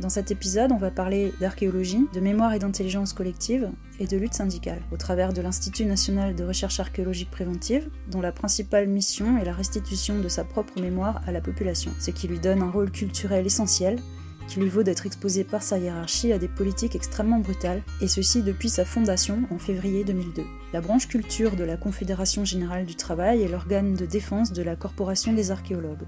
Dans 0.00 0.10
cet 0.10 0.30
épisode, 0.30 0.72
on 0.72 0.76
va 0.76 0.90
parler 0.90 1.32
d'archéologie, 1.40 2.06
de 2.12 2.20
mémoire 2.20 2.52
et 2.52 2.58
d'intelligence 2.58 3.12
collective 3.12 3.70
et 3.98 4.06
de 4.06 4.16
lutte 4.16 4.34
syndicale, 4.34 4.82
au 4.92 4.96
travers 4.96 5.32
de 5.32 5.40
l'Institut 5.40 5.86
national 5.86 6.34
de 6.34 6.44
recherche 6.44 6.80
archéologique 6.80 7.30
préventive, 7.30 7.88
dont 8.10 8.20
la 8.20 8.32
principale 8.32 8.88
mission 8.88 9.38
est 9.38 9.44
la 9.44 9.54
restitution 9.54 10.18
de 10.18 10.28
sa 10.28 10.44
propre 10.44 10.80
mémoire 10.80 11.22
à 11.26 11.32
la 11.32 11.40
population, 11.40 11.92
ce 11.98 12.10
qui 12.10 12.28
lui 12.28 12.38
donne 12.38 12.62
un 12.62 12.70
rôle 12.70 12.90
culturel 12.90 13.46
essentiel 13.46 13.98
qui 14.46 14.60
lui 14.60 14.68
vaut 14.68 14.82
d'être 14.82 15.06
exposé 15.06 15.44
par 15.44 15.62
sa 15.62 15.78
hiérarchie 15.78 16.32
à 16.32 16.38
des 16.38 16.48
politiques 16.48 16.94
extrêmement 16.94 17.40
brutales, 17.40 17.82
et 18.00 18.08
ceci 18.08 18.42
depuis 18.42 18.68
sa 18.68 18.84
fondation 18.84 19.40
en 19.50 19.58
février 19.58 20.04
2002. 20.04 20.42
La 20.72 20.80
branche 20.80 21.08
culture 21.08 21.56
de 21.56 21.64
la 21.64 21.76
Confédération 21.76 22.44
générale 22.44 22.86
du 22.86 22.94
travail 22.94 23.42
est 23.42 23.48
l'organe 23.48 23.94
de 23.94 24.06
défense 24.06 24.52
de 24.52 24.62
la 24.62 24.76
Corporation 24.76 25.32
des 25.32 25.50
archéologues. 25.50 26.06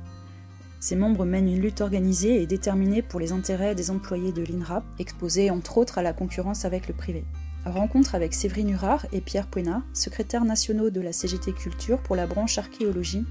Ses 0.80 0.94
membres 0.94 1.24
mènent 1.24 1.48
une 1.48 1.60
lutte 1.60 1.80
organisée 1.80 2.40
et 2.40 2.46
déterminée 2.46 3.02
pour 3.02 3.18
les 3.18 3.32
intérêts 3.32 3.74
des 3.74 3.90
employés 3.90 4.30
de 4.30 4.42
l'INRAP, 4.42 4.84
exposés 5.00 5.50
entre 5.50 5.78
autres 5.78 5.98
à 5.98 6.02
la 6.02 6.12
concurrence 6.12 6.64
avec 6.64 6.86
le 6.86 6.94
privé. 6.94 7.24
Rencontre 7.64 8.14
avec 8.14 8.32
Séverine 8.32 8.70
Hurard 8.70 9.04
et 9.12 9.20
Pierre 9.20 9.48
Puena, 9.48 9.82
secrétaires 9.92 10.44
nationaux 10.44 10.90
de 10.90 11.00
la 11.00 11.12
CGT 11.12 11.52
Culture 11.52 11.98
pour 11.98 12.14
la 12.14 12.28
branche 12.28 12.58
archéologie, 12.58 13.26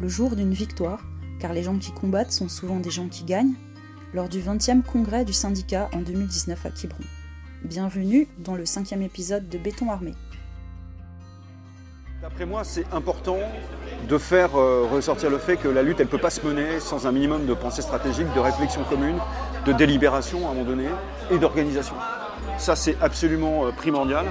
le 0.00 0.08
jour 0.08 0.36
d'une 0.36 0.52
victoire, 0.52 1.04
car 1.40 1.52
les 1.52 1.64
gens 1.64 1.76
qui 1.76 1.90
combattent 1.90 2.32
sont 2.32 2.48
souvent 2.48 2.78
des 2.78 2.90
gens 2.90 3.08
qui 3.08 3.24
gagnent, 3.24 3.54
lors 4.14 4.28
du 4.28 4.40
20e 4.40 4.82
congrès 4.82 5.24
du 5.24 5.32
syndicat 5.32 5.90
en 5.92 6.02
2019 6.02 6.66
à 6.66 6.70
Quiberon. 6.70 7.02
Bienvenue 7.64 8.28
dans 8.38 8.54
le 8.54 8.64
cinquième 8.64 9.02
épisode 9.02 9.48
de 9.48 9.58
Béton 9.58 9.90
Armé. 9.90 10.14
D'après 12.22 12.46
moi, 12.46 12.62
c'est 12.62 12.84
important 12.92 13.38
de 14.08 14.16
faire 14.16 14.50
euh, 14.54 14.86
ressortir 14.88 15.28
le 15.28 15.38
fait 15.38 15.56
que 15.56 15.66
la 15.66 15.82
lutte, 15.82 15.98
elle 15.98 16.06
ne 16.06 16.10
peut 16.10 16.18
pas 16.18 16.30
se 16.30 16.46
mener 16.46 16.78
sans 16.78 17.08
un 17.08 17.10
minimum 17.10 17.46
de 17.46 17.52
pensée 17.52 17.82
stratégique, 17.82 18.32
de 18.32 18.38
réflexion 18.38 18.84
commune, 18.84 19.16
de 19.66 19.72
délibération 19.72 20.46
à 20.46 20.52
un 20.52 20.54
moment 20.54 20.64
donné 20.64 20.84
et 21.32 21.38
d'organisation. 21.38 21.96
Ça, 22.58 22.76
c'est 22.76 22.96
absolument 23.00 23.66
euh, 23.66 23.72
primordial. 23.72 24.26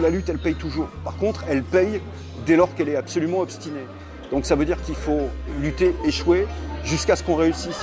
La 0.00 0.10
lutte, 0.10 0.28
elle 0.28 0.38
paye 0.38 0.54
toujours. 0.54 0.88
Par 1.02 1.16
contre, 1.16 1.44
elle 1.48 1.62
paye 1.62 2.02
dès 2.44 2.56
lors 2.56 2.74
qu'elle 2.74 2.90
est 2.90 2.96
absolument 2.96 3.38
obstinée. 3.38 3.86
Donc 4.30 4.44
ça 4.44 4.54
veut 4.54 4.66
dire 4.66 4.82
qu'il 4.82 4.94
faut 4.94 5.30
lutter, 5.62 5.94
échouer, 6.04 6.46
jusqu'à 6.84 7.16
ce 7.16 7.22
qu'on 7.22 7.36
réussisse. 7.36 7.80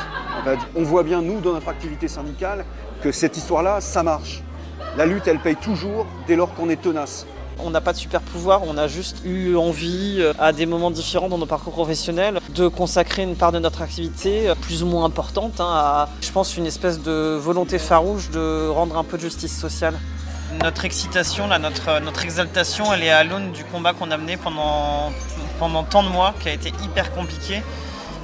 on 0.75 0.83
voit 0.83 1.01
bien, 1.01 1.23
nous, 1.23 1.39
dans 1.39 1.53
notre 1.53 1.69
activité 1.69 2.07
syndicale, 2.07 2.63
que 3.01 3.11
cette 3.11 3.37
histoire-là, 3.37 3.81
ça 3.81 4.03
marche. 4.03 4.43
La 4.97 5.07
lutte, 5.07 5.27
elle 5.27 5.39
paye 5.39 5.55
toujours 5.55 6.05
dès 6.27 6.35
lors 6.35 6.53
qu'on 6.53 6.69
est 6.69 6.79
tenace. 6.79 7.25
On 7.63 7.69
n'a 7.69 7.81
pas 7.81 7.93
de 7.93 7.97
super 7.97 8.21
pouvoir, 8.21 8.61
on 8.65 8.77
a 8.77 8.87
juste 8.87 9.17
eu 9.23 9.55
envie, 9.55 10.17
euh, 10.19 10.33
à 10.39 10.51
des 10.51 10.65
moments 10.65 10.91
différents 10.91 11.29
dans 11.29 11.37
nos 11.37 11.45
parcours 11.45 11.73
professionnels, 11.73 12.39
de 12.55 12.67
consacrer 12.67 13.23
une 13.23 13.35
part 13.35 13.51
de 13.51 13.59
notre 13.59 13.81
activité 13.81 14.49
euh, 14.49 14.55
plus 14.55 14.83
ou 14.83 14.87
moins 14.87 15.05
importante 15.05 15.59
hein, 15.59 15.69
à, 15.69 16.09
je 16.21 16.31
pense, 16.31 16.57
une 16.57 16.65
espèce 16.65 17.01
de 17.01 17.37
volonté 17.39 17.77
farouche 17.77 18.29
de 18.31 18.67
rendre 18.67 18.97
un 18.97 19.03
peu 19.03 19.17
de 19.17 19.21
justice 19.21 19.57
sociale. 19.57 19.93
Notre 20.63 20.85
excitation, 20.85 21.47
notre, 21.47 22.01
notre 22.01 22.23
exaltation, 22.23 22.93
elle 22.93 23.03
est 23.03 23.09
à 23.09 23.23
l'aune 23.23 23.51
du 23.51 23.63
combat 23.63 23.93
qu'on 23.93 24.11
a 24.11 24.17
mené 24.17 24.37
pendant, 24.37 25.11
pendant 25.59 25.83
tant 25.83 26.03
de 26.03 26.09
mois, 26.09 26.33
qui 26.41 26.49
a 26.49 26.53
été 26.53 26.73
hyper 26.83 27.13
compliqué. 27.13 27.61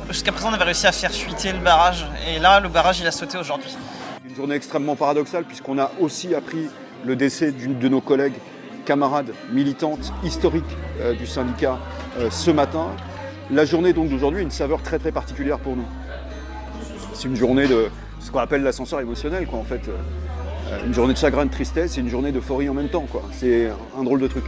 Jusqu'à 0.09 0.31
présent, 0.31 0.49
on 0.49 0.53
avait 0.53 0.65
réussi 0.65 0.87
à 0.87 0.91
faire 0.91 1.11
fuiter 1.11 1.53
le 1.53 1.59
barrage. 1.59 2.05
Et 2.27 2.39
là, 2.39 2.59
le 2.59 2.69
barrage, 2.69 2.99
il 2.99 3.07
a 3.07 3.11
sauté 3.11 3.37
aujourd'hui. 3.37 3.75
Une 4.27 4.35
journée 4.35 4.55
extrêmement 4.55 4.95
paradoxale, 4.95 5.45
puisqu'on 5.45 5.77
a 5.79 5.91
aussi 5.99 6.35
appris 6.35 6.67
le 7.05 7.15
décès 7.15 7.51
d'une 7.51 7.79
de 7.79 7.87
nos 7.87 8.01
collègues, 8.01 8.35
camarades, 8.87 9.33
militantes, 9.51 10.13
historiques 10.23 10.63
euh, 11.01 11.13
du 11.13 11.27
syndicat 11.27 11.77
euh, 12.19 12.29
ce 12.31 12.51
matin. 12.51 12.87
La 13.51 13.65
journée 13.65 13.91
donc 13.91 14.09
d'aujourd'hui 14.09 14.39
a 14.39 14.43
une 14.43 14.49
saveur 14.49 14.81
très 14.81 14.97
très 14.97 15.11
particulière 15.11 15.59
pour 15.59 15.75
nous. 15.75 15.85
C'est 17.13 17.27
une 17.27 17.35
journée 17.35 17.67
de 17.67 17.89
ce 18.21 18.31
qu'on 18.31 18.39
appelle 18.39 18.63
l'ascenseur 18.63 19.01
émotionnel, 19.01 19.45
quoi, 19.45 19.59
en 19.59 19.63
fait. 19.63 19.81
Euh, 19.89 20.85
une 20.85 20.93
journée 20.93 21.13
de 21.13 21.17
chagrin, 21.17 21.45
de 21.45 21.51
tristesse 21.51 21.97
et 21.97 22.01
une 22.01 22.09
journée 22.09 22.31
d'euphorie 22.31 22.69
en 22.69 22.73
même 22.73 22.87
temps. 22.87 23.05
C'est 23.33 23.69
un 23.99 24.03
drôle 24.03 24.21
de 24.21 24.27
truc. 24.27 24.45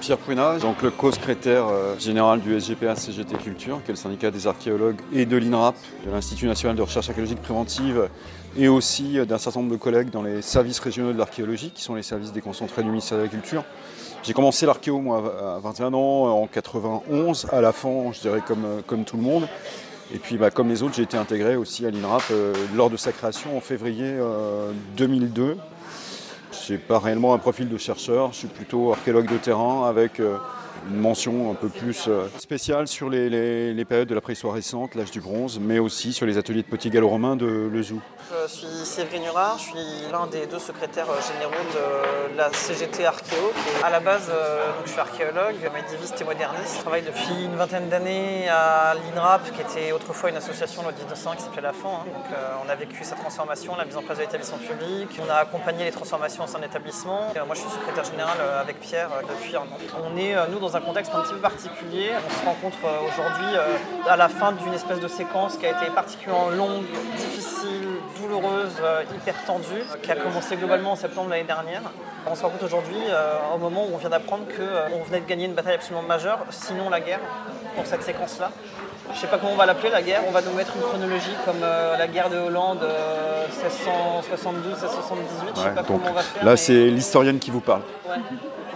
Pierre 0.00 0.18
Pruinage, 0.18 0.60
donc 0.62 0.82
le 0.82 0.90
co-secrétaire 0.90 1.66
euh, 1.66 1.98
général 1.98 2.40
du 2.40 2.58
SGPA 2.58 2.94
CGT 2.94 3.36
Culture, 3.36 3.80
qui 3.84 3.90
est 3.90 3.94
le 3.94 3.98
syndicat 3.98 4.30
des 4.30 4.46
archéologues, 4.46 5.00
et 5.12 5.26
de 5.26 5.36
l'INRAP, 5.36 5.74
de 6.06 6.10
l'Institut 6.10 6.46
national 6.46 6.76
de 6.76 6.82
recherche 6.82 7.08
archéologique 7.08 7.40
préventive, 7.40 8.08
et 8.56 8.68
aussi 8.68 9.18
euh, 9.18 9.24
d'un 9.24 9.38
certain 9.38 9.60
nombre 9.60 9.72
de 9.72 9.78
collègues 9.78 10.10
dans 10.10 10.22
les 10.22 10.42
services 10.42 10.78
régionaux 10.78 11.12
de 11.12 11.18
l'archéologie, 11.18 11.70
qui 11.70 11.82
sont 11.82 11.94
les 11.94 12.02
services 12.02 12.32
déconcentrés 12.32 12.82
du 12.82 12.88
ministère 12.88 13.18
de 13.18 13.22
la 13.22 13.28
Culture. 13.28 13.64
J'ai 14.22 14.32
commencé 14.32 14.66
l'archéo, 14.66 15.00
moi, 15.00 15.56
à 15.56 15.58
21 15.60 15.92
ans, 15.94 16.42
en 16.42 16.46
91, 16.46 17.46
à 17.52 17.60
la 17.60 17.72
fin, 17.72 18.12
je 18.12 18.20
dirais, 18.20 18.40
comme, 18.46 18.82
comme 18.86 19.04
tout 19.04 19.16
le 19.16 19.22
monde. 19.22 19.46
Et 20.14 20.18
puis, 20.18 20.36
bah, 20.36 20.50
comme 20.50 20.68
les 20.68 20.82
autres, 20.82 20.94
j'ai 20.94 21.02
été 21.02 21.16
intégré 21.16 21.56
aussi 21.56 21.84
à 21.86 21.90
l'INRAP 21.90 22.22
lors 22.74 22.88
de 22.88 22.96
sa 22.96 23.12
création 23.12 23.56
en 23.56 23.60
février 23.60 24.14
2002 24.96 25.56
n'ai 26.72 26.78
pas 26.78 26.98
réellement 26.98 27.34
un 27.34 27.38
profil 27.38 27.68
de 27.68 27.78
chercheur, 27.78 28.32
je 28.32 28.38
suis 28.38 28.48
plutôt 28.48 28.92
archéologue 28.92 29.30
de 29.30 29.38
terrain 29.38 29.88
avec 29.88 30.20
euh, 30.20 30.36
une 30.88 31.00
mention 31.00 31.50
un 31.50 31.54
peu 31.54 31.68
plus 31.68 32.06
euh, 32.08 32.28
spéciale 32.38 32.86
sur 32.86 33.08
les, 33.08 33.84
périodes 33.84 34.08
de 34.08 34.14
la 34.14 34.20
préhistoire 34.20 34.54
récente, 34.54 34.94
l'âge 34.94 35.10
du 35.10 35.20
bronze, 35.20 35.58
mais 35.60 35.78
aussi 35.78 36.12
sur 36.12 36.26
les 36.26 36.38
ateliers 36.38 36.62
de 36.62 36.68
petits 36.68 36.90
gallo-romains 36.90 37.36
de 37.36 37.70
Lezou. 37.72 38.00
Je 38.30 38.50
suis 38.50 38.66
Séverine 38.84 39.24
Hurard, 39.24 39.58
je 39.58 39.64
suis 39.64 40.12
l'un 40.12 40.26
des 40.26 40.46
deux 40.46 40.58
secrétaires 40.58 41.08
euh, 41.10 41.20
généraux 41.32 41.52
de 41.72 42.36
la 42.36 42.52
CGT 42.52 43.06
Archéo. 43.06 43.52
À 43.82 43.90
la 43.90 44.00
base, 44.00 44.30
je 44.84 44.90
suis 44.90 45.00
archéologue, 45.00 45.56
médiéviste 45.74 46.20
et 46.20 46.24
moderniste. 46.24 46.76
Je 46.76 46.80
travaille 46.80 47.02
depuis 47.02 47.44
une 47.44 47.56
vingtaine 47.56 47.88
d'années 47.88 48.48
à 48.48 48.94
l'INRAP, 48.94 49.52
qui 49.52 49.60
était 49.60 49.92
autrefois 49.92 50.30
une 50.30 50.36
association 50.36 50.82
loi 50.82 50.92
1900 50.92 51.32
qui 51.36 51.42
s'appelait 51.42 51.62
la 51.62 51.72
FAN. 51.72 52.02
Hein. 52.02 52.06
Donc, 52.12 52.24
on 52.64 52.68
a 52.68 52.74
vécu 52.74 53.04
sa 53.04 53.14
transformation, 53.14 53.76
la 53.76 53.84
mise 53.84 53.96
en 53.96 54.02
place 54.02 54.18
de 54.18 54.22
l'établissement 54.22 54.58
public. 54.58 55.20
On 55.24 55.30
a 55.30 55.36
accompagné 55.36 55.84
les 55.84 55.92
transformations 55.92 56.44
au 56.44 56.46
sein 56.46 56.58
de 56.58 56.64
l'établissement. 56.64 57.32
Moi, 57.34 57.54
je 57.54 57.60
suis 57.60 57.70
secrétaire 57.70 58.04
général 58.04 58.36
avec 58.60 58.80
Pierre 58.80 59.10
depuis 59.28 59.56
un 59.56 59.60
an. 59.60 59.78
On 60.02 60.16
est, 60.16 60.34
nous, 60.50 60.63
dans 60.64 60.76
un 60.76 60.80
contexte 60.80 61.12
un 61.14 61.20
petit 61.20 61.34
peu 61.34 61.40
particulier. 61.40 62.10
On 62.26 62.30
se 62.30 62.44
rencontre 62.46 62.78
euh, 62.84 63.08
aujourd'hui 63.08 63.54
euh, 63.54 63.76
à 64.10 64.16
la 64.16 64.30
fin 64.30 64.52
d'une 64.52 64.72
espèce 64.72 64.98
de 64.98 65.08
séquence 65.08 65.58
qui 65.58 65.66
a 65.66 65.70
été 65.70 65.90
particulièrement 65.94 66.48
longue, 66.48 66.84
difficile, 67.16 67.86
douloureuse, 68.18 68.72
euh, 68.82 69.02
hyper 69.14 69.34
tendue, 69.44 69.84
qui 70.02 70.10
a 70.10 70.16
commencé 70.16 70.56
globalement 70.56 70.92
en 70.92 70.96
septembre 70.96 71.28
l'année 71.28 71.44
dernière. 71.44 71.82
On 72.26 72.34
se 72.34 72.42
rencontre 72.42 72.64
aujourd'hui 72.64 72.96
au 73.54 73.58
moment 73.58 73.84
où 73.84 73.94
on 73.94 73.98
vient 73.98 74.08
d'apprendre 74.08 74.44
qu'on 74.46 75.04
venait 75.04 75.20
de 75.20 75.26
gagner 75.26 75.44
une 75.44 75.52
bataille 75.52 75.74
absolument 75.74 76.02
majeure, 76.02 76.38
sinon 76.48 76.88
la 76.88 77.00
guerre, 77.00 77.20
pour 77.76 77.84
cette 77.84 78.02
séquence-là. 78.02 78.50
Je 79.10 79.12
ne 79.12 79.16
sais 79.16 79.26
pas 79.26 79.36
comment 79.36 79.52
on 79.52 79.56
va 79.56 79.66
l'appeler 79.66 79.90
la 79.90 80.00
guerre, 80.00 80.22
on 80.26 80.30
va 80.30 80.40
nous 80.40 80.54
mettre 80.54 80.74
une 80.74 80.80
chronologie 80.80 81.36
comme 81.44 81.60
la 81.60 82.06
guerre 82.06 82.30
de 82.30 82.38
Hollande 82.38 82.80
1672, 83.62 84.68
1678, 84.70 85.48
je 85.54 85.60
sais 85.60 85.70
pas 85.74 85.82
comment 85.82 86.00
on 86.08 86.12
va 86.14 86.22
faire. 86.22 86.44
Là 86.46 86.56
c'est 86.56 86.86
l'historienne 86.86 87.38
qui 87.38 87.50
vous 87.50 87.60
parle. 87.60 87.82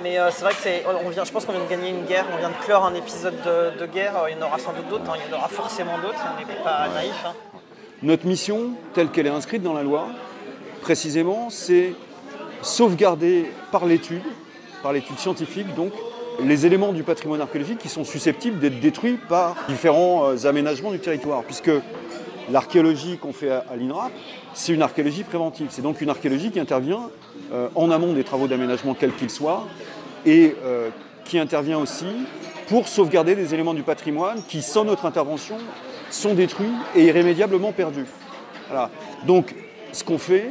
Mais 0.02 0.18
euh, 0.18 0.30
c'est 0.30 0.42
vrai 0.42 0.52
que 0.52 0.60
c'est, 0.60 0.84
on 0.86 1.08
vient, 1.08 1.24
je 1.24 1.32
pense 1.32 1.44
qu'on 1.44 1.52
vient 1.52 1.64
de 1.64 1.68
gagner 1.68 1.90
une 1.90 2.04
guerre, 2.04 2.26
on 2.32 2.38
vient 2.38 2.50
de 2.50 2.64
clore 2.64 2.84
un 2.84 2.94
épisode 2.94 3.34
de, 3.44 3.86
guerre. 3.86 4.14
Il 4.28 4.36
y 4.36 4.42
en 4.42 4.46
aura 4.46 4.58
sans 4.58 4.72
doute 4.72 4.88
d'autres, 4.88 5.10
hein. 5.10 5.16
il 5.16 5.30
y 5.30 5.34
en 5.34 5.38
aura 5.38 5.48
forcément 5.48 5.98
d'autres, 5.98 6.20
on 6.34 6.38
n'est 6.38 6.62
pas 6.62 6.88
naïf. 6.94 7.14
Hein. 7.26 7.32
Notre 8.02 8.26
mission, 8.26 8.70
telle 8.94 9.08
qu'elle 9.08 9.26
est 9.26 9.30
inscrite 9.30 9.62
dans 9.62 9.74
la 9.74 9.82
loi, 9.82 10.08
précisément, 10.82 11.50
c'est 11.50 11.94
sauvegarder 12.62 13.50
par 13.72 13.86
l'étude, 13.86 14.22
par 14.82 14.92
l'étude 14.92 15.18
scientifique, 15.18 15.74
donc, 15.74 15.92
les 16.40 16.66
éléments 16.66 16.92
du 16.92 17.02
patrimoine 17.02 17.40
archéologique 17.40 17.78
qui 17.78 17.88
sont 17.88 18.04
susceptibles 18.04 18.60
d'être 18.60 18.78
détruits 18.78 19.18
par 19.28 19.56
différents 19.68 20.30
euh, 20.30 20.46
aménagements 20.46 20.92
du 20.92 21.00
territoire, 21.00 21.42
puisque 21.42 21.72
l'archéologie 22.50 23.18
qu'on 23.18 23.32
fait 23.32 23.50
à, 23.50 23.64
l'INRAP, 23.76 24.12
c'est 24.54 24.72
une 24.72 24.82
archéologie 24.82 25.24
préventive. 25.24 25.68
C'est 25.70 25.82
donc 25.82 26.00
une 26.00 26.10
archéologie 26.10 26.50
qui 26.50 26.60
intervient 26.60 27.10
euh, 27.52 27.68
en 27.74 27.90
amont 27.90 28.12
des 28.12 28.24
travaux 28.24 28.46
d'aménagement 28.46 28.94
quels 28.94 29.14
qu'ils 29.14 29.30
soient 29.30 29.66
et 30.26 30.54
euh, 30.64 30.90
qui 31.24 31.38
intervient 31.38 31.78
aussi 31.78 32.06
pour 32.68 32.88
sauvegarder 32.88 33.34
des 33.34 33.54
éléments 33.54 33.74
du 33.74 33.82
patrimoine 33.82 34.42
qui, 34.48 34.62
sans 34.62 34.84
notre 34.84 35.06
intervention, 35.06 35.56
sont 36.10 36.34
détruits 36.34 36.72
et 36.94 37.04
irrémédiablement 37.04 37.72
perdus. 37.72 38.06
Donc, 39.26 39.54
ce 39.92 40.04
qu'on 40.04 40.18
fait, 40.18 40.50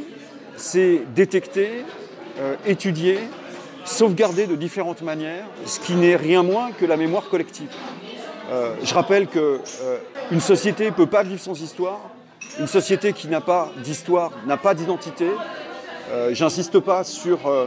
c'est 0.56 1.02
détecter, 1.14 1.84
euh, 2.40 2.56
étudier, 2.66 3.18
sauvegarder 3.84 4.46
de 4.46 4.56
différentes 4.56 5.02
manières, 5.02 5.44
ce 5.64 5.80
qui 5.80 5.94
n'est 5.94 6.16
rien 6.16 6.42
moins 6.42 6.72
que 6.72 6.84
la 6.84 6.96
mémoire 6.96 7.28
collective. 7.28 7.70
Je 8.82 8.94
rappelle 8.94 9.26
qu'une 9.26 10.40
société 10.40 10.86
ne 10.86 10.90
peut 10.90 11.06
pas 11.06 11.22
vivre 11.22 11.40
sans 11.40 11.60
histoire. 11.60 12.00
Une 12.58 12.66
société 12.66 13.12
qui 13.12 13.28
n'a 13.28 13.40
pas 13.40 13.70
d'histoire 13.84 14.32
n'a 14.46 14.56
pas 14.56 14.74
d'identité. 14.74 15.26
Euh, 16.10 16.30
j'insiste 16.32 16.80
pas 16.80 17.04
sur 17.04 17.46
euh, 17.46 17.66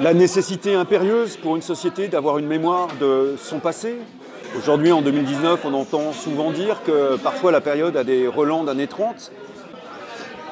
la 0.00 0.14
nécessité 0.14 0.74
impérieuse 0.74 1.36
pour 1.36 1.54
une 1.54 1.62
société 1.62 2.08
d'avoir 2.08 2.38
une 2.38 2.46
mémoire 2.46 2.88
de 2.98 3.34
son 3.36 3.58
passé. 3.58 3.96
Aujourd'hui, 4.56 4.90
en 4.90 5.02
2019, 5.02 5.60
on 5.64 5.74
entend 5.74 6.12
souvent 6.12 6.50
dire 6.50 6.82
que 6.84 7.16
parfois 7.16 7.52
la 7.52 7.60
période 7.60 7.96
a 7.96 8.04
des 8.04 8.26
relents 8.26 8.64
d'années 8.64 8.86
30. 8.86 9.30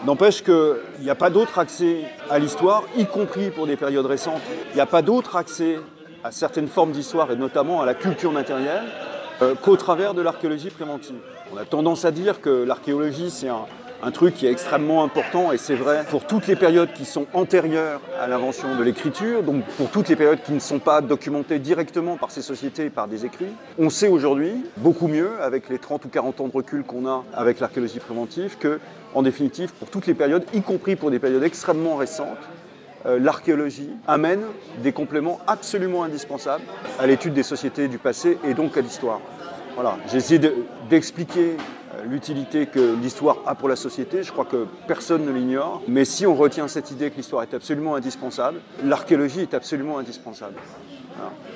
N'empêche 0.04 0.42
qu'il 0.42 0.76
n'y 1.00 1.10
a 1.10 1.14
pas 1.14 1.30
d'autre 1.30 1.58
accès 1.58 2.02
à 2.28 2.38
l'histoire, 2.38 2.82
y 2.96 3.06
compris 3.06 3.50
pour 3.50 3.66
des 3.66 3.76
périodes 3.76 4.06
récentes. 4.06 4.42
Il 4.72 4.74
n'y 4.74 4.80
a 4.80 4.86
pas 4.86 5.02
d'autre 5.02 5.36
accès 5.36 5.78
à 6.22 6.30
certaines 6.32 6.68
formes 6.68 6.92
d'histoire, 6.92 7.32
et 7.32 7.36
notamment 7.36 7.80
à 7.80 7.86
la 7.86 7.94
culture 7.94 8.32
matérielle, 8.32 8.84
euh, 9.42 9.54
qu'au 9.54 9.76
travers 9.76 10.14
de 10.14 10.22
l'archéologie 10.22 10.70
préventive. 10.70 11.16
On 11.52 11.56
a 11.56 11.64
tendance 11.64 12.04
à 12.04 12.12
dire 12.12 12.40
que 12.40 12.64
l'archéologie, 12.64 13.28
c'est 13.30 13.48
un, 13.48 13.66
un 14.02 14.10
truc 14.12 14.34
qui 14.34 14.46
est 14.46 14.52
extrêmement 14.52 15.02
important, 15.02 15.50
et 15.52 15.58
c'est 15.58 15.74
vrai 15.74 16.04
pour 16.10 16.24
toutes 16.26 16.46
les 16.46 16.54
périodes 16.54 16.92
qui 16.92 17.04
sont 17.04 17.26
antérieures 17.34 18.00
à 18.20 18.28
l'invention 18.28 18.76
de 18.76 18.82
l'écriture, 18.84 19.42
donc 19.42 19.64
pour 19.76 19.90
toutes 19.90 20.08
les 20.08 20.16
périodes 20.16 20.42
qui 20.44 20.52
ne 20.52 20.60
sont 20.60 20.78
pas 20.78 21.00
documentées 21.00 21.58
directement 21.58 22.16
par 22.16 22.30
ces 22.30 22.42
sociétés 22.42 22.86
et 22.86 22.90
par 22.90 23.08
des 23.08 23.24
écrits. 23.24 23.52
On 23.78 23.90
sait 23.90 24.08
aujourd'hui, 24.08 24.64
beaucoup 24.76 25.08
mieux, 25.08 25.30
avec 25.40 25.68
les 25.68 25.78
30 25.78 26.04
ou 26.04 26.08
40 26.08 26.40
ans 26.40 26.48
de 26.48 26.52
recul 26.52 26.84
qu'on 26.84 27.06
a 27.06 27.24
avec 27.34 27.58
l'archéologie 27.58 27.98
préventive, 27.98 28.56
que, 28.58 28.78
en 29.14 29.22
définitive, 29.22 29.72
pour 29.72 29.88
toutes 29.88 30.06
les 30.06 30.14
périodes, 30.14 30.44
y 30.54 30.62
compris 30.62 30.94
pour 30.94 31.10
des 31.10 31.18
périodes 31.18 31.42
extrêmement 31.42 31.96
récentes, 31.96 32.38
l'archéologie 33.04 33.90
amène 34.06 34.42
des 34.82 34.92
compléments 34.92 35.40
absolument 35.46 36.04
indispensables 36.04 36.64
à 36.98 37.06
l'étude 37.06 37.34
des 37.34 37.42
sociétés 37.42 37.88
du 37.88 37.98
passé 37.98 38.38
et 38.44 38.54
donc 38.54 38.76
à 38.76 38.80
l'histoire. 38.80 39.20
Voilà, 39.74 39.96
j'ai 40.10 40.18
essayé 40.18 40.40
d'expliquer 40.90 41.56
euh, 41.94 42.04
l'utilité 42.04 42.66
que 42.66 42.94
l'histoire 43.00 43.38
a 43.46 43.54
pour 43.54 43.68
la 43.68 43.76
société. 43.76 44.22
Je 44.22 44.30
crois 44.30 44.44
que 44.44 44.66
personne 44.86 45.24
ne 45.24 45.32
l'ignore. 45.32 45.82
Mais 45.88 46.04
si 46.04 46.26
on 46.26 46.34
retient 46.34 46.68
cette 46.68 46.90
idée 46.90 47.10
que 47.10 47.16
l'histoire 47.16 47.42
est 47.42 47.54
absolument 47.54 47.94
indispensable, 47.94 48.60
l'archéologie 48.84 49.40
est 49.40 49.54
absolument 49.54 49.98
indispensable. 49.98 50.56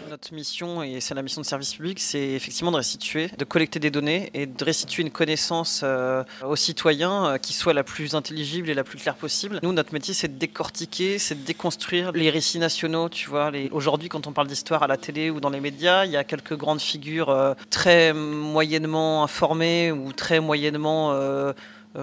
Notre 0.08 0.32
mission, 0.34 0.82
et 0.84 1.00
c'est 1.00 1.14
la 1.14 1.22
mission 1.22 1.40
de 1.40 1.46
service 1.46 1.74
public, 1.74 1.98
c'est 1.98 2.30
effectivement 2.30 2.70
de 2.70 2.76
restituer, 2.76 3.28
de 3.36 3.44
collecter 3.44 3.80
des 3.80 3.90
données 3.90 4.30
et 4.34 4.46
de 4.46 4.64
restituer 4.64 5.02
une 5.02 5.10
connaissance 5.10 5.80
euh, 5.82 6.22
aux 6.44 6.54
citoyens 6.54 7.26
euh, 7.26 7.38
qui 7.38 7.52
soit 7.52 7.72
la 7.72 7.82
plus 7.82 8.14
intelligible 8.14 8.70
et 8.70 8.74
la 8.74 8.84
plus 8.84 8.98
claire 8.98 9.16
possible. 9.16 9.58
Nous, 9.62 9.72
notre 9.72 9.92
métier, 9.92 10.14
c'est 10.14 10.28
de 10.28 10.38
décortiquer, 10.38 11.18
c'est 11.18 11.34
de 11.34 11.44
déconstruire 11.44 12.12
les 12.12 12.30
récits 12.30 12.60
nationaux. 12.60 13.08
Tu 13.08 13.28
vois, 13.28 13.50
aujourd'hui, 13.72 14.08
quand 14.08 14.28
on 14.28 14.32
parle 14.32 14.46
d'histoire 14.46 14.84
à 14.84 14.86
la 14.86 14.96
télé 14.96 15.30
ou 15.30 15.40
dans 15.40 15.50
les 15.50 15.60
médias, 15.60 16.04
il 16.04 16.12
y 16.12 16.16
a 16.16 16.24
quelques 16.24 16.56
grandes 16.56 16.80
figures 16.80 17.30
euh, 17.30 17.54
très 17.70 18.12
moyennement 18.12 19.24
informées 19.24 19.90
ou 19.90 20.12
très 20.12 20.38
moyennement, 20.38 21.16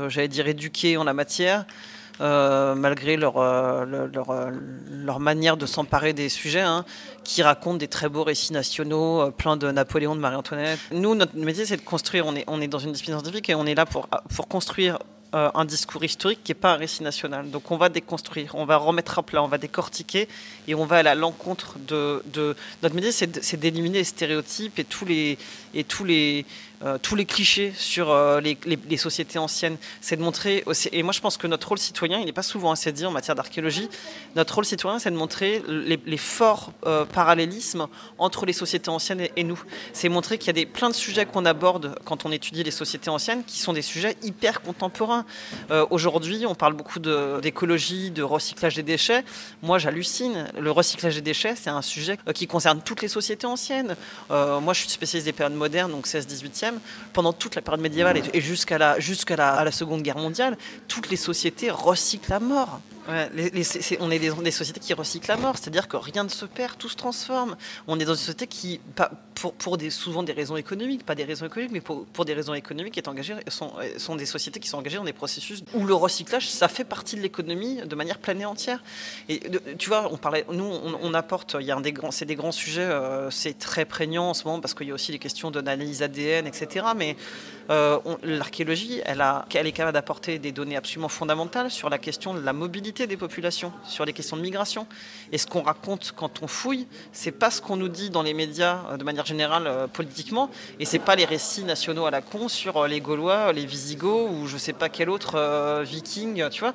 j'allais 0.08 0.28
dire, 0.28 0.48
éduquées 0.48 0.98
en 0.98 1.04
la 1.04 1.14
matière. 1.14 1.66
Euh, 2.21 2.75
malgré 2.75 3.18
leur, 3.18 3.38
euh, 3.38 3.86
leur, 3.86 4.30
euh, 4.30 4.51
leur, 4.92 5.19
manière 5.19 5.57
de 5.57 5.65
s'emparer 5.65 6.13
des 6.13 6.30
sujets, 6.30 6.62
hein, 6.62 6.86
qui 7.24 7.42
racontent 7.42 7.77
des 7.77 7.88
très 7.88 8.07
beaux 8.07 8.24
récits 8.24 8.54
nationaux, 8.54 9.31
plein 9.31 9.57
de 9.57 9.71
Napoléon, 9.71 10.15
de 10.15 10.19
Marie-Antoinette. 10.19 10.80
Nous, 10.92 11.15
notre 11.15 11.36
métier, 11.36 11.65
c'est 11.65 11.77
de 11.77 11.81
construire. 11.81 12.27
On 12.27 12.36
est, 12.36 12.44
on 12.48 12.62
est 12.62 12.68
dans 12.68 12.80
une 12.80 12.92
discipline 12.92 13.15
scientifique 13.18 13.50
et 13.50 13.56
on 13.56 13.65
est 13.65 13.75
là 13.75 13.86
pour, 13.86 14.07
pour 14.36 14.48
construire 14.48 15.00
un 15.33 15.65
discours 15.65 16.03
historique 16.03 16.39
qui 16.44 16.51
n'est 16.51 16.59
pas 16.59 16.74
un 16.74 16.77
récit 16.77 17.03
national. 17.03 17.50
Donc 17.50 17.71
on 17.71 17.77
va 17.77 17.89
déconstruire, 17.89 18.51
on 18.56 18.65
va 18.65 18.77
remettre 18.77 19.19
à 19.19 19.24
plat, 19.24 19.44
on 19.44 19.47
va 19.47 19.57
décortiquer 19.57 20.27
et 20.68 20.75
on 20.75 20.85
va 20.85 20.97
aller 20.97 21.09
à 21.09 21.15
l'encontre 21.15 21.77
de, 21.88 22.24
de, 22.27 22.56
Notre 22.81 22.95
métier, 22.95 23.12
c'est 23.12 23.59
d'éliminer 23.59 24.00
les 24.00 24.03
stéréotypes 24.03 24.80
et 24.80 24.83
tous 24.83 25.06
les, 25.06 26.45
euh, 26.83 26.97
clichés 27.27 27.74
sur 27.77 28.12
euh, 28.12 28.41
les, 28.41 28.97
sociétés 28.97 29.39
anciennes. 29.39 29.77
C'est 30.01 30.18
de 30.18 30.21
montrer. 30.21 30.63
Et 30.91 31.03
moi, 31.03 31.13
je 31.13 31.21
pense 31.21 31.38
que 31.38 31.47
notre 31.47 31.69
rôle 31.69 31.77
citoyen, 31.77 32.19
il 32.19 32.25
n'est 32.25 32.33
pas 32.33 32.44
souvent 32.44 32.71
assez 32.71 32.91
dit 32.91 33.06
en 33.06 33.12
matière 33.12 33.35
d'archéologie. 33.35 33.89
Notre 34.35 34.56
rôle 34.56 34.65
citoyen, 34.65 35.00
c'est 35.00 35.12
de 35.12 35.15
montrer 35.15 35.63
les, 35.68 36.18
forts 36.18 36.71
euh, 36.85 37.06
parallélismes 37.06 37.88
entre 38.18 38.45
les 38.45 38.53
sociétés 38.53 38.89
anciennes 38.89 39.27
et, 39.35 39.44
nous. 39.44 39.62
C'est 39.94 40.09
montrer 40.09 40.38
qu'il 40.38 40.47
y 40.47 40.50
a 40.51 40.53
des, 40.53 40.65
plein 40.65 40.89
de 40.89 40.95
sujets 40.95 41.25
qu'on 41.25 41.45
aborde 41.45 41.95
quand 42.06 42.25
on 42.25 42.31
étudie 42.31 42.63
les 42.63 42.71
sociétés 42.71 43.09
anciennes 43.09 43.44
qui 43.45 43.59
sont 43.59 43.74
des 43.74 43.81
sujets 43.81 44.15
hyper 44.21 44.62
contemporains. 44.62 45.23
Aujourd'hui, 45.90 46.46
on 46.46 46.56
parle 46.56 46.74
beaucoup 46.74 47.00
d'écologie, 47.00 48.12
de, 48.12 48.24
recyclage 48.24 48.75
des 48.75 48.84
déchets. 48.84 49.24
Moi, 49.62 49.78
j'hallucine. 49.78 50.48
Le 50.60 50.72
recyclage 50.72 51.16
des 51.16 51.22
déchets, 51.22 51.56
c'est 51.56 51.70
un 51.70 51.81
sujet 51.81 52.18
qui 52.34 52.48
concerne 52.48 52.81
toutes 52.81 53.02
les 53.02 53.08
sociétés 53.08 53.48
anciennes. 53.48 53.96
moi, 54.30 54.74
je 54.74 54.81
suis 54.81 54.90
spécialiste 54.90 55.25
des 55.25 55.34
périodes 55.34 55.58
modernes, 55.58 55.92
donc 55.92 56.08
16-18e 56.08 56.74
pendant 57.14 57.34
toute 57.34 57.56
la 57.56 57.62
période 57.62 57.81
médiévale 57.81 58.22
et, 58.34 58.42
jusqu'à 58.42 58.78
la, 58.78 58.98
la, 59.30 59.64
la 59.64 59.72
Seconde 59.72 60.02
Guerre 60.02 60.18
mondiale, 60.18 60.58
toutes 60.88 61.10
les 61.10 61.18
sociétés 61.18 61.72
recyclent 61.72 62.34
à 62.34 62.40
mort 62.40 62.80
on 64.00 64.12
est 64.12 64.19
des, 64.19 64.52
sociétés 64.52 64.80
qui 64.80 64.94
recyclent 64.94 65.30
la 65.30 65.38
mort, 65.38 65.58
c'est-à-dire 65.58 65.88
que 65.88 65.98
rien 65.98 66.24
ne 66.24 66.30
se 66.30 66.46
perd, 66.46 66.78
tout 66.78 66.90
se 66.90 66.96
transforme. 66.96 67.58
On 67.88 68.00
est 68.00 68.06
dans 68.06 68.14
une 68.14 68.19
société 68.19 68.48
qui, 68.48 68.80
pour, 69.36 69.78
souvent 69.90 70.24
des 70.24 70.31
raisons 70.31 70.56
économiques, 70.56 71.06
pas 71.06 71.16
des 71.16 71.26
raisons 71.26 71.46
économiques, 71.46 71.74
mais 71.74 71.81
pour, 71.81 72.26
des 72.26 72.34
raisons 72.34 72.54
économiques, 72.54 72.98
est 72.98 73.08
engagée, 73.08 73.36
sont, 73.48 73.74
sont 73.98 74.16
des 74.16 74.26
sociétés 74.26 74.60
qui 74.60 74.69
sont 74.69 74.78
engagées 74.78 74.98
dans 74.98 75.04
processus 75.13 75.63
où 75.74 75.86
le 75.86 75.94
recyclage, 75.94 76.50
ça 76.50 76.68
fait 76.68 76.83
partie 76.83 77.15
de 77.15 77.21
l'économie 77.21 77.81
de 77.86 77.95
manière 77.95 78.19
pleine 78.19 78.42
et 78.42 78.45
entière. 78.45 78.83
Et 79.30 79.42
tu 79.77 79.89
vois, 79.89 80.10
on 80.12 80.18
parlait, 80.18 80.45
nous, 80.51 80.63
on, 80.63 81.13
apporte, 81.13 81.56
il 81.60 81.65
y 81.65 81.71
a 81.71 81.75
un 81.75 81.81
des 81.81 81.92
grands, 81.92 82.12
c'est 82.12 82.25
des 82.25 82.36
grands 82.36 82.51
sujets, 82.51 82.81
euh, 82.81 83.30
c'est 83.30 83.57
très 83.57 83.86
prégnant 83.86 84.30
en 84.30 84.33
ce 84.33 84.45
moment 84.45 84.60
parce 84.60 84.74
qu'il 84.74 84.88
y 84.88 84.92
a 84.92 84.94
aussi 84.94 85.12
les 85.12 85.19
questions 85.19 85.51
d'analyse 85.51 86.01
ADN, 86.04 86.48
etc. 86.48 86.88
Mais 86.95 87.15
euh, 87.69 88.00
l'archéologie, 88.24 89.01
elle, 89.06 89.21
a, 89.21 89.45
elle 89.54 89.68
est 89.68 89.71
capable 89.71 89.94
d'apporter 89.94 90.39
des 90.39 90.51
données 90.51 90.75
absolument 90.75 91.10
fondamentales 91.10 91.71
sur 91.71 91.89
la 91.89 91.98
question 91.98 92.33
de 92.33 92.42
la 92.42 92.54
mobilité 92.54 93.07
des 93.07 93.18
populations, 93.18 93.71
sur 93.86 94.06
les 94.06 94.13
questions 94.13 94.38
de 94.38 94.42
migration. 94.42 94.88
Et 95.31 95.38
ce 95.38 95.48
qu'on 95.48 95.62
raconte 95.62 96.13
quand 96.16 96.42
on 96.42 96.48
fouille, 96.48 96.88
c'est 97.12 97.31
pas 97.31 97.51
ce 97.51 97.62
qu'on 97.62 97.77
nous 97.77 97.89
dit 97.89 98.09
dans 98.09 98.24
les 98.24 98.33
médias 98.33 98.81
euh, 98.92 98.98
de 98.98 99.04
manière 99.04 99.25
générale 99.25 99.88
politiquement, 99.94 100.50
et 100.80 100.86
c'est 100.86 101.00
pas 101.00 101.16
les 101.16 101.25
récits 101.25 101.63
nationaux 101.63 102.06
à 102.06 102.12
la 102.12 102.21
con 102.21 102.48
sur 102.48 102.88
les 102.88 103.01
Gaulois, 103.01 103.54
les 103.54 103.66
Visigoths 103.66 104.30
ou 104.31 104.48
je 104.48 104.57
sais 104.57 104.74
pas 104.74 104.89
quel 104.89 105.03
autre 105.10 105.84
viking, 105.84 106.50
tu 106.50 106.62
vois. 106.62 106.74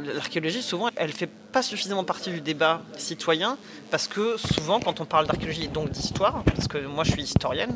L'archéologie, 0.00 0.62
souvent, 0.62 0.88
elle 0.96 1.12
fait 1.12 1.30
pas 1.50 1.62
suffisamment 1.62 2.04
partie 2.04 2.30
du 2.30 2.40
débat 2.40 2.80
citoyen 2.96 3.58
parce 3.90 4.06
que 4.06 4.36
souvent 4.36 4.78
quand 4.78 5.00
on 5.00 5.04
parle 5.04 5.26
d'archéologie 5.26 5.68
donc 5.68 5.90
d'histoire, 5.90 6.44
parce 6.44 6.68
que 6.68 6.78
moi 6.78 7.04
je 7.04 7.10
suis 7.12 7.22
historienne, 7.22 7.74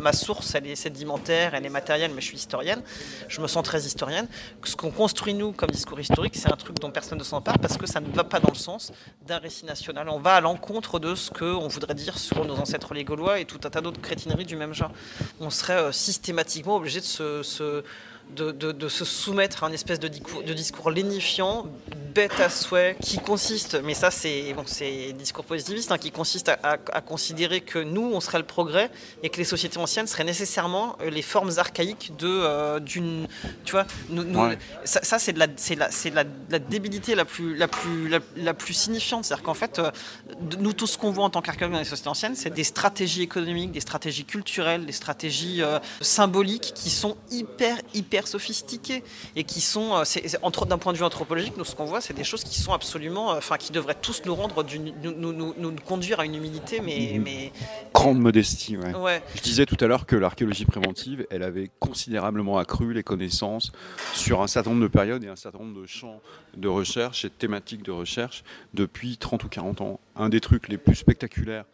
ma, 0.00 0.12
source 0.12 0.54
elle 0.54 0.66
est 0.66 0.74
sédimentaire, 0.74 1.54
elle 1.54 1.66
est 1.66 1.70
matérielle, 1.70 2.12
mais 2.14 2.20
je 2.20 2.26
suis 2.26 2.38
historienne, 2.38 2.82
je 3.28 3.40
me 3.40 3.46
sens 3.46 3.62
très 3.62 3.82
historienne. 3.82 4.26
Ce 4.64 4.74
qu'on 4.74 4.90
construit 4.90 5.34
nous 5.34 5.52
comme 5.52 5.70
discours 5.70 6.00
historique, 6.00 6.36
c'est 6.36 6.50
un 6.50 6.56
truc 6.56 6.78
dont 6.80 6.90
personne 6.90 7.18
ne 7.18 7.24
s'empare 7.24 7.58
parce 7.58 7.76
que 7.76 7.86
ça 7.86 8.00
ne 8.00 8.10
va 8.10 8.24
pas 8.24 8.40
dans 8.40 8.50
le 8.50 8.58
sens 8.58 8.92
d'un 9.26 9.38
récit 9.38 9.66
national. 9.66 10.08
On 10.08 10.18
va 10.18 10.36
à 10.36 10.40
l'encontre 10.40 10.98
de 10.98 11.14
ce 11.14 11.30
qu'on 11.30 11.68
voudrait 11.68 11.94
dire 11.94 12.18
sur 12.18 12.44
nos 12.44 12.56
ancêtres 12.56 12.94
les 12.94 13.04
Gaulois 13.04 13.38
et 13.38 13.44
tout 13.44 13.60
un 13.64 13.70
tas 13.70 13.82
d'autres 13.82 14.00
crétineries 14.00 14.46
du 14.46 14.56
même 14.56 14.72
genre. 14.72 14.92
On 15.40 15.50
serait 15.50 15.74
euh, 15.74 15.92
systématiquement 15.92 16.76
obligé 16.76 17.00
de 17.00 17.04
se 17.04 17.84
de, 18.36 18.88
se 18.88 19.04
soumettre 19.04 19.64
à 19.64 19.66
un 19.66 19.72
espèce 19.72 20.00
de 20.00 20.08
discours, 20.08 20.42
de 20.42 20.52
discours 20.52 20.90
lénifiant, 20.90 21.66
bête 22.10 22.40
à 22.40 22.50
souhait, 22.50 22.96
qui 23.00 23.18
consiste, 23.18 23.80
mais 23.84 23.94
ça 23.94 24.10
c'est 24.10 24.52
bon, 24.54 24.64
discours 25.14 25.44
positiviste, 25.44 25.92
hein, 25.92 25.98
qui 25.98 26.10
consiste 26.10 26.48
à, 26.48 26.76
considérer 27.00 27.60
que 27.60 27.78
nous 27.78 28.10
on 28.12 28.20
serait 28.20 28.38
le 28.38 28.44
progrès 28.44 28.90
et 29.22 29.30
que 29.30 29.38
les 29.38 29.44
sociétés 29.44 29.78
anciennes 29.78 30.06
seraient 30.06 30.24
nécessairement 30.24 30.96
euh, 31.00 31.10
les 31.10 31.22
formes 31.22 31.52
archaïques 31.56 32.12
de 32.18 32.28
euh, 32.28 32.80
d'une, 32.80 33.26
tu 33.64 33.72
vois, 33.72 33.86
nous, 34.08 34.24
ça, 34.84 35.18
c'est 35.18 35.32
de 35.32 35.38
la 35.38 35.46
c'est 35.56 35.76
la, 35.76 35.88
la, 36.14 36.24
la, 36.50 36.58
débilité 36.58 37.14
la 37.14 37.24
plus 37.24 37.56
la 37.56 37.68
plus 37.68 38.08
la, 38.36 38.54
plus 38.54 38.74
signifiante, 38.74 39.24
c'est-à-dire 39.24 39.44
qu'en 39.44 39.54
fait 39.54 39.78
euh, 39.78 39.90
nous 40.58 40.72
tout 40.72 40.86
ce 40.86 40.98
qu'on 40.98 41.10
voit 41.10 41.24
en 41.24 41.30
tant 41.30 41.42
qu'archéologue 41.42 41.72
dans 41.72 41.78
les 41.78 41.84
sociétés 41.84 42.08
anciennes, 42.08 42.34
c'est 42.34 42.50
des 42.50 42.64
stratégies 42.64 43.22
économiques, 43.22 43.72
des 43.72 43.80
stratégies 43.80 44.24
culturelles, 44.24 44.86
des 44.86 44.92
stratégies 44.92 45.62
symboliques 46.00 46.72
qui 46.74 46.90
sont 46.90 47.16
hyper 47.30 47.76
hyper 47.94 48.19
sophistiqués 48.26 49.02
et 49.36 49.44
qui 49.44 49.60
sont, 49.60 49.94
euh, 49.94 50.64
d'un 50.66 50.78
point 50.78 50.92
de 50.92 50.98
vue 50.98 51.04
anthropologique, 51.04 51.56
nous 51.56 51.64
ce 51.64 51.74
qu'on 51.74 51.84
voit, 51.84 52.00
c'est 52.00 52.14
des 52.14 52.24
choses 52.24 52.44
qui 52.44 52.58
sont 52.60 52.72
absolument, 52.72 53.32
euh, 53.32 53.38
enfin, 53.38 53.56
qui 53.56 53.72
devraient 53.72 53.96
tous 54.00 54.22
nous 54.24 54.34
rendre, 54.34 54.64
nous, 55.02 55.32
nous, 55.32 55.76
conduire 55.84 56.20
à 56.20 56.24
une 56.24 56.34
humilité, 56.34 56.80
mais, 56.80 57.18
mmh. 57.18 57.22
mais... 57.22 57.52
grande 57.94 58.18
modestie. 58.18 58.76
Ouais. 58.76 59.22
Je 59.34 59.40
disais 59.40 59.66
tout 59.66 59.76
à 59.80 59.86
l'heure 59.86 60.06
que 60.06 60.16
l'archéologie 60.16 60.64
préventive, 60.64 61.26
elle 61.30 61.42
avait 61.42 61.70
considérablement 61.78 62.58
accru 62.58 62.92
les 62.92 63.02
connaissances 63.02 63.72
sur 64.14 64.42
un 64.42 64.46
certain 64.46 64.70
nombre 64.70 64.82
de 64.82 64.88
périodes 64.88 65.24
et 65.24 65.28
un 65.28 65.36
certain 65.36 65.58
nombre 65.58 65.80
de 65.80 65.86
champs 65.86 66.20
de 66.56 66.68
recherche 66.68 67.24
et 67.24 67.28
de 67.28 67.34
thématiques 67.34 67.82
de 67.82 67.92
recherche 67.92 68.44
depuis 68.74 69.16
30 69.16 69.44
ou 69.44 69.48
40 69.48 69.80
ans. 69.80 70.00
Un 70.16 70.28
des 70.28 70.40
trucs 70.40 70.68
les 70.68 70.78
plus 70.78 70.94
spectaculaires 70.94 71.64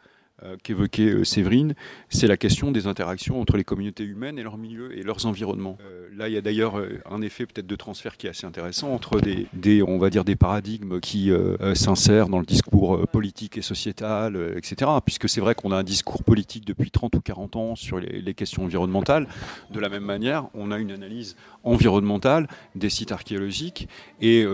qu'évoquait 0.63 1.09
euh, 1.09 1.25
Séverine, 1.25 1.75
c'est 2.09 2.27
la 2.27 2.37
question 2.37 2.71
des 2.71 2.87
interactions 2.87 3.41
entre 3.41 3.57
les 3.57 3.65
communautés 3.65 4.05
humaines 4.05 4.39
et 4.39 4.43
leur 4.43 4.59
milieu 4.59 4.97
et 4.97 5.03
leurs 5.03 5.25
environnements. 5.27 5.79
Euh, 5.81 6.09
là, 6.15 6.29
il 6.29 6.35
y 6.35 6.37
a 6.37 6.41
d'ailleurs 6.41 6.81
un 7.11 7.23
effet 7.23 7.47
peut-être 7.47 7.67
de 7.67 7.77
transfert 7.77 8.17
qui 8.17 8.27
est 8.27 8.31
assez 8.31 8.47
intéressant 8.47 8.93
entre 8.93 9.21
des, 9.21 9.83
on 9.83 9.99
va 9.99 10.11
dire, 10.11 10.25
des 10.25 10.37
paradigmes 10.37 11.01
qui 11.01 11.31
s'insèrent 11.75 12.29
dans 12.29 12.39
le 12.39 12.47
discours 12.47 13.07
politique 13.09 13.59
et 13.59 13.63
sociétal, 13.63 14.55
etc. 14.57 14.91
Puisque 15.05 15.29
c'est 15.29 15.41
vrai 15.41 15.55
qu'on 15.55 15.73
a 15.73 15.77
un 15.77 15.85
discours 15.85 16.25
politique 16.25 16.65
depuis 16.65 16.91
30 16.91 17.17
ou 17.17 17.21
40 17.21 17.57
ans 17.57 17.77
sur 17.77 17.99
les, 17.99 18.35
questions 18.35 18.65
environnementales. 18.65 19.29
De 19.71 19.81
la 19.81 19.89
même 19.89 20.05
manière, 20.05 20.49
on 20.55 20.71
a 20.71 20.79
une 20.79 20.91
analyse 20.91 21.37
environnementale 21.65 22.49
des 22.75 22.91
sites 22.91 23.13
archéologiques 23.13 23.89
et 24.21 24.47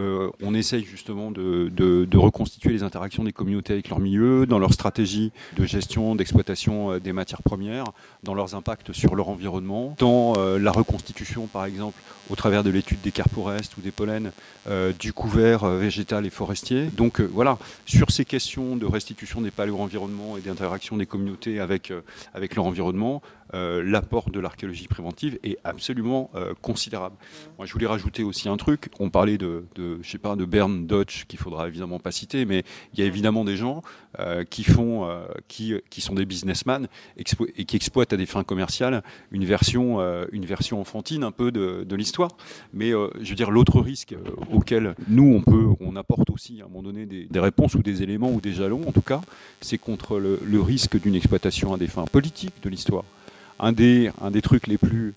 on 0.43 0.55
essaye 0.55 0.85
justement 0.85 1.31
de 1.31 2.17
reconstituer 2.17 2.73
les 2.73 2.83
interactions 2.83 3.25
des 3.25 3.33
communautés 3.33 3.75
avec 3.75 3.89
leur 3.89 4.01
milieu, 4.01 4.47
dans 4.47 4.59
leur 4.59 4.73
stratégie 4.73 5.33
de 5.57 5.65
gestion, 5.73 6.15
d'exploitation 6.15 6.99
des 6.99 7.13
matières 7.13 7.43
premières, 7.43 7.85
dans 8.23 8.35
leurs 8.35 8.55
impacts 8.55 8.93
sur 8.93 9.15
leur 9.17 9.29
environnement, 9.29 9.95
dans 9.99 10.35
la 10.37 10.71
reconstitution, 10.71 11.47
par 11.47 11.65
exemple, 11.65 12.01
au 12.31 12.37
travers 12.37 12.63
de 12.63 12.71
l'étude 12.71 13.01
des 13.01 13.11
carporestes 13.11 13.77
ou 13.77 13.81
des 13.81 13.91
pollens, 13.91 14.31
du 14.99 15.13
couvert 15.13 15.67
végétal 15.67 16.25
et 16.25 16.31
forestier. 16.31 16.87
Donc 16.87 17.21
voilà, 17.21 17.59
sur 17.87 18.11
ces 18.11 18.25
questions 18.25 18.77
de 18.77 18.87
restitution 18.87 19.41
des 19.41 19.51
paléo-environnements 19.51 20.37
et 20.37 20.41
d'interaction 20.41 20.97
des 20.97 21.07
communautés 21.07 21.59
avec, 21.59 21.93
avec 22.35 22.55
leur 22.55 22.67
environnement, 22.67 23.23
l'apport 23.53 24.31
de 24.31 24.41
l'archéologie 24.41 24.89
préventive 24.89 25.39
est 25.43 25.59
absolument 25.65 26.31
considérable. 26.61 27.17
Moi, 27.59 27.67
je 27.67 27.73
voulais 27.73 27.87
rajouter 27.87 28.23
aussi 28.23 28.49
un 28.49 28.57
truc. 28.57 28.89
On 28.99 29.11
parlait 29.11 29.39
de, 29.39 29.65
de 29.75 29.99
je 30.03 30.11
sais 30.11 30.19
pas, 30.19 30.37
de 30.37 30.45
Bern 30.45 30.87
Dodge, 30.87 31.25
qu'il 31.27 31.39
faudra 31.39 31.69
évidemment 31.69 31.99
pas 31.99 32.13
citer, 32.13 32.45
mais 32.45 32.65
il 32.93 33.01
y 33.01 33.03
a 33.03 33.07
évidemment 33.07 33.45
des 33.45 33.57
gens 33.57 33.83
euh, 34.19 34.45
qui 34.45 34.65
font, 34.65 35.09
euh, 35.09 35.25
qui, 35.49 35.81
sont 36.01 36.15
des 36.15 36.27
businessmen 36.27 36.89
et 37.17 37.25
qui 37.65 37.77
exploitent 37.77 38.13
à 38.13 38.17
des 38.17 38.27
fins 38.27 38.45
commerciales 38.45 39.03
une 39.31 39.45
version, 39.45 40.01
euh, 40.01 40.27
une 40.33 40.45
version 40.45 40.81
enfantine 40.81 41.25
un 41.25 41.31
peu 41.31 41.51
de, 41.51 41.95
l'histoire. 41.95 42.37
Mais 42.73 42.91
je 42.91 43.29
veux 43.29 43.35
dire, 43.35 43.51
l'autre 43.51 43.81
risque 43.81 44.15
auquel 44.51 44.95
nous 45.09 45.35
on 45.35 45.41
peut, 45.43 45.69
on 45.81 45.97
apporte 45.97 46.31
aussi 46.31 46.61
à 46.61 46.65
un 46.65 46.69
moment 46.69 46.83
donné 46.83 47.07
des, 47.07 47.27
des 47.27 47.41
réponses 47.41 47.75
ou 47.75 47.83
des 47.83 48.03
éléments 48.03 48.31
ou 48.31 48.41
des 48.41 48.53
jalons, 48.53 48.83
en 48.87 48.93
tout 48.93 49.03
cas, 49.03 49.21
c'est 49.61 49.79
contre 49.79 50.19
le, 50.19 50.41
le 50.43 50.61
risque 50.61 51.01
d'une 51.01 51.15
exploitation 51.15 51.75
à 51.75 51.77
des 51.77 51.87
fins 51.87 52.05
politiques 52.05 52.55
de 52.63 52.71
l'histoire. 52.71 53.05
Un 53.59 53.73
des, 53.73 54.11
un 54.21 54.31
des 54.31 54.43
trucs 54.43 54.67
les 54.67 54.79
plus 54.79 55.15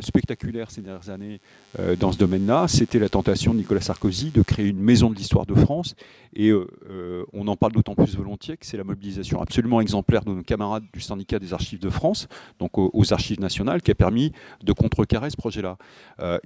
spectaculaire 0.00 0.70
ces 0.70 0.82
dernières 0.82 1.10
années 1.10 1.40
euh, 1.78 1.96
dans 1.96 2.12
ce 2.12 2.18
domaine-là, 2.18 2.66
c'était 2.68 2.98
la 2.98 3.08
tentation 3.08 3.52
de 3.52 3.58
Nicolas 3.58 3.80
Sarkozy 3.80 4.30
de 4.30 4.42
créer 4.42 4.66
une 4.66 4.80
maison 4.80 5.10
de 5.10 5.14
l'histoire 5.14 5.46
de 5.46 5.54
France. 5.54 5.94
Et 6.34 6.50
euh, 6.50 7.24
on 7.32 7.48
en 7.48 7.56
parle 7.56 7.72
d'autant 7.72 7.94
plus 7.94 8.14
volontiers 8.16 8.56
que 8.56 8.66
c'est 8.66 8.76
la 8.76 8.84
mobilisation 8.84 9.40
absolument 9.40 9.80
exemplaire 9.80 10.22
de 10.24 10.32
nos 10.32 10.42
camarades 10.42 10.84
du 10.92 11.00
syndicat 11.00 11.38
des 11.38 11.54
archives 11.54 11.80
de 11.80 11.88
France, 11.88 12.28
donc 12.58 12.76
aux, 12.76 13.12
archives 13.12 13.40
nationales, 13.40 13.80
qui 13.80 13.90
a 13.90 13.94
permis 13.94 14.32
de 14.62 14.72
contrecarrer 14.72 15.30
ce 15.30 15.36
projet-là. 15.36 15.78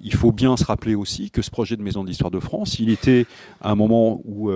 il 0.00 0.14
faut 0.14 0.30
bien 0.30 0.56
se 0.56 0.64
rappeler 0.64 0.94
aussi 0.94 1.30
que 1.30 1.42
ce 1.42 1.50
projet 1.50 1.76
de 1.76 1.82
maison 1.82 2.04
de 2.04 2.08
l'histoire 2.08 2.30
de 2.30 2.38
France, 2.38 2.78
il 2.78 2.90
était 2.90 3.26
à 3.60 3.72
un 3.72 3.74
moment 3.74 4.20
où 4.24 4.50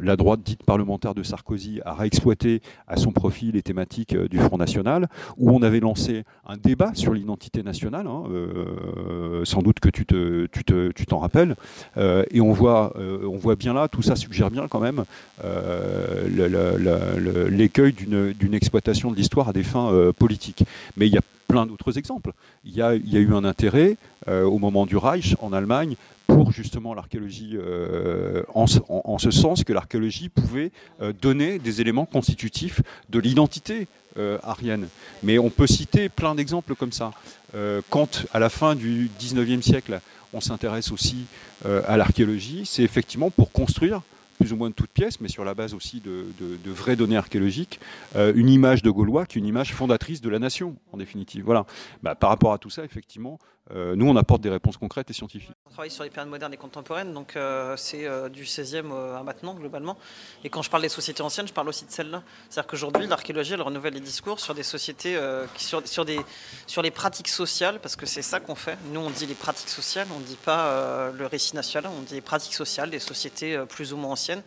la 0.00 0.16
droite 0.16 0.40
dite 0.42 0.64
parlementaire 0.64 1.14
de 1.14 1.22
Sarkozy 1.22 1.80
a 1.84 1.94
réexploité 1.94 2.60
à 2.88 2.96
son 2.96 3.12
profit 3.12 3.52
les 3.52 3.62
thématiques 3.62 4.16
du 4.16 4.38
Front 4.38 4.56
National, 4.56 5.08
où 5.36 5.50
on 5.50 5.62
avait 5.62 5.80
lancé 5.80 6.24
un 6.44 6.56
débat 6.56 6.92
sur 6.94 7.14
l'identité 7.14 7.62
nationale 7.62 7.89
Hein, 7.94 8.24
euh, 8.30 9.44
sans 9.44 9.62
doute 9.62 9.80
que 9.80 9.88
tu 9.88 10.06
t'en 10.06 10.46
tu 10.52 10.64
te, 10.64 10.92
tu 10.92 11.14
rappelles. 11.14 11.56
Euh, 11.96 12.24
et 12.30 12.40
on 12.40 12.52
voit, 12.52 12.92
euh, 12.96 13.26
on 13.26 13.36
voit 13.36 13.56
bien 13.56 13.74
là, 13.74 13.88
tout 13.88 14.02
ça 14.02 14.16
suggère 14.16 14.50
bien 14.50 14.68
quand 14.68 14.80
même 14.80 15.04
l'écueil 17.50 17.92
d'une 17.92 18.54
exploitation 18.54 19.10
de 19.10 19.16
l'histoire 19.16 19.48
à 19.48 19.52
des 19.52 19.64
fins 19.64 20.12
politiques. 20.16 20.64
Mais 20.96 21.06
il 21.06 21.14
y 21.14 21.18
a 21.18 21.22
plein 21.50 21.66
d'autres 21.66 21.98
exemples. 21.98 22.32
Il 22.64 22.72
y, 22.72 22.82
a, 22.82 22.94
eu 22.94 23.34
un 23.34 23.44
intérêt 23.44 23.96
au 24.26 24.58
moment 24.58 24.86
du 24.86 24.96
Reich 24.96 25.34
en 25.40 25.52
Allemagne 25.52 25.96
pour 26.26 26.52
justement 26.52 26.94
l'archéologie 26.94 27.56
en, 28.54 28.66
en, 28.88 29.18
ce 29.18 29.30
sens 29.30 29.64
que 29.64 29.72
l'archéologie 29.72 30.28
pouvait 30.28 30.70
donner 31.20 31.58
des 31.58 31.80
éléments 31.80 32.06
constitutifs 32.06 32.82
de 33.08 33.18
l'identité 33.18 33.88
arienne. 34.42 34.88
Mais 35.22 35.38
on 35.38 35.50
peut 35.50 35.66
citer 35.66 36.08
plein 36.08 36.34
d'exemples 36.34 36.74
comme 36.74 36.92
ça. 36.92 37.12
Euh, 37.54 37.80
quand, 37.90 38.26
à 38.32 38.38
la 38.38 38.48
fin 38.48 38.74
du 38.74 39.10
19e 39.20 39.62
siècle, 39.62 40.00
on 40.32 40.40
s'intéresse 40.40 40.92
aussi 40.92 41.24
euh, 41.66 41.82
à 41.86 41.96
l'archéologie, 41.96 42.62
c'est 42.64 42.82
effectivement 42.82 43.30
pour 43.30 43.50
construire 43.50 44.02
plus 44.40 44.54
ou 44.54 44.56
moins 44.56 44.70
de 44.70 44.74
toutes 44.74 44.90
pièces, 44.90 45.20
mais 45.20 45.28
sur 45.28 45.44
la 45.44 45.52
base 45.52 45.74
aussi 45.74 46.00
de, 46.00 46.24
vraies 46.64 46.96
données 46.96 47.18
archéologiques, 47.18 47.78
euh, 48.16 48.32
une 48.34 48.48
image 48.48 48.82
de 48.82 48.90
Gaulois 48.90 49.26
qui 49.26 49.36
est 49.36 49.40
une 49.40 49.46
image 49.46 49.74
fondatrice 49.74 50.22
de 50.22 50.30
la 50.30 50.38
nation, 50.38 50.76
en 50.92 50.96
définitive. 50.96 51.44
Voilà. 51.44 51.66
Bah, 52.02 52.14
par 52.14 52.30
rapport 52.30 52.54
à 52.54 52.58
tout 52.58 52.70
ça, 52.70 52.82
effectivement, 52.82 53.38
nous, 53.72 54.08
on 54.08 54.16
apporte 54.16 54.40
des 54.40 54.50
réponses 54.50 54.76
concrètes 54.76 55.10
et 55.10 55.12
scientifiques. 55.12 55.52
On 55.66 55.70
travaille 55.70 55.90
sur 55.90 56.02
les 56.02 56.10
périodes 56.10 56.28
modernes 56.28 56.52
et 56.52 56.56
contemporaines, 56.56 57.14
donc 57.14 57.36
euh, 57.36 57.76
c'est 57.76 58.04
du 58.30 58.42
16e 58.42 58.90
à 59.16 59.22
maintenant, 59.22 59.54
globalement. 59.54 59.96
Et 60.42 60.48
quand 60.48 60.62
je 60.62 60.70
parle 60.70 60.82
des 60.82 60.88
sociétés 60.88 61.22
anciennes, 61.22 61.46
je 61.46 61.52
parle 61.52 61.68
aussi 61.68 61.84
de 61.84 61.90
celles-là. 61.90 62.22
C'est-à-dire 62.48 62.68
qu'aujourd'hui, 62.68 63.06
l'archéologie, 63.06 63.52
elle 63.52 63.62
renouvelle 63.62 63.94
les 63.94 64.00
discours 64.00 64.40
sur 64.40 64.54
des 64.54 64.64
sociétés, 64.64 65.16
sur, 65.56 65.86
sur, 65.86 66.04
des, 66.04 66.20
sur 66.66 66.82
les 66.82 66.90
pratiques 66.90 67.28
sociales, 67.28 67.78
parce 67.80 67.94
que 67.94 68.06
c'est 68.06 68.22
ça 68.22 68.40
qu'on 68.40 68.56
fait. 68.56 68.76
Nous, 68.92 69.00
on 69.00 69.10
dit 69.10 69.26
les 69.26 69.34
pratiques 69.34 69.68
sociales, 69.68 70.08
on 70.16 70.18
ne 70.18 70.24
dit 70.24 70.38
pas 70.44 71.12
le 71.12 71.26
récit 71.26 71.54
national, 71.54 71.92
on 71.96 72.02
dit 72.02 72.14
les 72.14 72.20
pratiques 72.20 72.54
sociales 72.54 72.90
des 72.90 72.98
sociétés 72.98 73.62
plus 73.68 73.92
ou 73.92 73.96
moins 73.96 74.12
anciennes 74.12 74.42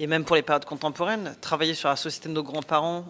et 0.00 0.06
même 0.06 0.24
pour 0.24 0.34
les 0.34 0.42
périodes 0.42 0.64
contemporaines, 0.64 1.36
travailler 1.42 1.74
sur 1.74 1.90
la 1.90 1.96
société 1.96 2.30
de 2.30 2.34
nos 2.34 2.42
grands-parents, 2.42 3.04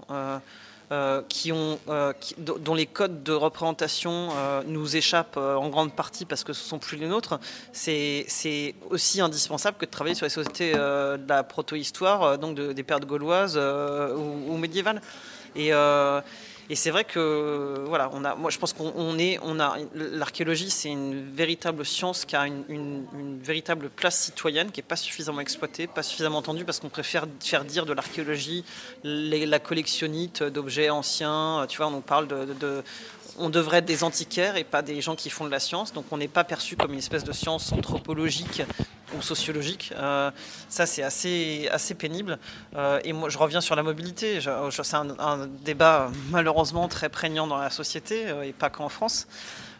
euh, 0.92 1.00
euh, 1.00 1.22
qui 1.28 1.50
ont, 1.52 1.78
euh, 1.88 2.12
dont 2.38 2.74
les 2.74 2.86
codes 2.86 3.22
de 3.22 3.32
représentation 3.32 4.28
nous 4.66 4.96
échappent 4.96 5.36
en 5.36 5.68
grande 5.68 5.92
partie 5.92 6.24
parce 6.24 6.44
que 6.44 6.52
ce 6.52 6.62
ne 6.62 6.68
sont 6.68 6.78
plus 6.78 6.96
les 6.96 7.06
nôtres, 7.06 7.38
c'est 7.72 8.26
aussi 8.90 9.20
indispensable 9.20 9.76
que 9.78 9.86
de 9.86 9.90
travailler 9.90 10.14
sur 10.14 10.26
les 10.26 10.30
sociétés 10.30 10.72
de 10.72 11.28
la 11.28 11.42
proto-histoire, 11.42 12.38
donc 12.38 12.54
des 12.56 12.82
périodes 12.82 13.06
gauloises 13.06 13.56
ou, 13.56 14.52
ou, 14.52 14.56
médiévales. 14.56 15.00
Et 16.70 16.76
c'est 16.76 16.92
vrai 16.92 17.02
que 17.02 17.84
voilà, 17.88 18.08
on 18.12 18.24
a, 18.24 18.36
moi 18.36 18.48
je 18.48 18.58
pense 18.58 18.72
qu'on 18.72 19.18
est, 19.18 19.40
on 19.42 19.58
a 19.58 19.76
l'archéologie, 19.92 20.70
c'est 20.70 20.88
une 20.88 21.28
véritable 21.34 21.84
science 21.84 22.24
qui 22.24 22.36
a 22.36 22.46
une, 22.46 23.40
véritable 23.42 23.90
place 23.90 24.16
citoyenne 24.20 24.70
qui 24.70 24.78
n'est 24.78 24.86
pas 24.86 24.94
suffisamment 24.94 25.40
exploitée, 25.40 25.88
pas 25.88 26.04
suffisamment 26.04 26.38
entendue 26.38 26.64
parce 26.64 26.78
qu'on 26.78 26.88
préfère 26.88 27.26
faire 27.40 27.64
dire 27.64 27.86
de 27.86 27.92
l'archéologie 27.92 28.64
la 29.02 29.58
collectionnite 29.58 30.44
d'objets 30.44 30.90
anciens. 30.90 31.66
Tu 31.68 31.78
vois, 31.78 31.88
on 31.88 32.02
parle 32.02 32.28
de, 32.28 32.84
on 33.40 33.50
devrait 33.50 33.78
être 33.78 33.86
des 33.86 34.04
antiquaires 34.04 34.56
et 34.56 34.64
pas 34.64 34.82
des 34.82 35.00
gens 35.00 35.16
qui 35.16 35.30
font 35.30 35.44
de 35.44 35.50
la 35.50 35.60
science. 35.60 35.92
Donc 35.92 36.04
on 36.10 36.18
n'est 36.18 36.28
pas 36.28 36.44
perçu 36.44 36.76
comme 36.76 36.92
une 36.92 36.98
espèce 36.98 37.24
de 37.24 37.32
science 37.32 37.72
anthropologique 37.72 38.62
ou 39.16 39.22
sociologique. 39.22 39.92
Euh, 39.96 40.30
ça, 40.68 40.86
c'est 40.86 41.02
assez, 41.02 41.68
assez 41.72 41.94
pénible. 41.94 42.38
Euh, 42.76 43.00
et 43.04 43.12
moi, 43.12 43.28
je 43.28 43.38
reviens 43.38 43.60
sur 43.60 43.74
la 43.74 43.82
mobilité. 43.82 44.40
C'est 44.40 44.94
un, 44.94 45.46
débat 45.64 46.10
malheureusement 46.30 46.88
très 46.88 47.08
prégnant 47.08 47.46
dans 47.46 47.58
la 47.58 47.70
société 47.70 48.28
euh, 48.28 48.42
et 48.42 48.52
pas 48.52 48.70
qu'en 48.70 48.88
France. 48.88 49.26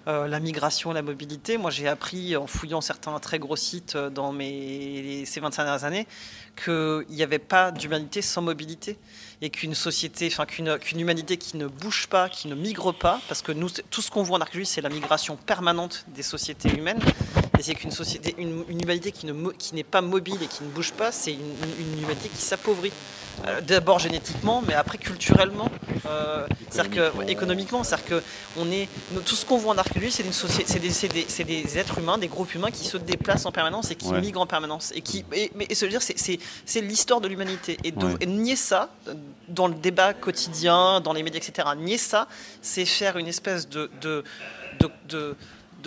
la 0.06 0.40
migration, 0.40 0.92
la 0.92 1.02
mobilité. 1.02 1.56
Moi, 1.56 1.70
j'ai 1.70 1.86
appris 1.86 2.36
en 2.36 2.46
fouillant 2.46 2.80
certains 2.80 3.16
très 3.20 3.38
gros 3.38 3.56
sites 3.56 3.96
dans 3.96 4.32
mes, 4.32 5.24
ces 5.24 5.38
25 5.40 5.64
dernières 5.64 5.84
années 5.84 6.06
qu'il 6.56 7.06
n'y 7.10 7.22
avait 7.22 7.38
pas 7.38 7.70
d'humanité 7.70 8.20
sans 8.22 8.42
mobilité 8.42 8.98
et 9.42 9.50
qu'une 9.50 9.74
société, 9.74 10.28
enfin 10.30 10.46
qu'une 10.46 11.00
humanité 11.00 11.36
qui 11.36 11.56
ne 11.56 11.66
bouge 11.66 12.06
pas, 12.08 12.28
qui 12.28 12.48
ne 12.48 12.54
migre 12.54 12.92
pas, 12.92 13.20
parce 13.28 13.42
que 13.42 13.52
nous, 13.52 13.70
tout 13.90 14.02
ce 14.02 14.10
qu'on 14.10 14.22
voit 14.22 14.38
en 14.38 14.40
archéologie, 14.40 14.70
c'est 14.70 14.80
la 14.80 14.90
migration 14.90 15.36
permanente 15.36 16.04
des 16.08 16.22
sociétés 16.22 16.68
humaines, 16.68 17.00
et 17.60 17.62
c'est 17.62 17.74
qu'une 17.74 17.90
société, 17.90 18.34
une, 18.38 18.64
humanité 18.70 19.12
qui, 19.12 19.26
ne, 19.26 19.50
qui 19.50 19.74
n'est 19.74 19.84
pas 19.84 20.00
mobile 20.00 20.38
et 20.42 20.46
qui 20.46 20.64
ne 20.64 20.70
bouge 20.70 20.92
pas, 20.92 21.12
c'est 21.12 21.34
une, 21.34 22.02
humanité 22.02 22.30
qui 22.30 22.40
s'appauvrit. 22.40 22.90
Euh, 23.46 23.60
d'abord 23.60 23.98
génétiquement, 23.98 24.62
mais 24.66 24.72
après 24.74 24.96
culturellement, 24.96 25.70
euh, 26.06 26.46
c'est-à-dire 26.70 27.12
que 27.12 27.30
économiquement, 27.30 27.84
c'est-à-dire 27.84 28.06
que 28.06 28.22
on 28.58 28.70
est, 28.70 28.88
tout 29.26 29.34
ce 29.34 29.44
qu'on 29.44 29.58
voit 29.58 29.74
en 29.74 29.78
archéologie, 29.78 30.10
c'est 30.10 30.78
des, 30.78 31.08
des, 31.08 31.44
des, 31.44 31.78
êtres 31.78 31.98
humains, 31.98 32.16
des 32.16 32.28
groupes 32.28 32.54
humains 32.54 32.70
qui 32.70 32.84
se 32.84 32.96
déplacent 32.96 33.46
en 33.46 33.52
permanence 33.52 33.90
et 33.90 33.94
qui 33.94 34.10
migrent 34.12 34.40
en 34.40 34.46
permanence, 34.46 34.90
et 34.94 35.02
qui, 35.02 35.24
mais 35.30 35.50
et 35.68 35.74
se 35.74 35.84
dire, 35.84 36.00
c'est 36.02 36.80
l'histoire 36.80 37.20
de 37.20 37.28
l'humanité, 37.28 37.76
et, 37.84 37.94
et, 38.20 38.26
nier 38.26 38.56
ça 38.56 38.88
dans 39.48 39.68
le 39.68 39.74
débat 39.74 40.14
quotidien, 40.14 41.00
dans 41.02 41.12
les 41.12 41.22
médias, 41.22 41.40
etc. 41.40 41.68
Nier 41.76 41.98
ça, 41.98 42.26
c'est 42.62 42.86
faire 42.86 43.18
une 43.18 43.28
espèce 43.28 43.68
de, 43.68 43.90
de, 44.00 44.24
de 44.80 44.94
de 45.08 45.36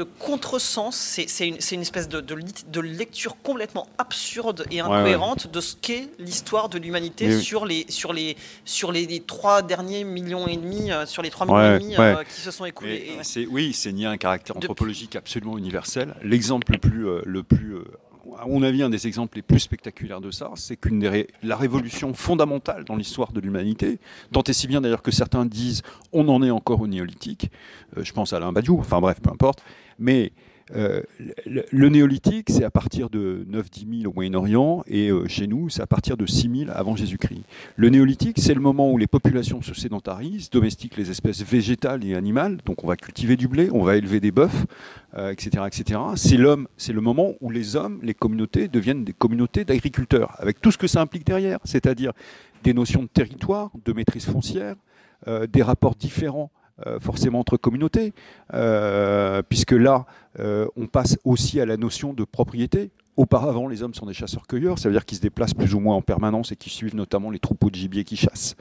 contresens. 0.02 0.96
C'est 0.96 1.48
une, 1.48 1.58
une, 1.72 1.82
espèce 1.82 2.10
de, 2.10 2.20
de, 2.20 2.82
lecture 2.82 3.38
complètement 3.44 3.88
absurde 4.00 4.66
et 4.72 4.80
incohérente 4.80 5.52
de 5.52 5.62
ce 5.62 5.76
qu'est 5.76 6.10
l'histoire 6.18 6.70
de 6.70 6.80
l'humanité 6.80 7.40
sur, 7.40 7.66
les, 7.66 7.86
sur, 7.90 8.12
les, 8.12 8.36
sur 8.66 8.92
les, 8.92 9.20
trois 9.20 9.62
derniers 9.62 10.04
millions 10.04 10.48
et 10.48 10.58
demi, 10.58 10.92
euh, 10.92 11.06
sur 11.06 11.22
les 11.22 11.30
trois 11.30 11.46
millions 11.46 11.76
et 11.76 11.80
demi 11.80 11.96
euh, 11.98 12.24
qui 12.24 12.42
se 12.42 12.50
sont 12.50 12.66
écoulés. 12.66 13.12
oui, 13.52 13.74
c'est 13.74 13.92
nier 13.92 14.08
un 14.08 14.18
caractère 14.18 14.58
anthropologique 14.58 15.16
absolument 15.16 15.58
universel. 15.58 16.16
L'exemple 16.24 16.72
le 16.72 16.78
plus, 16.80 17.08
euh, 17.08 17.22
le 17.26 17.44
plus 17.44 17.76
à 18.40 18.48
mon 18.48 18.64
avis, 18.64 18.84
un 18.84 18.90
des 18.90 19.08
exemples 19.08 19.38
les 19.38 19.42
plus 19.42 19.60
spectaculaires 19.60 20.22
de 20.22 20.32
ça, 20.32 20.52
c'est 20.56 20.78
qu'une 20.78 21.04
la 21.44 21.56
révolution 21.56 22.14
fondamentale 22.14 22.84
dans 22.86 22.96
l'histoire 22.96 23.32
de 23.32 23.40
l'humanité, 23.40 24.00
tant 24.32 24.44
et 24.44 24.54
si 24.54 24.68
bien 24.68 24.82
d'ailleurs 24.82 25.02
que 25.02 25.12
certains 25.12 25.46
disent 25.46 25.82
on 26.12 26.28
en 26.30 26.42
est 26.44 26.52
encore 26.52 26.82
au 26.82 26.88
néolithique, 26.88 27.52
je 27.98 28.12
pense 28.14 28.34
à 28.34 28.38
Alain 28.38 28.52
Badiou, 28.52 28.80
enfin 28.80 29.00
bref, 29.02 29.20
peu 29.22 29.30
importe, 29.30 29.64
mais 30.00 30.32
le, 30.74 31.90
néolithique, 31.90 32.50
c'est 32.50 32.64
à 32.64 32.72
partir 32.72 33.10
de 33.10 33.46
9-10 33.52 34.02
000 34.02 34.12
au 34.12 34.14
Moyen-Orient, 34.14 34.84
et 34.88 35.12
chez 35.28 35.48
nous, 35.48 35.70
c'est 35.70 35.82
à 35.82 35.88
partir 35.88 36.18
de 36.18 36.26
6 36.26 36.66
000 36.66 36.72
avant 36.74 36.96
Jésus-Christ. 36.96 37.44
Le 37.76 37.90
néolithique, 37.90 38.38
c'est 38.40 38.54
le 38.54 38.62
moment 38.62 38.92
où 38.92 38.98
les 38.98 39.08
populations 39.08 39.62
se 39.62 39.74
sédentarisent, 39.74 40.50
domestiquent 40.50 40.98
les 40.98 41.12
espèces 41.12 41.44
végétales 41.44 42.04
et 42.06 42.16
animales, 42.16 42.58
donc 42.66 42.84
on 42.84 42.88
va 42.88 42.96
cultiver 42.96 43.36
du 43.36 43.48
blé, 43.48 43.70
on 43.72 43.84
va 43.84 43.98
élever 43.98 44.20
des 44.20 44.32
bœufs, 44.32 44.66
etc. 45.16 45.64
etc. 45.68 46.00
C'est 46.16 46.38
l'homme, 46.38 46.68
c'est 46.78 46.94
le 46.94 47.02
moment 47.02 47.34
où 47.42 47.52
les 47.52 47.76
hommes, 47.76 48.00
les 48.02 48.14
communautés 48.14 48.68
deviennent 48.68 49.04
des 49.04 49.14
communautés 49.14 49.66
d'agriculteurs, 49.66 50.36
avec 50.40 50.60
tout 50.62 50.72
ce 50.72 50.78
que 50.78 50.88
ça 50.88 51.02
implique 51.02 51.26
derrière, 51.26 51.60
c'est-à-dire 51.64 52.14
des 52.64 52.74
notions 52.74 53.04
de 53.04 53.08
territoire, 53.08 53.72
de 53.86 53.94
maîtrise 53.94 54.26
foncière, 54.26 54.76
euh, 55.28 55.48
des 55.48 55.62
rapports 55.62 55.96
différents 55.96 56.52
euh, 56.52 56.63
forcément 57.00 57.40
entre 57.40 57.58
communautés, 57.58 58.14
euh, 58.54 59.42
puisque 59.48 59.72
là, 59.72 60.06
on 60.40 60.88
passe 60.88 61.18
aussi 61.24 61.60
à 61.60 61.66
la 61.66 61.78
notion 61.78 62.14
de 62.14 62.24
propriété. 62.24 62.92
Auparavant, 63.16 63.68
les 63.68 63.84
hommes 63.84 63.94
sont 63.94 64.08
des 64.08 64.14
chasseurs-cueilleurs, 64.16 64.80
ça 64.80 64.90
veut 64.90 64.96
dire 64.96 65.06
qu'ils 65.06 65.18
se 65.18 65.22
déplacent 65.22 65.54
plus 65.54 65.76
ou 65.76 65.80
moins 65.80 65.96
en 65.96 66.02
permanence 66.02 66.52
et 66.52 66.56
qui 66.56 66.72
suivent 66.72 66.96
notamment 66.96 67.30
les 67.30 67.38
troupeaux 67.38 67.70
de 67.70 67.76
gibier 67.76 68.04
qui 68.04 68.18
chassent, 68.18 68.56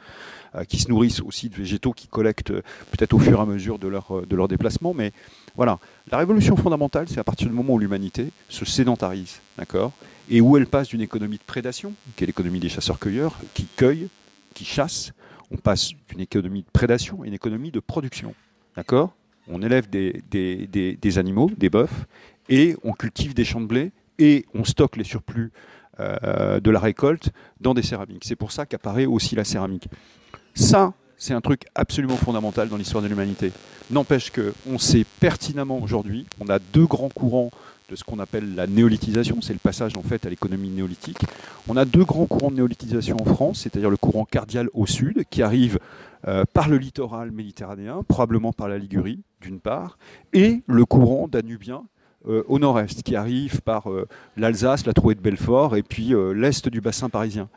qui 0.68 0.78
se 0.78 0.90
nourrissent 0.90 1.22
aussi 1.22 1.48
de 1.48 1.54
végétaux 1.54 1.92
qui 1.92 2.06
collectent 2.06 2.52
peut-être 2.52 3.14
au 3.14 3.18
fur 3.18 3.38
et 3.38 3.40
à 3.42 3.46
mesure 3.46 3.78
de 3.78 3.88
leur, 3.88 4.26
de 4.26 4.36
leur 4.36 4.48
déplacement. 4.48 4.92
Mais 4.92 5.12
voilà, 5.56 5.78
la 6.10 6.18
révolution 6.18 6.54
fondamentale, 6.54 7.08
c'est 7.08 7.18
à 7.18 7.24
partir 7.24 7.48
du 7.48 7.54
moment 7.54 7.72
où 7.72 7.78
l'humanité 7.78 8.28
se 8.50 8.66
sédentarise, 8.66 9.40
d'accord 9.56 9.92
et 10.30 10.40
où 10.40 10.56
elle 10.56 10.66
passe 10.66 10.88
d'une 10.88 11.00
économie 11.00 11.36
de 11.36 11.42
prédation, 11.42 11.92
qui 12.16 12.24
est 12.24 12.26
l'économie 12.26 12.60
des 12.60 12.68
chasseurs-cueilleurs, 12.68 13.36
qui 13.54 13.66
cueillent, 13.76 14.08
qui 14.54 14.64
chassent, 14.64 15.12
on 15.52 15.56
passe 15.56 15.92
d'une 16.08 16.20
économie 16.20 16.62
de 16.62 16.70
prédation 16.72 17.22
à 17.22 17.26
une 17.26 17.34
économie 17.34 17.70
de 17.70 17.80
production. 17.80 18.34
D'accord? 18.76 19.14
On 19.48 19.60
élève 19.62 19.88
des, 19.90 21.18
animaux, 21.18 21.50
des 21.56 21.68
bœufs, 21.68 22.06
et 22.48 22.76
on 22.84 22.92
cultive 22.92 23.34
des 23.34 23.44
champs 23.44 23.60
de 23.60 23.66
blé, 23.66 23.92
et 24.18 24.46
on 24.54 24.64
stocke 24.64 24.96
les 24.96 25.04
surplus 25.04 25.52
euh, 26.00 26.60
de 26.60 26.70
la 26.70 26.80
récolte 26.80 27.30
dans 27.60 27.74
des 27.74 27.82
céramiques. 27.82 28.24
C'est 28.24 28.36
pour 28.36 28.52
ça 28.52 28.66
qu'apparaît 28.66 29.06
aussi 29.06 29.34
la 29.34 29.44
céramique. 29.44 29.88
Ça, 30.54 30.94
c'est 31.18 31.34
un 31.34 31.40
truc 31.40 31.64
absolument 31.74 32.16
fondamental 32.16 32.68
dans 32.68 32.76
l'histoire 32.76 33.02
de 33.02 33.08
l'humanité. 33.08 33.52
N'empêche 33.90 34.30
qu'on 34.30 34.78
sait 34.78 35.04
pertinemment 35.20 35.80
aujourd'hui, 35.80 36.26
on 36.40 36.48
a 36.48 36.58
deux 36.58 36.86
grands 36.86 37.10
courants 37.10 37.50
de 37.92 37.96
ce 37.96 38.04
qu'on 38.04 38.18
appelle 38.20 38.54
la 38.54 38.66
néolithisation, 38.66 39.42
c'est 39.42 39.52
le 39.52 39.58
passage 39.58 39.98
en 39.98 40.02
fait 40.02 40.24
à 40.24 40.30
l'économie 40.30 40.70
néolithique. 40.70 41.20
On 41.68 41.76
a 41.76 41.84
deux 41.84 42.04
grands 42.04 42.24
courants 42.24 42.50
de 42.50 42.56
néolithisation 42.56 43.18
en 43.20 43.26
France, 43.26 43.60
c'est-à-dire 43.60 43.90
le 43.90 43.98
courant 43.98 44.24
cardial 44.24 44.70
au 44.72 44.86
sud, 44.86 45.24
qui 45.28 45.42
arrive 45.42 45.78
euh, 46.26 46.44
par 46.54 46.70
le 46.70 46.78
littoral 46.78 47.32
méditerranéen, 47.32 48.02
probablement 48.08 48.54
par 48.54 48.68
la 48.68 48.78
Ligurie 48.78 49.20
d'une 49.42 49.60
part, 49.60 49.98
et 50.32 50.62
le 50.66 50.86
courant 50.86 51.28
danubien 51.28 51.82
euh, 52.28 52.42
au 52.48 52.58
nord-est, 52.58 53.02
qui 53.02 53.14
arrive 53.14 53.60
par 53.60 53.90
euh, 53.90 54.08
l'Alsace, 54.38 54.86
la 54.86 54.94
Trouée 54.94 55.14
de 55.14 55.20
Belfort, 55.20 55.76
et 55.76 55.82
puis 55.82 56.14
l'est 56.34 56.66
du 56.70 56.80
bassin 56.80 57.10
parisien. 57.10 57.50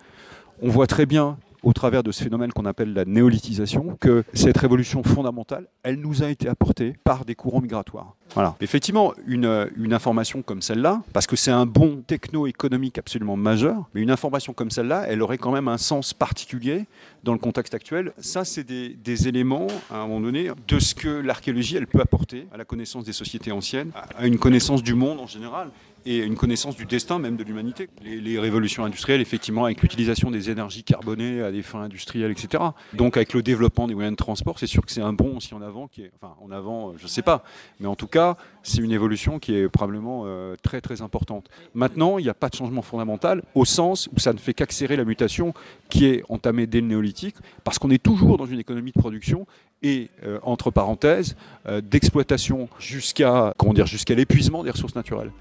On 0.61 0.67
voit 0.67 0.87
très 0.87 1.05
bien 1.05 1.37
au 1.65 1.73
travers 1.73 2.03
de 2.03 2.11
ce 2.11 2.23
phénomène 2.23 2.53
qu'on 2.53 2.65
appelle 2.65 2.93
la 2.93 3.05
néolithisation, 3.05 3.97
que 3.99 4.23
cette 4.33 4.57
révolution 4.57 5.03
fondamentale, 5.03 5.67
elle 5.81 5.99
nous 5.99 6.21
a 6.21 6.29
été 6.29 6.47
apportée 6.47 6.93
par 7.03 7.25
des 7.25 7.33
courants 7.33 7.59
migratoires. 7.59 8.15
Voilà. 8.35 8.55
Effectivement, 8.61 9.13
une, 9.25 9.69
une 9.75 9.93
information 9.93 10.43
comme 10.43 10.61
celle-là, 10.61 11.01
parce 11.11 11.25
que 11.25 11.35
c'est 11.35 11.51
un 11.51 11.65
bon 11.65 12.03
techno-économique 12.05 12.99
absolument 12.99 13.35
majeur, 13.35 13.89
mais 13.93 14.01
une 14.01 14.11
information 14.11 14.53
comme 14.53 14.69
celle-là, 14.69 15.05
elle 15.07 15.23
aurait 15.23 15.39
quand 15.39 15.51
même 15.51 15.67
un 15.67 15.79
sens 15.79 16.13
particulier 16.13 16.85
dans 17.23 17.33
le 17.33 17.39
contexte 17.39 17.73
actuel. 17.73 18.13
Ça, 18.19 18.45
c'est 18.45 18.63
des, 18.63 18.89
des, 18.89 19.27
éléments, 19.27 19.67
à 19.89 19.97
un 19.97 20.07
moment 20.07 20.21
donné, 20.21 20.51
de 20.67 20.79
ce 20.79 20.93
que 20.93 21.09
l'archéologie, 21.09 21.77
elle 21.77 21.87
peut 21.87 22.01
apporter 22.01 22.47
à 22.53 22.57
la 22.57 22.65
connaissance 22.65 23.05
des 23.05 23.13
sociétés 23.13 23.51
anciennes, 23.51 23.91
à 24.15 24.27
une 24.27 24.37
connaissance 24.37 24.83
du 24.83 24.93
monde 24.93 25.19
en 25.19 25.27
général, 25.27 25.69
et 26.05 26.19
une 26.19 26.35
connaissance 26.35 26.75
du 26.75 26.85
destin 26.85 27.19
même 27.19 27.35
de 27.35 27.43
l'humanité. 27.43 27.89
Les, 28.03 28.39
révolutions 28.39 28.85
industrielles, 28.85 29.21
effectivement, 29.21 29.65
avec 29.65 29.81
l'utilisation 29.81 30.29
des 30.29 30.49
énergies 30.49 30.83
carbonées 30.83 31.41
à 31.41 31.51
des 31.51 31.63
fins 31.63 31.81
industrielles, 31.81 32.31
etc. 32.31 32.63
Donc 32.93 33.17
avec 33.17 33.33
le 33.33 33.41
développement 33.41 33.87
des 33.87 33.95
moyens 33.95 34.13
de 34.13 34.17
transport, 34.17 34.59
c'est 34.59 34.67
sûr 34.67 34.85
que 34.85 34.91
c'est 34.91 35.01
un 35.01 35.13
bon 35.13 35.37
aussi 35.37 35.53
en 35.53 35.61
avant, 35.61 35.89
enfin 36.21 36.35
en 36.41 36.51
avant, 36.51 36.89
euh, 36.89 36.93
je 36.97 37.03
ne 37.03 37.09
sais 37.09 37.21
pas, 37.21 37.43
mais 37.79 37.87
en 37.87 37.95
tout 37.95 38.07
cas, 38.07 38.37
c'est 38.61 38.81
une 38.81 38.91
évolution 38.91 39.39
qui 39.39 39.55
est 39.55 39.67
probablement 39.67 40.23
euh, 40.25 40.55
très 40.61 40.81
très 40.81 41.01
importante. 41.01 41.49
Maintenant, 41.73 42.19
il 42.19 42.23
n'y 42.23 42.29
a 42.29 42.33
pas 42.33 42.49
de 42.49 42.55
changement 42.55 42.81
fondamental 42.81 43.41
au 43.55 43.65
sens 43.65 44.07
où 44.15 44.19
ça 44.19 44.33
ne 44.33 44.37
fait 44.37 44.53
qu'accélérer 44.53 44.97
la 44.97 45.05
mutation 45.05 45.53
qui 45.89 46.05
est 46.05 46.23
entamée 46.29 46.67
dès 46.67 46.81
le 46.81 46.87
néolithique, 46.87 47.35
parce 47.63 47.79
qu'on 47.79 47.89
est 47.89 48.03
toujours 48.03 48.37
dans 48.37 48.45
une 48.45 48.59
économie 48.59 48.91
de 48.91 48.99
production 48.99 49.47
et 49.81 50.09
euh, 50.23 50.39
entre 50.43 50.71
parenthèses 50.71 51.35
d'exploitation 51.83 52.69
jusqu'à 52.79 53.53
jusqu'à 53.85 54.13
l'épuisement 54.13 54.63
des 54.63 54.71
ressources 54.71 54.95
naturelles. 54.95 55.31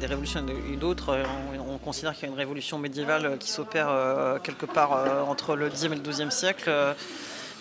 Des 0.00 0.06
révolutions 0.06 0.44
et 0.72 0.76
d'autres. 0.76 1.10
Euh, 1.10 1.24
on, 1.68 1.78
considère 1.78 2.14
qu'il 2.14 2.22
y 2.22 2.26
a 2.26 2.32
une 2.32 2.38
révolution 2.38 2.78
médiévale 2.78 3.26
euh, 3.26 3.36
qui 3.36 3.50
s'opère 3.50 3.88
euh, 3.88 4.38
quelque 4.38 4.66
part 4.66 4.92
entre 5.28 5.54
le 5.54 5.68
Xe 5.68 5.84
et 5.84 5.88
le 5.88 5.96
XIIe 5.96 6.32
siècle, 6.32 6.70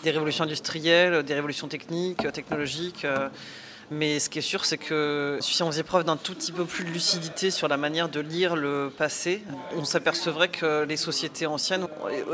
des 0.04 0.12
révolutions 0.12 0.46
industrielles, 0.46 1.24
des 1.24 1.34
révolutions 1.34 1.68
techniques, 1.68 2.32
technologiques. 2.32 3.06
Mais 3.92 4.20
ce 4.20 4.30
qui 4.30 4.40
est 4.40 4.44
sûr, 4.44 4.66
c'est 4.66 4.78
que 4.78 5.40
si 5.42 5.64
on 5.64 5.68
faisait 5.72 5.84
preuve 5.84 6.04
d'un 6.04 6.18
tout 6.18 6.36
petit 6.36 6.52
peu 6.52 6.66
plus 6.66 6.84
de 6.84 6.90
lucidité 6.90 7.50
sur 7.50 7.68
la 7.68 7.78
manière 7.78 8.08
de 8.08 8.20
lire 8.20 8.56
le 8.56 8.92
passé, 8.96 9.42
on 9.76 9.84
s'apercevrait 9.84 10.50
que 10.50 10.84
les 10.84 10.98
sociétés 10.98 11.48
anciennes 11.48 11.88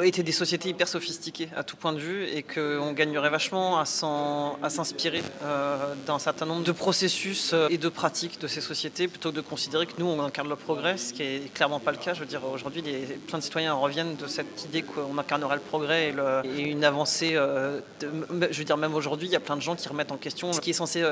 étaient 0.03 0.23
des 0.23 0.33
sociétés 0.33 0.69
hyper 0.69 0.87
sophistiquées 0.87 1.49
à 1.55 1.63
tout 1.63 1.77
point 1.77 1.93
de 1.93 1.99
vue 1.99 2.25
et 2.25 2.43
qu'on 2.43 2.91
gagnerait 2.91 3.29
vachement 3.29 3.79
à 3.79 3.85
s'inspirer 3.85 5.23
euh, 5.43 5.93
d'un 6.05 6.19
certain 6.19 6.45
nombre 6.45 6.63
de 6.63 6.71
processus 6.71 7.51
euh, 7.53 7.67
et 7.69 7.77
de 7.77 7.89
pratiques 7.89 8.39
de 8.41 8.47
ces 8.47 8.61
sociétés 8.61 9.07
plutôt 9.07 9.31
que 9.31 9.37
de 9.37 9.41
considérer 9.41 9.85
que 9.85 9.93
nous, 9.97 10.07
on 10.07 10.21
incarne 10.23 10.49
le 10.49 10.55
progrès, 10.55 10.97
ce 10.97 11.13
qui 11.13 11.23
est 11.23 11.53
clairement 11.53 11.79
pas 11.79 11.91
le 11.91 11.97
cas. 11.97 12.13
Je 12.13 12.19
veux 12.19 12.25
dire, 12.25 12.41
aujourd'hui, 12.45 12.83
plein 13.27 13.37
de 13.37 13.43
citoyens 13.43 13.73
reviennent 13.73 14.15
de 14.15 14.27
cette 14.27 14.65
idée 14.65 14.81
qu'on 14.81 15.17
incarnerait 15.17 15.55
le 15.55 15.61
progrès 15.61 16.13
et, 16.43 16.61
une 16.61 16.83
avancée. 16.83 17.31
Euh, 17.35 17.79
je 18.01 18.57
veux 18.57 18.65
dire, 18.65 18.77
même 18.77 18.95
aujourd'hui, 18.95 19.27
il 19.27 19.31
y 19.31 19.37
a 19.37 19.39
plein 19.39 19.55
de 19.55 19.61
gens 19.61 19.75
qui 19.75 19.87
remettent 19.87 20.11
en 20.11 20.17
question 20.17 20.51
ce 20.51 20.59
qui 20.59 20.71
est 20.71 20.73
censé 20.73 21.03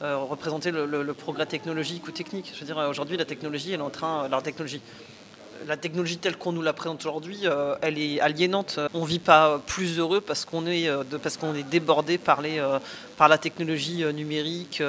représenter 0.00 0.70
le, 0.70 1.14
progrès 1.14 1.46
technologique 1.46 2.06
ou 2.06 2.12
technique. 2.12 2.52
Je 2.54 2.64
veux 2.64 2.74
aujourd'hui, 2.88 3.16
la 3.16 3.24
technologie, 3.24 3.72
elle 3.72 3.80
est 3.80 3.82
en 3.82 3.90
train. 3.90 4.24
Euh, 4.24 4.28
la 4.28 5.76
technologie. 5.76 6.18
Telle 6.18 6.36
qu'on 6.36 6.52
nous 6.52 6.62
la 6.62 6.72
présente 6.72 7.00
aujourd'hui, 7.00 7.40
euh, 7.44 7.74
elle 7.82 7.98
est 7.98 8.20
aliénante. 8.20 8.78
On 8.94 9.02
ne 9.02 9.06
vit 9.06 9.18
pas 9.18 9.60
plus 9.66 9.98
heureux 9.98 10.20
parce 10.20 10.44
qu'on 10.44 10.66
est, 10.68 10.84
est 10.84 11.68
débordé 11.68 12.16
par 12.16 12.40
la 12.42 13.38
technologie 13.38 14.04
numérique, 14.14 14.80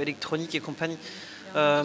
électronique 0.00 0.54
et 0.54 0.60
compagnie. 0.60 0.96
Euh, 1.56 1.84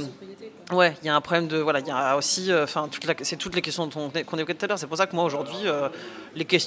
ouais, 0.72 0.96
il 1.02 1.08
y 1.08 1.10
a 1.10 1.16
un 1.16 1.22
problème 1.22 1.48
de 1.48 1.58
voilà, 1.58 1.80
il 1.80 1.88
y 1.88 1.92
a 1.92 2.16
aussi, 2.16 2.52
euh, 2.52 2.64
enfin 2.64 2.90
c'est 3.22 3.36
toutes 3.38 3.56
les 3.56 3.62
questions 3.62 3.90
qu'on 3.90 4.38
évoquait 4.38 4.54
tout 4.54 4.66
à 4.66 4.68
l'heure. 4.68 4.80
C'est 4.80 4.88
pour 4.88 4.98
ça 4.98 5.08
que 5.08 5.16
moi 5.16 5.26
aujourd'hui, 5.26 5.56
euh, 5.66 5.90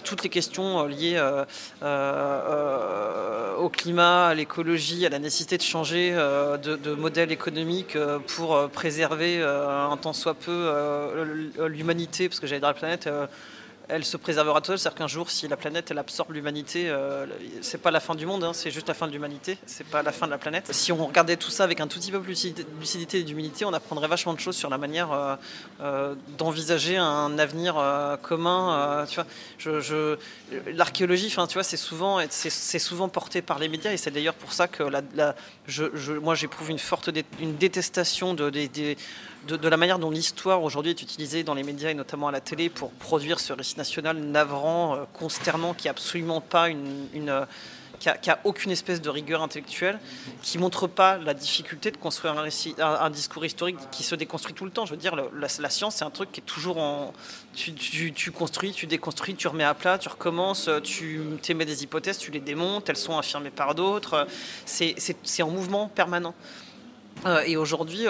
toutes 0.04 0.22
les 0.22 0.28
questions 0.28 0.86
liées 0.86 1.20
au 3.58 3.68
climat, 3.68 4.28
à 4.28 4.34
l'écologie, 4.34 5.06
à 5.06 5.08
la 5.08 5.18
nécessité 5.18 5.56
de 5.56 5.62
changer 5.62 6.12
de, 6.12 6.94
modèle 6.94 7.32
économique 7.32 7.96
pour 8.26 8.68
préserver 8.70 9.42
un 9.42 9.96
tant 9.96 10.12
soit 10.12 10.34
peu 10.34 10.72
l'humanité, 11.66 12.28
parce 12.28 12.40
que 12.40 12.46
j'allais 12.46 12.60
dans 12.60 12.68
la 12.68 12.74
planète 12.74 13.08
elle 13.90 14.04
se 14.04 14.16
préservera 14.16 14.60
toute 14.60 14.66
seule. 14.66 14.78
C'est-à-dire 14.78 14.98
qu'un 14.98 15.06
jour, 15.06 15.30
si 15.30 15.48
la 15.48 15.56
planète 15.56 15.90
elle 15.90 15.98
absorbe 15.98 16.32
l'humanité, 16.32 16.88
euh, 16.88 17.26
c'est 17.60 17.80
pas 17.80 17.90
la 17.90 18.00
fin 18.00 18.14
du 18.14 18.26
monde, 18.26 18.44
hein, 18.44 18.52
c'est 18.52 18.70
juste 18.70 18.88
la 18.88 18.94
fin 18.94 19.06
de 19.06 19.12
l'humanité, 19.12 19.58
c'est 19.66 19.86
pas 19.86 20.02
la 20.02 20.12
fin 20.12 20.26
de 20.26 20.30
la 20.30 20.38
planète. 20.38 20.72
Si 20.72 20.92
on 20.92 21.06
regardait 21.06 21.36
tout 21.36 21.50
ça 21.50 21.64
avec 21.64 21.80
un 21.80 21.86
tout 21.86 21.98
petit 21.98 22.12
peu 22.12 22.20
plus 22.20 22.54
de 22.54 22.64
lucidité 22.78 23.18
et 23.18 23.22
d'humilité, 23.22 23.64
on 23.64 23.72
apprendrait 23.72 24.08
vachement 24.08 24.34
de 24.34 24.40
choses 24.40 24.56
sur 24.56 24.70
la 24.70 24.78
manière 24.78 25.12
euh, 25.12 25.36
euh, 25.80 26.14
d'envisager 26.38 26.96
un 26.96 27.38
avenir 27.38 27.74
commun. 28.22 29.06
tu 29.08 29.20
vois, 29.20 30.16
l'archéologie, 30.72 31.28
tu 31.28 31.54
vois, 31.54 31.62
c'est 31.62 31.76
souvent, 31.76 32.20
c'est, 32.30 32.78
souvent 32.78 33.08
porté 33.08 33.42
par 33.42 33.58
les 33.58 33.68
médias 33.68 33.92
et 33.92 33.96
c'est 33.96 34.10
d'ailleurs 34.10 34.34
pour 34.34 34.52
ça 34.52 34.68
que 34.68 34.84
moi 36.18 36.34
j'éprouve 36.34 36.70
une 36.70 36.78
forte 36.78 37.10
une 37.40 37.56
détestation 37.56 38.34
de, 38.34 38.50
de, 39.46 39.68
la 39.68 39.76
manière 39.76 39.98
dont 39.98 40.10
l'histoire 40.10 40.62
aujourd'hui 40.62 40.90
est 40.90 41.02
utilisée 41.02 41.42
dans 41.42 41.54
les 41.54 41.62
médias 41.62 41.90
et 41.90 41.94
notamment 41.94 42.28
à 42.28 42.32
la 42.32 42.40
télé 42.40 42.68
pour 42.68 42.90
produire 42.90 43.40
ce 43.40 43.52
récit 43.52 43.76
national 43.76 44.18
navrant, 44.18 44.96
euh, 44.96 45.04
consternant, 45.12 45.74
qui 45.74 45.86
n'a 45.86 45.92
absolument 45.92 46.40
pas 46.40 46.68
une, 46.68 47.08
euh, 47.28 47.44
qui 47.98 48.08
a, 48.08 48.38
aucune 48.44 48.70
espèce 48.70 49.02
de 49.02 49.10
rigueur 49.10 49.42
intellectuelle, 49.42 49.98
qui 50.42 50.56
montre 50.56 50.86
pas 50.86 51.18
la 51.18 51.34
difficulté 51.34 51.90
de 51.90 51.98
construire 51.98 52.34
un, 52.38 53.10
discours 53.10 53.44
historique 53.44 53.76
qui 53.90 54.02
se 54.02 54.14
déconstruit 54.14 54.54
tout 54.54 54.64
le 54.64 54.70
temps. 54.70 54.86
Je 54.86 54.92
veux 54.92 54.96
dire, 54.96 55.14
la, 55.34 55.68
science, 55.68 55.96
c'est 55.96 56.04
un 56.04 56.10
truc 56.10 56.32
qui 56.32 56.40
est 56.40 56.44
toujours 56.44 56.78
en. 56.78 57.12
Tu, 57.54 57.74
tu, 57.74 58.30
construis, 58.30 58.72
tu 58.72 58.86
déconstruis, 58.86 59.34
tu 59.34 59.48
remets 59.48 59.64
à 59.64 59.74
plat, 59.74 59.98
tu 59.98 60.08
recommences, 60.08 60.70
tu 60.82 61.20
émets 61.48 61.66
des 61.66 61.82
hypothèses, 61.82 62.16
tu 62.16 62.30
les 62.30 62.40
démontes, 62.40 62.88
elles 62.88 62.96
sont 62.96 63.18
affirmées 63.18 63.50
par 63.50 63.74
d'autres. 63.74 64.26
C'est 64.64 65.42
en 65.42 65.50
mouvement 65.50 65.88
permanent. 65.88 66.34
Euh, 67.26 67.42
et 67.46 67.56
aujourd'hui, 67.56 68.06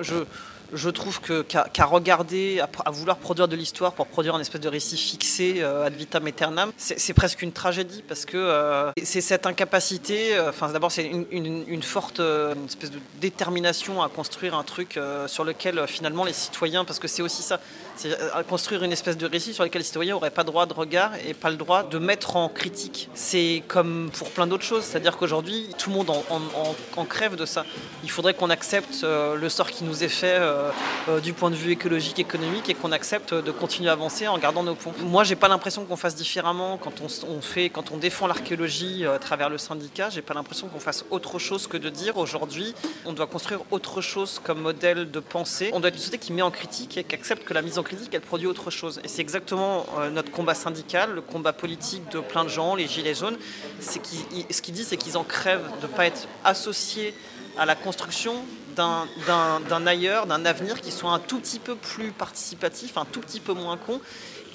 je 0.00 0.24
je 0.72 0.90
trouve 0.90 1.20
qu'à 1.20 1.84
regarder, 1.84 2.62
à, 2.84 2.90
vouloir 2.90 3.16
produire 3.16 3.48
de 3.48 3.56
l'histoire 3.56 3.92
pour 3.92 4.06
produire 4.06 4.34
un 4.34 4.40
espèce 4.40 4.60
de 4.60 4.68
récit 4.68 4.96
fixé 4.96 5.56
euh, 5.58 5.86
ad 5.86 5.94
vitam 5.94 6.26
aeternam, 6.26 6.72
c'est 6.76 7.14
presque 7.14 7.42
une 7.42 7.52
tragédie 7.52 8.04
parce 8.06 8.24
que 8.24 8.36
euh, 8.36 8.90
c'est 9.02 9.20
cette 9.20 9.46
incapacité. 9.46 10.36
Euh, 10.36 10.50
enfin, 10.50 10.68
d'abord, 10.68 10.92
c'est 10.92 11.06
une, 11.06 11.82
forte 11.82 12.20
espèce 12.66 12.90
de 12.90 13.00
détermination 13.20 14.02
à 14.02 14.08
construire 14.08 14.54
un 14.54 14.62
truc 14.62 14.98
sur 15.26 15.44
lequel 15.44 15.86
finalement 15.86 16.24
les 16.24 16.32
citoyens, 16.32 16.84
parce 16.84 16.98
que 16.98 17.08
c'est 17.08 17.22
aussi 17.22 17.42
ça, 17.42 17.58
c'est 18.00 18.18
à 18.32 18.42
construire 18.44 18.82
une 18.82 18.92
espèce 18.92 19.18
de 19.18 19.26
récit 19.26 19.52
sur 19.52 19.62
lequel 19.62 19.80
les 19.80 19.84
citoyens 19.84 20.14
n'auraient 20.14 20.30
pas 20.30 20.42
droit 20.42 20.64
de 20.64 20.72
regard 20.72 21.12
et 21.26 21.34
pas 21.34 21.50
le 21.50 21.56
droit 21.56 21.82
de 21.82 21.98
mettre 21.98 22.36
en 22.36 22.48
critique. 22.48 23.10
C'est 23.12 23.62
comme 23.68 24.10
pour 24.16 24.30
plein 24.30 24.46
d'autres 24.46 24.64
choses, 24.64 24.84
c'est-à-dire 24.84 25.18
qu'aujourd'hui, 25.18 25.68
tout 25.76 25.90
le 25.90 25.96
monde 25.96 26.10
en, 26.10 27.04
crève 27.04 27.36
de 27.36 27.44
ça. 27.44 27.66
Il 28.02 28.10
faudrait 28.10 28.32
qu'on 28.32 28.48
accepte 28.48 29.02
le 29.02 29.48
sort 29.50 29.70
qui 29.70 29.84
nous 29.84 30.02
est 30.02 30.08
fait 30.08 30.38
euh, 30.38 30.70
euh, 31.08 31.20
du 31.20 31.34
point 31.34 31.50
de 31.50 31.54
vue 31.54 31.72
écologique, 31.72 32.18
économique, 32.18 32.70
et 32.70 32.74
qu'on 32.74 32.92
accepte 32.92 33.34
de 33.34 33.50
continuer 33.50 33.90
à 33.90 33.92
avancer 33.92 34.28
en 34.28 34.38
gardant 34.38 34.62
nos 34.62 34.76
ponts. 34.76 34.94
Moi, 35.00 35.24
j'ai 35.24 35.36
pas 35.36 35.48
l'impression 35.48 35.84
qu'on 35.84 35.96
fasse 35.96 36.14
différemment 36.14 36.78
quand 36.78 37.02
on, 37.02 37.40
fait, 37.40 37.68
quand 37.68 37.90
on 37.90 37.98
défend 37.98 38.26
l'archéologie 38.26 39.04
euh, 39.04 39.16
à 39.16 39.18
travers 39.18 39.50
le 39.50 39.58
syndicat. 39.58 40.08
J'ai 40.08 40.22
pas 40.22 40.34
l'impression 40.34 40.68
qu'on 40.68 40.80
fasse 40.80 41.04
autre 41.10 41.38
chose 41.38 41.66
que 41.66 41.76
de 41.76 41.90
dire 41.90 42.16
aujourd'hui, 42.16 42.74
on 43.04 43.12
doit 43.12 43.26
construire 43.26 43.60
autre 43.70 44.00
chose 44.00 44.40
comme 44.42 44.60
modèle 44.60 45.10
de 45.10 45.20
pensée. 45.20 45.70
On 45.74 45.80
doit 45.80 45.88
être 45.88 45.96
une 45.96 46.00
société 46.00 46.18
qui 46.18 46.32
met 46.32 46.42
en 46.42 46.50
critique 46.50 46.96
et 46.96 47.04
qui 47.04 47.14
accepte 47.14 47.44
que 47.44 47.52
la 47.52 47.62
mise 47.62 47.78
en 47.78 47.82
critique, 47.96 48.14
elle 48.14 48.20
produit 48.20 48.46
autre 48.46 48.70
chose. 48.70 49.00
Et 49.04 49.08
c'est 49.08 49.20
exactement 49.20 49.86
notre 50.12 50.30
combat 50.30 50.54
syndical, 50.54 51.12
le 51.12 51.20
combat 51.20 51.52
politique 51.52 52.08
de 52.10 52.20
plein 52.20 52.44
de 52.44 52.48
gens, 52.48 52.74
les 52.74 52.86
gilets 52.86 53.14
jaunes. 53.14 53.36
Ce 53.80 53.98
qu'ils 53.98 54.74
disent, 54.74 54.88
c'est 54.88 54.96
qu'ils 54.96 55.16
en 55.16 55.24
crèvent 55.24 55.68
de 55.82 55.86
ne 55.86 55.92
pas 55.92 56.06
être 56.06 56.28
associés 56.44 57.14
à 57.58 57.66
la 57.66 57.74
construction 57.74 58.36
d'un 59.26 59.86
ailleurs, 59.86 60.26
d'un 60.26 60.44
avenir 60.44 60.80
qui 60.80 60.90
soit 60.90 61.10
un 61.10 61.18
tout 61.18 61.38
petit 61.38 61.58
peu 61.58 61.74
plus 61.76 62.12
participatif, 62.12 62.96
un 62.96 63.04
tout 63.04 63.20
petit 63.20 63.40
peu 63.40 63.52
moins 63.52 63.76
con, 63.76 64.00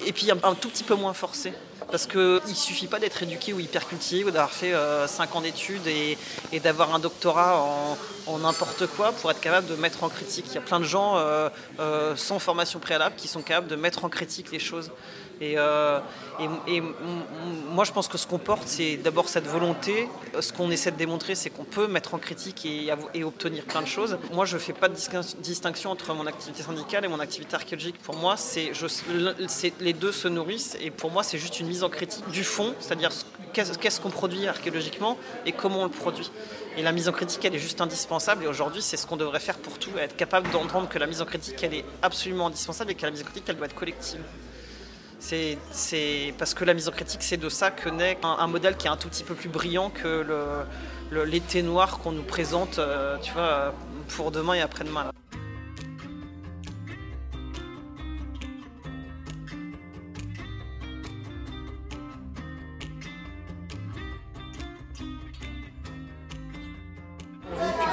et 0.04 0.12
puis 0.12 0.30
un, 0.30 0.54
tout 0.54 0.68
petit 0.68 0.84
peu 0.84 0.94
moins 0.94 1.14
forcé. 1.14 1.52
Parce 1.90 2.06
qu'il 2.06 2.20
ne 2.20 2.54
suffit 2.54 2.88
pas 2.88 2.98
d'être 2.98 3.22
éduqué 3.22 3.52
ou 3.52 3.60
hyper 3.60 3.86
cultivé 3.86 4.24
ou 4.24 4.30
d'avoir 4.30 4.50
fait 4.50 4.72
5 4.72 4.74
euh, 4.74 5.38
ans 5.38 5.40
d'études 5.40 5.86
et, 5.86 6.18
d'avoir 6.60 6.94
un 6.94 6.98
doctorat 6.98 7.64
en 8.26 8.38
n'importe 8.38 8.86
quoi 8.88 9.12
pour 9.12 9.30
être 9.30 9.40
capable 9.40 9.68
de 9.68 9.76
mettre 9.76 10.02
en 10.02 10.08
critique. 10.08 10.46
Il 10.48 10.54
y 10.54 10.58
a 10.58 10.62
plein 10.62 10.80
de 10.80 10.84
gens 10.84 11.16
euh, 11.16 11.48
euh, 11.78 12.16
sans 12.16 12.38
formation 12.38 12.80
préalable 12.80 13.14
qui 13.16 13.28
sont 13.28 13.42
capables 13.42 13.68
de 13.68 13.76
mettre 13.76 14.04
en 14.04 14.08
critique 14.08 14.50
les 14.50 14.58
choses. 14.58 14.90
Et, 15.40 15.54
euh, 15.58 16.00
moi, 17.68 17.84
je 17.84 17.92
pense 17.92 18.08
que 18.08 18.16
ce 18.16 18.26
qu'on 18.26 18.38
porte, 18.38 18.66
c'est 18.66 18.96
d'abord 18.96 19.28
cette 19.28 19.46
volonté. 19.46 20.08
Ce 20.40 20.52
qu'on 20.52 20.70
essaie 20.70 20.90
de 20.90 20.96
démontrer, 20.96 21.34
c'est 21.34 21.50
qu'on 21.50 21.64
peut 21.64 21.86
mettre 21.86 22.14
en 22.14 22.18
critique 22.18 22.66
et, 22.66 23.22
obtenir 23.22 23.64
plein 23.64 23.82
de 23.82 23.86
choses. 23.86 24.18
Moi, 24.32 24.44
je 24.44 24.54
ne 24.54 24.60
fais 24.60 24.72
pas 24.72 24.88
de 24.88 24.96
distinction 25.42 25.90
entre 25.90 26.14
mon 26.14 26.26
activité 26.26 26.62
syndicale 26.62 27.04
et 27.04 27.08
mon 27.08 27.20
activité 27.20 27.54
archéologique. 27.56 27.98
Pour 27.98 28.16
moi, 28.16 28.36
les 29.80 29.92
deux 29.92 30.12
se 30.12 30.28
nourrissent. 30.28 30.76
Et 30.80 30.90
pour 30.90 31.10
moi, 31.10 31.22
c'est 31.22 31.38
juste 31.38 31.60
une 31.60 31.66
mise 31.66 31.84
en 31.84 31.88
critique 31.88 32.28
du 32.30 32.44
fond, 32.44 32.74
c'est-à-dire 32.80 33.10
qu'est-ce 33.52 34.00
qu'on 34.00 34.10
produit 34.10 34.46
archéologiquement 34.46 35.18
et 35.44 35.52
comment 35.52 35.80
on 35.80 35.84
le 35.84 35.90
produit. 35.90 36.30
Et 36.76 36.82
la 36.82 36.92
mise 36.92 37.08
en 37.08 37.12
critique, 37.12 37.44
elle 37.44 37.54
est 37.54 37.58
juste 37.58 37.80
indispensable. 37.80 38.44
Et 38.44 38.46
aujourd'hui, 38.46 38.82
c'est 38.82 38.96
ce 38.96 39.06
qu'on 39.06 39.16
devrait 39.16 39.40
faire 39.40 39.58
pour 39.58 39.78
tout, 39.78 39.90
être 39.98 40.16
capable 40.16 40.50
d'entendre 40.50 40.88
que 40.88 40.98
la 40.98 41.06
mise 41.06 41.22
en 41.22 41.24
critique, 41.24 41.62
elle 41.62 41.74
est 41.74 41.84
absolument 42.02 42.48
indispensable 42.48 42.90
et 42.90 42.94
que 42.94 43.02
la 43.02 43.10
mise 43.10 43.22
en 43.22 43.24
critique, 43.24 43.44
elle 43.48 43.56
doit 43.56 43.66
être 43.66 43.74
collective. 43.74 44.20
C'est 45.70 46.34
parce 46.38 46.54
que 46.54 46.64
la 46.64 46.74
mise 46.74 46.88
en 46.88 46.92
critique, 46.92 47.22
c'est 47.22 47.36
de 47.36 47.48
ça 47.48 47.70
que 47.70 47.88
naît 47.88 48.18
un, 48.22 48.46
modèle 48.46 48.76
qui 48.76 48.86
est 48.86 48.90
un 48.90 48.96
tout 48.96 49.08
petit 49.08 49.24
peu 49.24 49.34
plus 49.34 49.48
brillant 49.48 49.90
que 49.90 50.24
l'été 51.10 51.62
noir 51.62 51.98
qu'on 51.98 52.12
nous 52.12 52.22
présente, 52.22 52.78
euh, 52.78 53.16
tu 53.22 53.32
vois, 53.32 53.74
pour 54.08 54.30
demain 54.30 54.54
et 54.54 54.60
après-demain. 54.60 55.10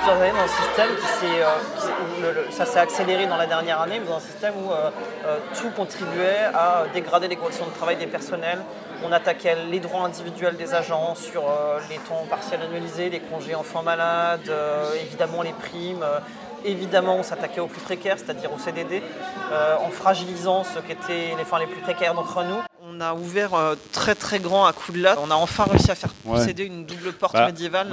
Dans 0.06 0.22
un 0.22 0.48
système 0.48 0.96
qui 0.98 1.08
s'est, 1.08 1.42
euh, 1.42 2.52
ça 2.52 2.66
s'est 2.66 2.80
accéléré 2.80 3.26
dans 3.26 3.38
la 3.38 3.46
dernière 3.46 3.80
année, 3.82 4.00
mais 4.00 4.08
dans 4.08 4.18
un 4.18 4.20
système 4.20 4.54
où 4.56 4.72
euh, 4.72 4.90
euh, 5.26 5.38
tout 5.60 5.70
contribuait 5.70 6.50
à 6.54 6.84
dégrader 6.94 7.30
les 7.30 7.38
conditions 7.38 7.66
de 7.66 7.72
travail 7.72 7.96
des 7.96 8.08
personnels. 8.08 8.60
On 9.06 9.12
attaquait 9.12 9.56
les 9.72 9.80
droits 9.80 10.06
individuels 10.06 10.58
des 10.58 10.74
agents 10.74 11.16
sur 11.16 11.44
les 11.90 11.98
temps 11.98 12.26
partiels 12.30 12.62
annualisés, 12.62 13.10
les 13.10 13.20
congés 13.20 13.54
enfants 13.54 13.84
malades, 13.84 14.50
évidemment 15.02 15.42
les 15.42 15.52
primes. 15.52 16.06
Évidemment, 16.64 17.18
on 17.18 17.24
s'attaquait 17.24 17.60
aux 17.60 17.68
plus 17.68 17.82
précaires, 17.82 18.16
c'est-à-dire 18.18 18.54
aux 18.54 18.60
CDD, 18.60 19.04
en 19.52 19.90
fragilisant 19.90 20.64
ceux 20.64 20.80
qui 20.80 20.94
étaient 20.94 21.36
les, 21.36 21.60
les 21.60 21.68
plus 21.68 21.82
précaires 21.82 22.14
d'entre 22.14 22.44
nous. 22.46 22.62
On 23.04 23.06
a 23.06 23.14
ouvert 23.16 23.52
très 23.92 24.16
très 24.16 24.40
grand 24.40 24.66
à 24.66 24.72
coup 24.72 24.94
de 24.94 25.02
latte. 25.02 25.20
On 25.22 25.30
a 25.30 25.36
enfin 25.36 25.66
réussi 25.66 25.92
à 25.92 25.96
faire 25.96 26.14
procéder 26.14 26.66
une 26.66 26.86
double 26.86 27.12
porte 27.14 27.34
bah, 27.34 27.48
médiévale. 27.48 27.88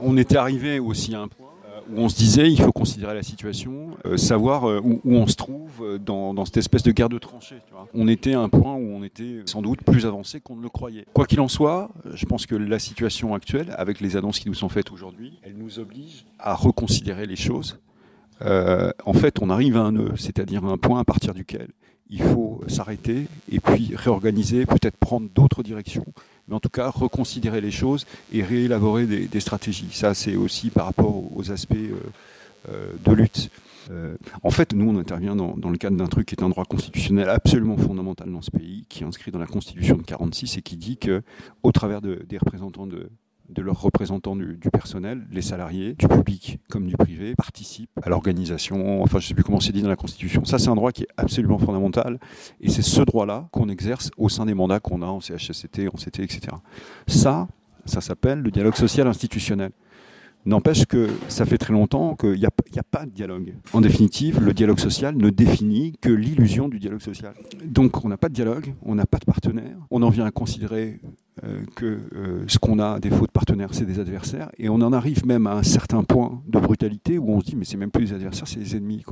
On 0.00 0.16
était 0.16 0.36
arrivé 0.36 0.78
aussi 0.78 1.14
à 1.14 1.20
un 1.20 1.28
point 1.28 1.46
où 1.90 2.00
on 2.00 2.08
se 2.08 2.16
disait 2.16 2.50
il 2.50 2.60
faut 2.60 2.72
considérer 2.72 3.14
la 3.14 3.22
situation, 3.22 3.96
euh, 4.04 4.16
savoir 4.16 4.68
euh, 4.68 4.80
où, 4.82 5.00
on 5.04 5.26
se 5.26 5.36
trouve 5.36 5.82
euh, 5.82 5.98
dans, 5.98 6.44
cette 6.44 6.56
espèce 6.56 6.82
de 6.82 6.92
guerre 6.92 7.08
de 7.08 7.18
tranchées. 7.18 7.60
On 7.94 8.08
était 8.08 8.34
à 8.34 8.40
un 8.40 8.48
point 8.48 8.74
où 8.74 8.94
on 8.94 9.02
était 9.02 9.42
sans 9.46 9.62
doute 9.62 9.82
plus 9.82 10.06
avancé 10.06 10.40
qu'on 10.40 10.56
ne 10.56 10.62
le 10.62 10.68
croyait. 10.68 11.06
Quoi 11.12 11.26
qu'il 11.26 11.40
en 11.40 11.48
soit, 11.48 11.90
je 12.14 12.26
pense 12.26 12.46
que 12.46 12.54
la 12.54 12.78
situation 12.78 13.34
actuelle, 13.34 13.74
avec 13.76 14.00
les 14.00 14.16
annonces 14.16 14.38
qui 14.38 14.48
nous 14.48 14.54
sont 14.54 14.68
faites 14.68 14.90
aujourd'hui, 14.90 15.38
elle 15.42 15.56
nous 15.56 15.78
oblige 15.78 16.24
à 16.38 16.54
reconsidérer 16.54 17.26
les 17.26 17.36
choses. 17.36 17.78
en 18.40 19.12
fait, 19.12 19.40
on 19.40 19.50
arrive 19.50 19.76
à 19.76 19.80
un 19.80 19.92
nœud, 19.92 20.12
c'est-à-dire 20.16 20.64
un 20.64 20.78
point 20.78 21.00
à 21.00 21.04
partir 21.04 21.34
duquel 21.34 21.68
il 22.10 22.22
faut 22.22 22.62
s'arrêter 22.68 23.26
et 23.50 23.60
puis 23.60 23.94
réorganiser, 23.94 24.66
peut-être 24.66 24.96
prendre 24.96 25.28
d'autres 25.34 25.62
directions 25.62 26.06
mais 26.48 26.54
en 26.54 26.60
tout 26.60 26.68
cas 26.68 26.88
reconsidérer 26.88 27.60
les 27.60 27.70
choses 27.70 28.06
et 28.32 28.42
réélaborer 28.42 29.06
des, 29.06 29.40
stratégies. 29.40 29.88
Ça, 29.92 30.14
c'est 30.14 30.36
aussi 30.36 30.70
par 30.70 30.86
rapport 30.86 31.14
aux 31.34 31.50
aspects 31.50 31.74
euh, 31.74 31.98
euh, 32.68 32.92
de 33.04 33.12
lutte. 33.12 33.50
Euh, 33.90 34.16
en 34.42 34.50
fait, 34.50 34.72
nous, 34.72 34.88
on 34.88 34.98
intervient 34.98 35.36
dans, 35.36 35.54
le 35.70 35.76
cadre 35.76 35.96
d'un 35.96 36.06
truc 36.06 36.26
qui 36.26 36.34
est 36.34 36.42
un 36.42 36.48
droit 36.48 36.64
constitutionnel 36.64 37.28
absolument 37.28 37.76
fondamental 37.76 38.30
dans 38.30 38.42
ce 38.42 38.50
pays, 38.50 38.84
qui 38.88 39.02
est 39.02 39.06
inscrit 39.06 39.30
dans 39.30 39.38
la 39.38 39.46
Constitution 39.46 39.96
de 39.96 40.02
46 40.02 40.58
et 40.58 40.62
qui 40.62 40.76
dit 40.76 40.96
que, 40.96 41.22
au 41.62 41.72
travers 41.72 42.00
des 42.00 42.38
représentants 42.38 42.86
de, 42.86 43.10
de 43.48 43.62
leurs 43.62 43.80
représentants 43.80 44.36
du, 44.36 44.58
personnel, 44.72 45.26
les 45.30 45.42
salariés, 45.42 45.94
du 45.94 46.08
public 46.08 46.58
comme 46.70 46.86
du 46.86 46.96
privé, 46.96 47.34
participent 47.34 47.90
à 48.02 48.08
l'organisation, 48.08 49.02
enfin 49.02 49.18
je 49.18 49.24
ne 49.24 49.28
sais 49.28 49.34
plus 49.34 49.44
comment 49.44 49.60
c'est 49.60 49.72
dit 49.72 49.82
dans 49.82 49.88
la 49.88 49.96
Constitution. 49.96 50.44
Ça 50.44 50.58
c'est 50.58 50.68
un 50.68 50.74
droit 50.74 50.92
qui 50.92 51.04
est 51.04 51.08
absolument 51.16 51.58
fondamental 51.58 52.18
et 52.60 52.70
c'est 52.70 52.82
ce 52.82 53.02
droit-là 53.02 53.48
qu'on 53.52 53.68
exerce 53.68 54.10
au 54.16 54.28
sein 54.28 54.46
des 54.46 54.54
mandats 54.54 54.80
qu'on 54.80 55.02
a 55.02 55.06
en 55.06 55.20
CHSCT, 55.20 55.88
en 55.88 55.96
CT, 55.96 56.20
etc. 56.20 56.40
Ça, 57.06 57.48
ça 57.84 58.00
s'appelle 58.00 58.40
le 58.40 58.50
dialogue 58.50 58.74
social 58.74 59.06
institutionnel. 59.06 59.70
N'empêche 60.44 60.86
que 60.86 61.08
ça 61.26 61.44
fait 61.44 61.58
très 61.58 61.72
longtemps 61.72 62.14
qu'il 62.14 62.38
n'y 62.38 62.46
a, 62.46 62.50
a, 62.76 62.82
pas 62.84 63.04
de 63.04 63.10
dialogue. 63.10 63.54
En 63.72 63.80
définitive, 63.80 64.40
le 64.40 64.54
dialogue 64.54 64.78
social 64.78 65.16
ne 65.16 65.28
définit 65.28 65.96
que 66.00 66.08
l'illusion 66.08 66.68
du 66.68 66.78
dialogue 66.78 67.00
social. 67.00 67.34
Donc 67.64 68.04
on 68.04 68.08
n'a 68.08 68.16
pas 68.16 68.28
de 68.28 68.34
dialogue, 68.34 68.72
on 68.82 68.94
n'a 68.94 69.06
pas 69.06 69.18
de 69.18 69.24
partenaire, 69.24 69.76
on 69.90 70.02
en 70.02 70.08
vient 70.08 70.24
à 70.24 70.30
considérer 70.30 71.00
que 71.74 71.98
euh, 72.14 72.44
ce 72.48 72.58
qu'on 72.58 72.78
a, 72.78 72.98
des 72.98 73.10
faux 73.10 73.26
de 73.26 73.32
partenaires, 73.32 73.70
c'est 73.72 73.84
des 73.84 73.98
adversaires. 73.98 74.50
Et 74.58 74.68
on 74.68 74.76
en 74.76 74.92
arrive 74.92 75.26
même 75.26 75.46
à 75.46 75.52
un 75.52 75.62
certain 75.62 76.02
point 76.04 76.42
de 76.46 76.58
brutalité 76.58 77.18
où 77.18 77.30
on 77.30 77.40
se 77.40 77.46
dit, 77.46 77.56
mais 77.56 77.64
c'est 77.64 77.76
même 77.76 77.90
plus 77.90 78.06
des 78.06 78.14
adversaires, 78.14 78.48
c'est 78.48 78.60
des 78.60 78.76
ennemis. 78.76 79.04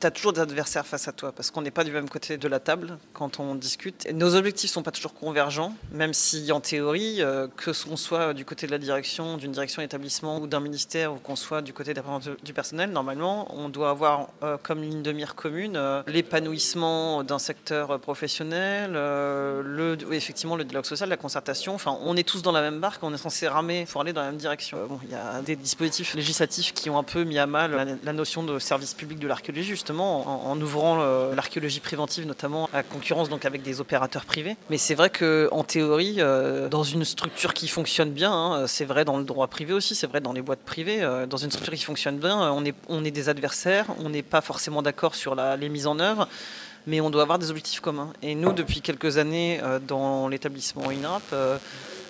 Tu 0.00 0.06
as 0.06 0.10
toujours 0.10 0.32
des 0.32 0.40
adversaires 0.40 0.86
face 0.86 1.08
à 1.08 1.12
toi, 1.12 1.32
parce 1.32 1.50
qu'on 1.50 1.62
n'est 1.62 1.70
pas 1.70 1.84
du 1.84 1.92
même 1.92 2.08
côté 2.08 2.36
de 2.38 2.48
la 2.48 2.60
table 2.60 2.98
quand 3.12 3.40
on 3.40 3.54
discute. 3.54 4.08
Nos 4.12 4.34
objectifs 4.34 4.70
ne 4.70 4.74
sont 4.74 4.82
pas 4.82 4.90
toujours 4.90 5.14
convergents, 5.14 5.74
même 5.92 6.12
si 6.12 6.50
en 6.52 6.60
théorie, 6.60 7.22
euh, 7.22 7.48
que 7.56 7.70
qu'on 7.86 7.96
soit 7.96 8.32
du 8.32 8.44
côté 8.44 8.66
de 8.66 8.72
la 8.72 8.78
direction, 8.78 9.36
d'une 9.36 9.52
direction 9.52 9.82
d'établissement 9.82 10.40
ou 10.40 10.46
d'un 10.46 10.60
ministère, 10.60 11.12
ou 11.12 11.16
qu'on 11.16 11.36
soit 11.36 11.62
du 11.62 11.72
côté 11.72 11.92
du 12.42 12.52
personnel, 12.52 12.90
normalement, 12.90 13.54
on 13.54 13.68
doit 13.68 13.90
avoir 13.90 14.28
comme 14.62 14.80
ligne 14.82 15.02
de 15.02 15.12
mire 15.12 15.34
commune 15.34 15.78
l'épanouissement 16.06 17.22
d'un 17.22 17.38
secteur 17.38 18.00
professionnel, 18.00 18.98
effectivement 20.10 20.56
le 20.56 20.64
dialogue 20.64 20.86
social, 20.86 21.08
la 21.08 21.16
concertation 21.16 21.75
Enfin, 21.76 21.98
on 22.04 22.16
est 22.16 22.26
tous 22.26 22.42
dans 22.42 22.52
la 22.52 22.60
même 22.60 22.80
barque, 22.80 23.02
on 23.02 23.14
est 23.14 23.18
censé 23.18 23.46
ramer 23.46 23.86
pour 23.86 24.00
aller 24.00 24.12
dans 24.12 24.22
la 24.22 24.28
même 24.28 24.36
direction. 24.36 24.78
Euh, 24.78 24.96
il 25.04 25.10
y 25.10 25.14
a 25.14 25.40
des 25.42 25.56
dispositifs 25.56 26.14
législatifs 26.14 26.72
qui 26.74 26.90
ont 26.90 26.98
un 26.98 27.02
peu 27.02 27.24
mis 27.24 27.38
à 27.38 27.46
mal 27.46 27.98
la, 28.02 28.12
notion 28.12 28.42
de 28.42 28.58
service 28.58 28.94
public 28.94 29.18
de 29.18 29.28
l'archéologie, 29.28 29.68
justement, 29.68 30.50
en, 30.50 30.60
ouvrant 30.60 30.96
l'archéologie 31.34 31.80
préventive, 31.80 32.26
notamment 32.26 32.68
à 32.72 32.82
concurrence 32.82 33.28
donc 33.28 33.44
avec 33.44 33.62
des 33.62 33.80
opérateurs 33.80 34.24
privés. 34.24 34.56
Mais 34.70 34.78
c'est 34.78 34.94
vrai 34.94 35.10
qu'en 35.10 35.62
théorie, 35.64 36.16
euh, 36.18 36.68
dans 36.68 36.82
une 36.82 37.04
structure 37.04 37.54
qui 37.54 37.68
fonctionne 37.68 38.10
bien, 38.10 38.32
hein, 38.32 38.66
c'est 38.66 38.84
vrai 38.84 39.04
dans 39.04 39.18
le 39.18 39.24
droit 39.24 39.46
privé 39.46 39.72
aussi, 39.72 39.94
c'est 39.94 40.06
vrai 40.06 40.20
dans 40.20 40.32
les 40.32 40.42
boîtes 40.42 40.60
privées, 40.64 41.02
euh, 41.02 41.26
dans 41.26 41.36
une 41.36 41.50
structure 41.50 41.74
qui 41.74 41.84
fonctionne 41.84 42.18
bien, 42.18 42.52
on 42.88 43.04
est, 43.04 43.10
des 43.10 43.28
adversaires, 43.28 43.86
on 44.02 44.08
n'est 44.08 44.22
pas 44.22 44.40
forcément 44.40 44.82
d'accord 44.82 45.14
sur 45.14 45.34
les 45.34 45.68
mises 45.68 45.86
en 45.86 45.98
œuvre 45.98 46.28
mais 46.86 47.00
on 47.00 47.10
doit 47.10 47.22
avoir 47.22 47.38
des 47.38 47.50
objectifs 47.50 47.80
communs. 47.80 48.12
Et 48.22 48.34
nous, 48.34 48.52
depuis 48.52 48.80
quelques 48.80 49.18
années, 49.18 49.60
euh, 49.62 49.78
dans 49.78 50.28
l'établissement 50.28 50.88
INRAP, 50.88 51.22
euh, 51.32 51.58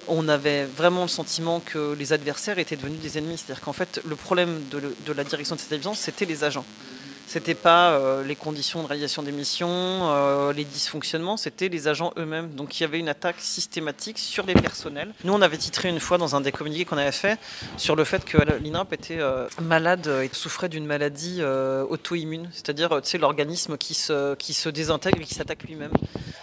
on 0.09 0.29
avait 0.29 0.65
vraiment 0.65 1.03
le 1.03 1.09
sentiment 1.09 1.61
que 1.61 1.95
les 1.99 2.12
adversaires 2.12 2.59
étaient 2.59 2.77
devenus 2.77 3.01
des 3.01 3.19
ennemis. 3.19 3.39
C'est-à-dire 3.39 3.65
qu'en 3.65 3.73
fait, 3.73 4.01
le 4.07 4.17
problème 4.17 4.62
de, 4.71 5.12
la 5.12 5.25
direction 5.25 5.57
de 5.57 5.61
cet 5.61 5.69
établissement, 5.69 5.95
c'était 5.95 6.27
les 6.27 6.45
agents. 6.45 6.65
C'était 7.27 7.57
pas 7.57 7.91
euh, 7.91 8.23
les 8.23 8.37
conditions 8.37 8.85
de 8.85 8.87
réalisation 8.87 9.21
des 9.25 9.33
missions, 9.33 9.69
euh, 9.69 10.53
les 10.53 10.65
dysfonctionnements, 10.65 11.37
c'était 11.37 11.69
les 11.69 11.89
agents 11.89 12.12
eux-mêmes. 12.17 12.51
Donc 12.51 12.79
il 12.79 12.85
y 12.85 12.87
avait 12.87 13.01
une 13.01 13.09
attaque 13.09 13.41
systématique 13.41 14.19
sur 14.19 14.47
les 14.47 14.55
personnels. 14.55 15.12
Nous, 15.25 15.33
on 15.33 15.43
avait 15.43 15.57
titré 15.57 15.89
une 15.89 15.99
fois 15.99 16.19
dans 16.19 16.37
un 16.37 16.41
des 16.41 16.53
communiqués 16.53 16.85
qu'on 16.85 16.99
avait 16.99 17.11
fait 17.11 17.41
sur 17.77 17.97
le 17.97 18.05
fait 18.05 18.25
que 18.25 18.39
l'INRAP 18.62 18.93
était 18.93 19.19
euh, 19.19 19.49
malade 19.61 20.07
et 20.07 20.31
souffrait 20.33 20.69
d'une 20.69 20.87
maladie 20.87 21.43
auto-immune, 21.43 22.49
c'est-à-dire 22.53 23.01
l'organisme 23.19 23.77
qui 23.77 23.95
se, 23.95 24.35
qui 24.37 24.55
se 24.55 24.69
désintègre 24.69 25.21
et 25.21 25.25
qui 25.25 25.35
s'attaque 25.35 25.65
lui-même. 25.65 25.93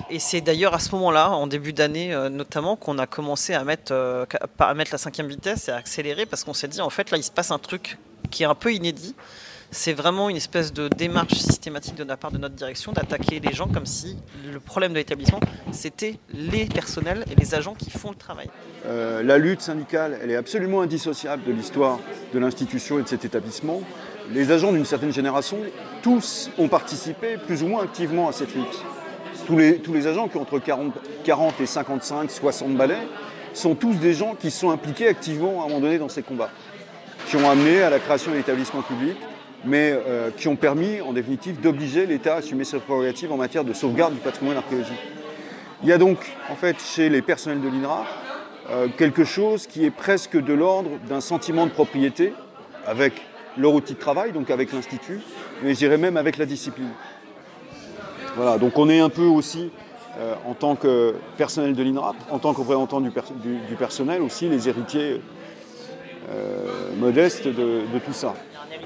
Et 0.10 0.20
c'est 0.20 0.42
d'ailleurs 0.42 0.74
à 0.74 0.80
ce 0.80 0.92
moment-là, 0.96 1.30
en 1.30 1.48
début 1.48 1.72
d'année 1.72 2.14
notamment, 2.30 2.76
qu'on 2.76 2.98
a 2.98 3.08
commencé 3.08 3.54
à 3.54 3.64
mettre, 3.64 3.94
à 4.60 4.74
mettre 4.74 4.92
la 4.92 4.98
cinquième 4.98 5.28
vitesse 5.28 5.70
et 5.70 5.72
à 5.72 5.78
accélérer 5.78 6.26
parce 6.26 6.44
qu'on 6.44 6.54
s'est 6.54 6.68
dit 6.68 6.82
en 6.82 6.90
fait 6.90 7.10
là 7.12 7.18
il 7.18 7.24
se 7.24 7.32
passe 7.32 7.52
un 7.52 7.60
truc 7.60 7.98
qui 8.32 8.44
est 8.44 8.48
un 8.48 8.56
peu 8.56 8.74
inédit 8.74 9.16
c'est 9.74 9.94
vraiment 9.94 10.30
une 10.30 10.38
espèce 10.38 10.72
de 10.72 10.88
démarche 10.88 11.34
systématique 11.34 11.96
de 11.96 12.04
la 12.04 12.16
part 12.16 12.32
de 12.32 12.38
notre 12.38 12.54
direction 12.54 12.92
d'attaquer 12.92 13.40
les 13.40 13.54
gens 13.54 13.68
comme 13.68 13.88
si 13.88 14.16
le 14.52 14.60
problème 14.60 14.94
de 14.94 14.98
l'établissement, 14.98 15.40
c'était 15.72 16.16
les 16.32 16.66
personnels 16.66 17.26
et 17.32 17.36
les 17.36 17.56
agents 17.56 17.74
qui 17.74 17.90
font 17.90 18.12
le 18.12 18.16
travail. 18.16 18.50
Euh, 18.86 19.24
la 19.24 19.38
lutte 19.38 19.62
syndicale, 19.62 20.20
elle 20.22 20.30
est 20.30 20.36
absolument 20.36 20.82
indissociable 20.82 21.44
de 21.44 21.52
l'histoire 21.52 22.00
de 22.34 22.40
l'institution 22.40 23.00
et 23.00 23.04
de 23.04 23.08
cet 23.08 23.26
établissement. 23.26 23.82
Les 24.32 24.52
agents 24.52 24.72
d'une 24.72 24.86
certaine 24.86 25.12
génération, 25.12 25.58
tous 26.04 26.52
ont 26.58 26.68
participé 26.68 27.38
plus 27.38 27.64
ou 27.64 27.68
moins 27.68 27.84
activement 27.84 28.30
à 28.30 28.32
cette 28.32 28.54
lutte. 28.54 28.82
Tous 29.48 29.58
les, 29.58 29.80
tous 29.80 29.94
les 29.94 30.06
agents 30.08 30.28
qui 30.28 30.38
ont 30.38 30.42
entre 30.42 30.60
40, 30.60 30.94
40 31.24 31.60
et 31.60 31.66
55, 31.66 32.30
60 32.30 32.76
balais 32.76 33.08
sont 33.54 33.76
tous 33.76 33.96
des 33.96 34.14
gens 34.14 34.36
qui 34.36 34.52
sont 34.52 34.70
impliqués 34.70 35.08
activement 35.08 35.62
à 35.62 35.66
un 35.66 35.68
moment 35.68 35.82
donné 35.82 35.98
dans 35.98 36.10
ces 36.10 36.22
combats, 36.22 36.52
qui 37.28 37.36
ont 37.36 37.50
amené 37.50 37.82
à 37.82 37.90
la 37.90 38.00
création 38.00 38.32
d'un 38.32 38.40
établissement 38.40 38.82
public, 38.82 39.18
mais 39.66 39.94
euh, 39.94 40.30
qui 40.36 40.48
ont 40.48 40.56
permis, 40.56 41.02
en 41.02 41.14
définitive, 41.14 41.60
d'obliger 41.62 42.06
l'État 42.06 42.36
à 42.36 42.38
assumer 42.38 42.64
ses 42.64 42.80
prérogatives 42.80 43.32
en 43.32 43.38
matière 43.38 43.64
de 43.64 43.74
sauvegarde 43.74 44.14
du 44.14 44.20
patrimoine 44.20 44.58
archéologique. 44.58 45.00
Il 45.84 45.90
y 45.90 45.92
a 45.92 45.98
donc, 45.98 46.18
en 46.50 46.56
fait, 46.56 46.78
chez 46.80 47.10
les 47.10 47.22
personnels 47.22 47.62
de 47.62 47.68
l'INRA, 47.68 48.06
euh, 48.70 48.88
quelque 48.98 49.24
chose 49.24 49.68
qui 49.68 49.86
est 49.86 49.92
presque 49.92 50.38
de 50.38 50.54
l'ordre 50.54 50.92
d'un 51.08 51.22
sentiment 51.22 51.66
de 51.66 51.72
propriété 51.72 52.34
avec 52.86 53.14
leur 53.58 53.74
outil 53.74 53.94
de 53.94 54.00
travail, 54.00 54.32
donc 54.32 54.50
avec 54.50 54.72
l'Institut, 54.72 55.20
mais 55.64 55.76
je 55.76 55.86
même 55.88 56.18
avec 56.18 56.38
la 56.38 56.46
discipline. 56.46 56.90
Voilà, 58.36 58.58
donc 58.58 58.78
on 58.78 58.90
est 58.90 59.00
un 59.00 59.10
peu 59.10 59.26
aussi, 59.26 59.72
euh, 60.18 60.34
en 60.46 60.54
tant 60.54 60.76
que 60.76 61.16
personnel 61.38 61.76
de 61.76 61.84
l'INRA, 61.84 62.16
en 62.32 62.40
tant 62.40 62.54
que 62.54 62.60
représentant 62.60 63.00
du, 63.00 63.12
personnel 63.78 64.22
aussi, 64.22 64.50
les 64.50 64.68
héritiers 64.68 65.22
modestes 66.98 67.48
de 67.48 68.00
tout 68.04 68.14
ça 68.14 68.34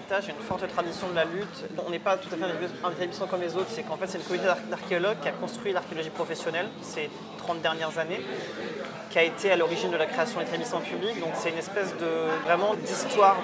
héritage, 0.07 0.29
une 0.29 0.43
forte 0.43 0.67
tradition 0.67 1.09
de 1.09 1.15
la 1.15 1.25
lutte. 1.25 1.65
On 1.85 1.89
n'est 1.89 1.99
pas 1.99 2.17
tout 2.17 2.29
à 2.33 2.37
fait 2.37 2.43
un 2.83 2.91
établissement 2.91 3.27
comme 3.27 3.41
les 3.41 3.55
autres, 3.55 3.69
c'est 3.69 3.83
qu'en 3.83 3.97
fait 3.97 4.07
c'est 4.07 4.17
une 4.17 4.23
communauté 4.23 4.49
d'archéologues 4.69 5.17
qui 5.21 5.27
a 5.27 5.31
construit 5.31 5.73
l'archéologie 5.73 6.09
professionnelle 6.09 6.67
ces 6.81 7.09
30 7.39 7.61
dernières 7.61 7.97
années, 7.97 8.21
qui 9.09 9.19
a 9.19 9.23
été 9.23 9.51
à 9.51 9.55
l'origine 9.55 9.91
de 9.91 9.97
la 9.97 10.05
création 10.05 10.39
de 10.39 10.45
l'établissement 10.45 10.81
public. 10.81 11.19
Donc 11.19 11.31
c'est 11.35 11.49
une 11.49 11.57
espèce 11.57 11.95
de 11.97 12.45
vraiment 12.45 12.75
d'histoire. 12.75 13.37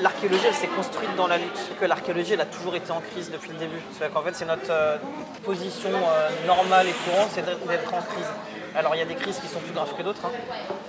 L'archéologie 0.00 0.46
elle 0.46 0.54
s'est 0.54 0.68
construite 0.68 1.14
dans 1.16 1.26
la 1.26 1.38
lutte. 1.38 1.78
Que 1.80 1.86
l'archéologie 1.86 2.34
a 2.34 2.46
toujours 2.46 2.74
été 2.74 2.90
en 2.90 3.00
crise 3.00 3.30
depuis 3.30 3.50
le 3.50 3.58
début. 3.58 3.80
C'est 3.98 4.12
qu'en 4.12 4.22
fait 4.22 4.34
c'est 4.34 4.46
notre 4.46 4.70
euh, 4.70 4.96
position 5.44 5.90
euh, 5.90 6.28
normale 6.46 6.88
et 6.88 6.92
courante, 7.04 7.30
c'est 7.32 7.44
d'être 7.44 7.94
en 7.94 8.02
crise. 8.02 8.30
Alors 8.74 8.94
il 8.94 8.98
y 8.98 9.02
a 9.02 9.06
des 9.06 9.14
crises 9.14 9.38
qui 9.38 9.48
sont 9.48 9.60
plus 9.60 9.72
graves 9.72 9.94
que 9.96 10.02
d'autres. 10.02 10.24
Hein. 10.24 10.30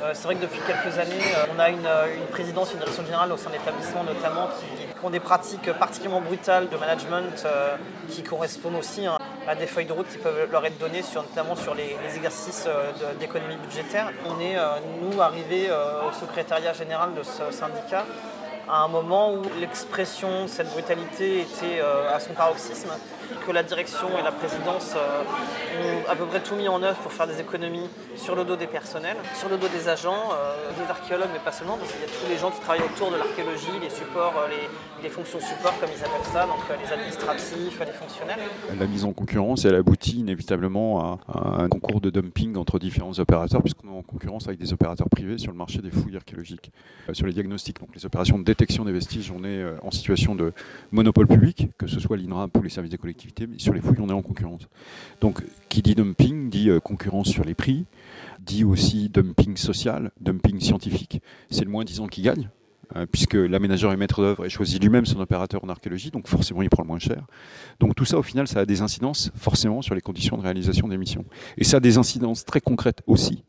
Euh, 0.03 0.11
c'est 0.13 0.25
vrai 0.25 0.35
que 0.35 0.41
depuis 0.41 0.59
quelques 0.67 0.97
années, 0.97 1.23
on 1.55 1.59
a 1.59 1.69
une, 1.69 1.87
une 2.17 2.27
présidence, 2.29 2.71
une 2.73 2.79
direction 2.79 3.03
générale 3.03 3.31
au 3.31 3.37
sein 3.37 3.49
de 3.49 3.55
l'établissement 3.55 4.03
notamment 4.03 4.47
qui 4.59 4.88
ont 5.03 5.09
des 5.09 5.19
pratiques 5.19 5.71
particulièrement 5.73 6.21
brutales 6.21 6.69
de 6.69 6.77
management 6.77 7.43
euh, 7.45 7.75
qui 8.09 8.23
correspondent 8.23 8.75
aussi 8.75 9.05
hein, 9.05 9.17
à 9.47 9.55
des 9.55 9.67
feuilles 9.67 9.85
de 9.85 9.93
route 9.93 10.07
qui 10.07 10.17
peuvent 10.17 10.49
leur 10.51 10.65
être 10.65 10.77
données, 10.77 11.03
notamment 11.15 11.55
sur 11.55 11.75
les, 11.75 11.95
exercices 12.15 12.65
euh, 12.67 12.91
d'économie 13.19 13.55
budgétaire. 13.57 14.12
On 14.25 14.39
est, 14.39 14.57
euh, 14.57 14.67
nous, 15.01 15.21
arrivés 15.21 15.69
au 16.07 16.12
secrétariat 16.12 16.73
général 16.73 17.13
de 17.13 17.23
ce 17.23 17.51
syndicat 17.51 18.05
à 18.67 18.83
un 18.83 18.88
moment 18.88 19.33
où 19.33 19.41
l'expression 19.59 20.47
cette 20.47 20.69
brutalité 20.69 21.41
était 21.41 21.81
à 21.81 22.19
son 22.19 22.33
paroxysme 22.33 22.89
que 23.45 23.51
la 23.51 23.63
direction 23.63 24.07
et 24.19 24.23
la 24.23 24.31
présidence 24.31 24.93
euh, 24.95 25.23
ont 25.81 26.11
à 26.11 26.15
peu 26.15 26.25
près 26.25 26.39
tout 26.39 26.55
mis 26.55 26.67
en 26.67 26.81
œuvre 26.81 26.97
pour 26.99 27.11
faire 27.11 27.27
des 27.27 27.39
économies 27.39 27.87
sur 28.15 28.35
le 28.35 28.43
dos 28.43 28.55
des 28.55 28.67
personnels, 28.67 29.17
sur 29.35 29.49
le 29.49 29.57
dos 29.57 29.67
des 29.67 29.87
agents, 29.87 30.29
euh, 30.33 30.71
des 30.83 30.89
archéologues, 30.89 31.29
mais 31.33 31.39
pas 31.39 31.51
seulement, 31.51 31.77
parce 31.77 31.91
qu'il 31.91 32.01
y 32.01 32.03
a 32.03 32.07
tous 32.07 32.29
les 32.29 32.37
gens 32.37 32.51
qui 32.51 32.59
travaillent 32.61 32.85
autour 32.85 33.11
de 33.11 33.17
l'archéologie, 33.17 33.79
les 33.81 33.89
supports, 33.89 34.33
euh, 34.37 34.47
les, 35.03 35.09
fonctions 35.09 35.39
support, 35.39 35.79
comme 35.79 35.89
ils 35.95 36.03
appellent 36.03 36.31
ça, 36.31 36.45
donc 36.45 36.57
les 36.69 36.91
administratifs, 36.91 37.79
les 37.79 37.93
fonctionnels. 37.93 38.39
La 38.77 38.85
mise 38.85 39.05
en 39.05 39.13
concurrence, 39.13 39.65
elle 39.65 39.75
aboutit 39.75 40.19
inévitablement 40.19 41.19
à, 41.27 41.63
un 41.63 41.69
concours 41.69 42.01
de 42.01 42.09
dumping 42.09 42.57
entre 42.57 42.79
différents 42.79 43.17
opérateurs, 43.17 43.61
puisqu'on 43.61 43.87
est 43.87 43.97
en 43.97 44.03
concurrence 44.03 44.47
avec 44.47 44.59
des 44.59 44.73
opérateurs 44.73 45.09
privés 45.09 45.37
sur 45.37 45.51
le 45.51 45.57
marché 45.57 45.79
des 45.79 45.89
fouilles 45.89 46.17
archéologiques. 46.17 46.71
sur 47.13 47.25
les 47.25 47.33
diagnostics, 47.33 47.79
donc 47.79 47.89
les 47.95 48.05
opérations 48.05 48.37
de 48.37 48.43
détection 48.43 48.85
des 48.85 48.91
vestiges, 48.91 49.31
on 49.31 49.43
est 49.43 49.63
en 49.81 49.91
situation 49.91 50.35
de 50.35 50.53
monopole 50.91 51.27
public, 51.27 51.69
que 51.77 51.87
ce 51.87 51.99
soit 51.99 52.17
l'INRAP 52.17 52.55
ou 52.57 52.61
les 52.61 52.69
services 52.69 52.91
des 52.91 52.97
collectivités 52.97 53.18
mais 53.39 53.60
sur 53.60 53.73
les 53.73 53.82
fouilles, 53.82 53.99
on 53.99 54.10
est 54.10 54.13
en 54.13 54.21
concurrence. 54.21 54.67
Donc, 55.21 55.43
qui 55.69 55.82
dit 55.82 55.95
dumping 55.95 56.49
dit 56.49 56.69
euh, 56.69 56.79
concurrence 56.79 57.27
sur 57.27 57.43
les 57.43 57.53
prix, 57.53 57.86
dit 58.39 58.63
aussi 58.63 59.10
dumping 59.10 59.58
social, 59.58 60.12
dumping 60.19 60.60
scientifique. 60.60 61.21
C'est 61.49 61.63
le 61.63 61.69
moins 61.69 61.84
disant 61.84 62.08
qui 62.08 62.21
gagne, 62.21 62.49
euh, 62.95 63.05
puisque 63.05 63.36
l'aménageur 63.36 63.91
et 63.91 63.97
maître 63.97 64.21
d'œuvre 64.21 64.45
et 64.45 64.49
choisit 64.49 64.82
lui-même 64.82 65.05
son 65.05 65.19
opérateur 65.19 65.63
en 65.63 65.69
archéologie, 65.69 66.12
donc 66.12 66.27
forcément 66.27 66.62
il 66.62 66.69
prend 66.69 66.84
le 66.84 66.88
moins 66.88 66.99
cher. 66.99 67.25
Donc 67.79 67.95
tout 67.95 68.05
ça, 68.05 68.17
au 68.17 68.23
final, 68.23 68.47
ça 68.47 68.60
a 68.60 68.65
des 68.65 68.82
incidences 68.82 69.32
forcément 69.36 69.82
sur 69.82 69.95
les 69.95 70.01
conditions 70.01 70.38
de 70.38 70.41
réalisation 70.41 70.88
des 70.88 70.97
missions. 70.97 71.25
Et 71.58 71.63
ça 71.63 71.77
a 71.77 71.79
des 71.79 71.97
incidences 71.97 72.45
très 72.45 72.62
concrètes 72.62 73.01
aussi 73.08 73.43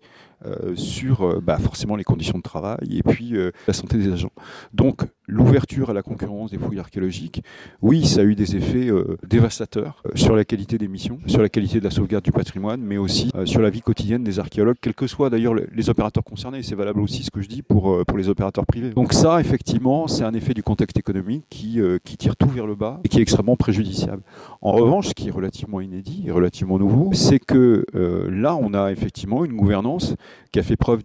euh, 0.45 0.75
sur 0.75 1.43
bah, 1.43 1.59
forcément 1.59 1.97
les 1.97 2.05
conditions 2.05 2.39
de 2.39 2.43
travail 2.43 2.99
et 2.99 3.03
puis 3.03 3.35
la 3.67 3.73
santé 3.73 3.99
des 3.99 4.13
agents. 4.13 4.33
Donc 4.73 5.03
l'ouverture 5.31 5.91
à 5.91 5.93
la 5.93 6.03
concurrence 6.03 6.51
des 6.51 6.59
fouilles 6.59 6.81
archéologiques, 6.81 7.43
oui, 7.83 8.05
ça 8.05 8.21
a 8.21 8.25
eu 8.25 8.35
des 8.35 8.57
effets 8.57 8.91
euh, 8.91 9.17
dévastateurs 9.27 10.03
euh, 10.07 10.11
sur 10.15 10.35
la 10.35 10.45
qualité 10.45 10.77
des 10.77 10.89
missions, 10.89 11.19
sur 11.27 11.41
la 11.41 11.49
qualité 11.49 11.79
de 11.79 11.85
la 11.85 11.91
sauvegarde 11.91 12.25
du 12.25 12.33
patrimoine, 12.33 12.81
mais 12.83 12.97
aussi 12.97 13.31
euh, 13.35 13.47
sur 13.47 13.61
la 13.61 13.71
vie 13.71 13.81
quotidienne 13.81 14.25
des 14.25 14.39
archéologues, 14.39 14.77
quels 14.81 14.95
que 14.95 15.07
soient 15.07 15.31
d'ailleurs 15.31 15.55
les 15.55 15.89
opérateurs 15.89 16.25
concernés. 16.25 16.63
C'est 16.63 16.75
valable 16.75 17.01
aussi 17.01 17.23
ce 17.23 17.31
que 17.31 17.41
je 17.41 17.49
dis 17.49 17.63
pour, 17.63 18.05
pour 18.05 18.19
les 18.19 18.29
opérateurs 18.29 18.67
privés. 18.67 18.91
Donc 18.91 19.13
ça, 19.13 19.41
effectivement, 19.41 20.09
c'est 20.09 20.25
un 20.25 20.35
effet 20.35 20.55
du 20.55 20.63
contexte 20.63 20.99
économique 20.99 21.45
qui, 21.49 21.81
qui 22.05 22.17
tire 22.17 22.37
tout 22.37 22.49
vers 22.49 22.67
le 22.67 22.75
bas 22.75 23.01
et 23.05 23.09
qui 23.09 23.19
est 23.19 23.23
extrêmement 23.23 23.57
préjudiciable. 23.57 24.23
En 24.61 24.73
revanche, 24.73 25.09
ce 25.09 25.15
qui 25.15 25.29
est 25.29 25.31
relativement 25.31 25.81
inédit 25.81 26.25
et 26.27 26.31
relativement 26.31 26.79
nouveau, 26.79 27.11
c'est 27.13 27.39
que 27.39 27.85
là, 28.31 28.57
on 28.57 28.75
a 28.75 28.91
effectivement 28.91 29.45
une 29.45 29.57
gouvernance 29.57 30.15
qui 30.53 30.63
fait 30.63 30.77
preuve 30.77 31.03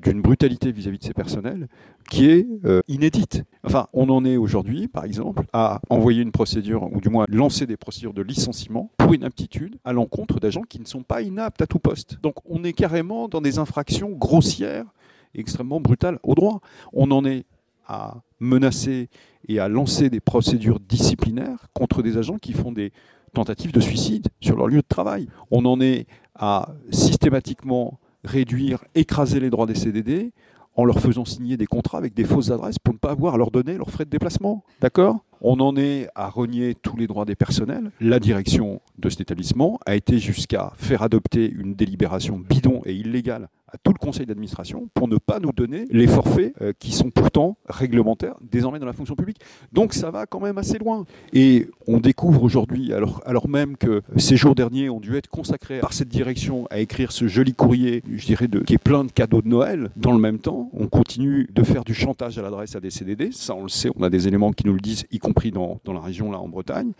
d'une 0.00 0.22
brutalité 0.22 0.72
vis-à-vis 0.72 0.98
de 0.98 1.04
ses 1.04 1.14
personnels 1.14 1.68
qui 2.10 2.28
est 2.28 2.46
inédite 2.88 3.11
Enfin, 3.64 3.86
on 3.92 4.08
en 4.08 4.24
est 4.24 4.36
aujourd'hui, 4.36 4.88
par 4.88 5.04
exemple, 5.04 5.44
à 5.52 5.80
envoyer 5.88 6.22
une 6.22 6.32
procédure, 6.32 6.92
ou 6.92 7.00
du 7.00 7.08
moins 7.08 7.24
lancer 7.28 7.66
des 7.66 7.76
procédures 7.76 8.12
de 8.12 8.22
licenciement 8.22 8.90
pour 8.96 9.14
inaptitude 9.14 9.76
à 9.84 9.92
l'encontre 9.92 10.40
d'agents 10.40 10.62
qui 10.62 10.80
ne 10.80 10.84
sont 10.84 11.02
pas 11.02 11.22
inaptes 11.22 11.62
à 11.62 11.66
tout 11.66 11.78
poste. 11.78 12.18
Donc 12.22 12.34
on 12.44 12.64
est 12.64 12.72
carrément 12.72 13.28
dans 13.28 13.40
des 13.40 13.58
infractions 13.58 14.10
grossières 14.10 14.86
et 15.34 15.40
extrêmement 15.40 15.80
brutales 15.80 16.18
au 16.22 16.34
droit. 16.34 16.60
On 16.92 17.10
en 17.10 17.24
est 17.24 17.44
à 17.86 18.22
menacer 18.40 19.08
et 19.48 19.58
à 19.58 19.68
lancer 19.68 20.10
des 20.10 20.20
procédures 20.20 20.80
disciplinaires 20.80 21.68
contre 21.74 22.02
des 22.02 22.16
agents 22.16 22.38
qui 22.38 22.52
font 22.52 22.72
des 22.72 22.92
tentatives 23.34 23.72
de 23.72 23.80
suicide 23.80 24.28
sur 24.40 24.56
leur 24.56 24.66
lieu 24.66 24.82
de 24.82 24.86
travail. 24.88 25.28
On 25.50 25.64
en 25.64 25.80
est 25.80 26.06
à 26.34 26.74
systématiquement 26.90 27.98
réduire, 28.24 28.84
écraser 28.94 29.40
les 29.40 29.50
droits 29.50 29.66
des 29.66 29.74
CDD, 29.74 30.32
en 30.74 30.84
leur 30.84 31.00
faisant 31.00 31.24
signer 31.24 31.56
des 31.56 31.66
contrats 31.66 31.98
avec 31.98 32.14
des 32.14 32.24
fausses 32.24 32.50
adresses 32.50 32.78
pour 32.78 32.94
ne 32.94 32.98
pas 32.98 33.10
avoir 33.10 33.34
à 33.34 33.38
leur 33.38 33.50
donner 33.50 33.76
leurs 33.76 33.90
frais 33.90 34.04
de 34.04 34.10
déplacement. 34.10 34.64
D'accord? 34.80 35.18
On 35.40 35.58
en 35.60 35.76
est 35.76 36.08
à 36.14 36.28
renier 36.28 36.74
tous 36.74 36.96
les 36.96 37.06
droits 37.06 37.24
des 37.24 37.34
personnels. 37.34 37.90
La 38.00 38.20
direction 38.20 38.80
de 38.98 39.08
cet 39.08 39.22
établissement 39.22 39.80
a 39.86 39.96
été 39.96 40.18
jusqu'à 40.18 40.72
faire 40.76 41.02
adopter 41.02 41.50
une 41.50 41.74
délibération 41.74 42.38
bidon 42.38 42.80
et 42.84 42.94
illégale 42.94 43.48
à 43.72 43.78
tout 43.78 43.92
le 43.92 43.98
conseil 43.98 44.26
d'administration 44.26 44.88
pour 44.94 45.08
ne 45.08 45.16
pas 45.16 45.40
nous 45.40 45.52
donner 45.52 45.86
les 45.90 46.06
forfaits 46.06 46.54
euh, 46.60 46.72
qui 46.78 46.92
sont 46.92 47.10
pourtant 47.10 47.56
réglementaires 47.68 48.34
désormais 48.42 48.78
dans 48.78 48.86
la 48.86 48.92
fonction 48.92 49.14
publique. 49.14 49.38
Donc 49.72 49.94
ça 49.94 50.10
va 50.10 50.26
quand 50.26 50.40
même 50.40 50.58
assez 50.58 50.78
loin. 50.78 51.06
Et 51.32 51.68
on 51.86 51.98
découvre 51.98 52.42
aujourd'hui, 52.42 52.92
alors, 52.92 53.48
même 53.48 53.76
que 53.76 54.02
ces 54.16 54.36
jours 54.36 54.54
derniers 54.54 54.90
ont 54.90 55.00
dû 55.00 55.16
être 55.16 55.28
consacrés 55.28 55.80
par 55.80 55.92
cette 55.92 56.08
direction 56.08 56.66
à 56.70 56.78
écrire 56.78 57.12
ce 57.12 57.26
joli 57.26 57.54
courrier, 57.54 58.02
je 58.14 58.26
dirais, 58.26 58.48
de, 58.48 58.60
qui 58.60 58.74
est 58.74 58.78
plein 58.78 59.04
de 59.04 59.10
cadeaux 59.10 59.42
de 59.42 59.48
Noël, 59.48 59.90
dans 59.96 60.12
le 60.12 60.18
même 60.18 60.38
temps, 60.38 60.70
on 60.72 60.86
continue 60.86 61.48
de 61.52 61.62
faire 61.62 61.84
du 61.84 61.94
chantage 61.94 62.38
à 62.38 62.42
l'adresse 62.42 62.76
à 62.76 62.80
des 62.80 62.90
CDD. 62.90 63.30
Ça, 63.32 63.54
on 63.54 63.62
le 63.62 63.68
sait, 63.68 63.90
on 63.96 64.02
a 64.02 64.10
des 64.10 64.28
éléments 64.28 64.52
qui 64.52 64.66
nous 64.66 64.74
le 64.74 64.80
disent, 64.80 65.04
y 65.10 65.18
compris 65.18 65.50
dans, 65.50 65.80
dans 65.84 65.92
la 65.92 66.00
région, 66.00 66.30
là, 66.30 66.38
en 66.38 66.48
Bretagne. 66.48 66.92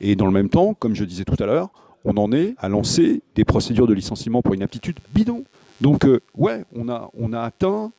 Et 0.00 0.16
dans 0.16 0.26
le 0.26 0.32
même 0.32 0.48
temps, 0.48 0.74
comme 0.74 0.94
je 0.94 1.04
disais 1.04 1.24
tout 1.24 1.40
à 1.42 1.46
l'heure, 1.46 1.70
on 2.04 2.16
en 2.16 2.32
est 2.32 2.54
à 2.58 2.68
lancer 2.68 3.22
des 3.34 3.44
procédures 3.44 3.86
de 3.86 3.94
licenciement 3.94 4.42
pour 4.42 4.54
inaptitude 4.54 4.98
bidon. 5.12 5.44
Donc, 5.80 6.04
euh, 6.04 6.20
ouais, 6.36 6.64
on 6.74 6.88
a, 6.88 7.10
on 7.14 7.32
a 7.32 7.40
atteint 7.40 7.92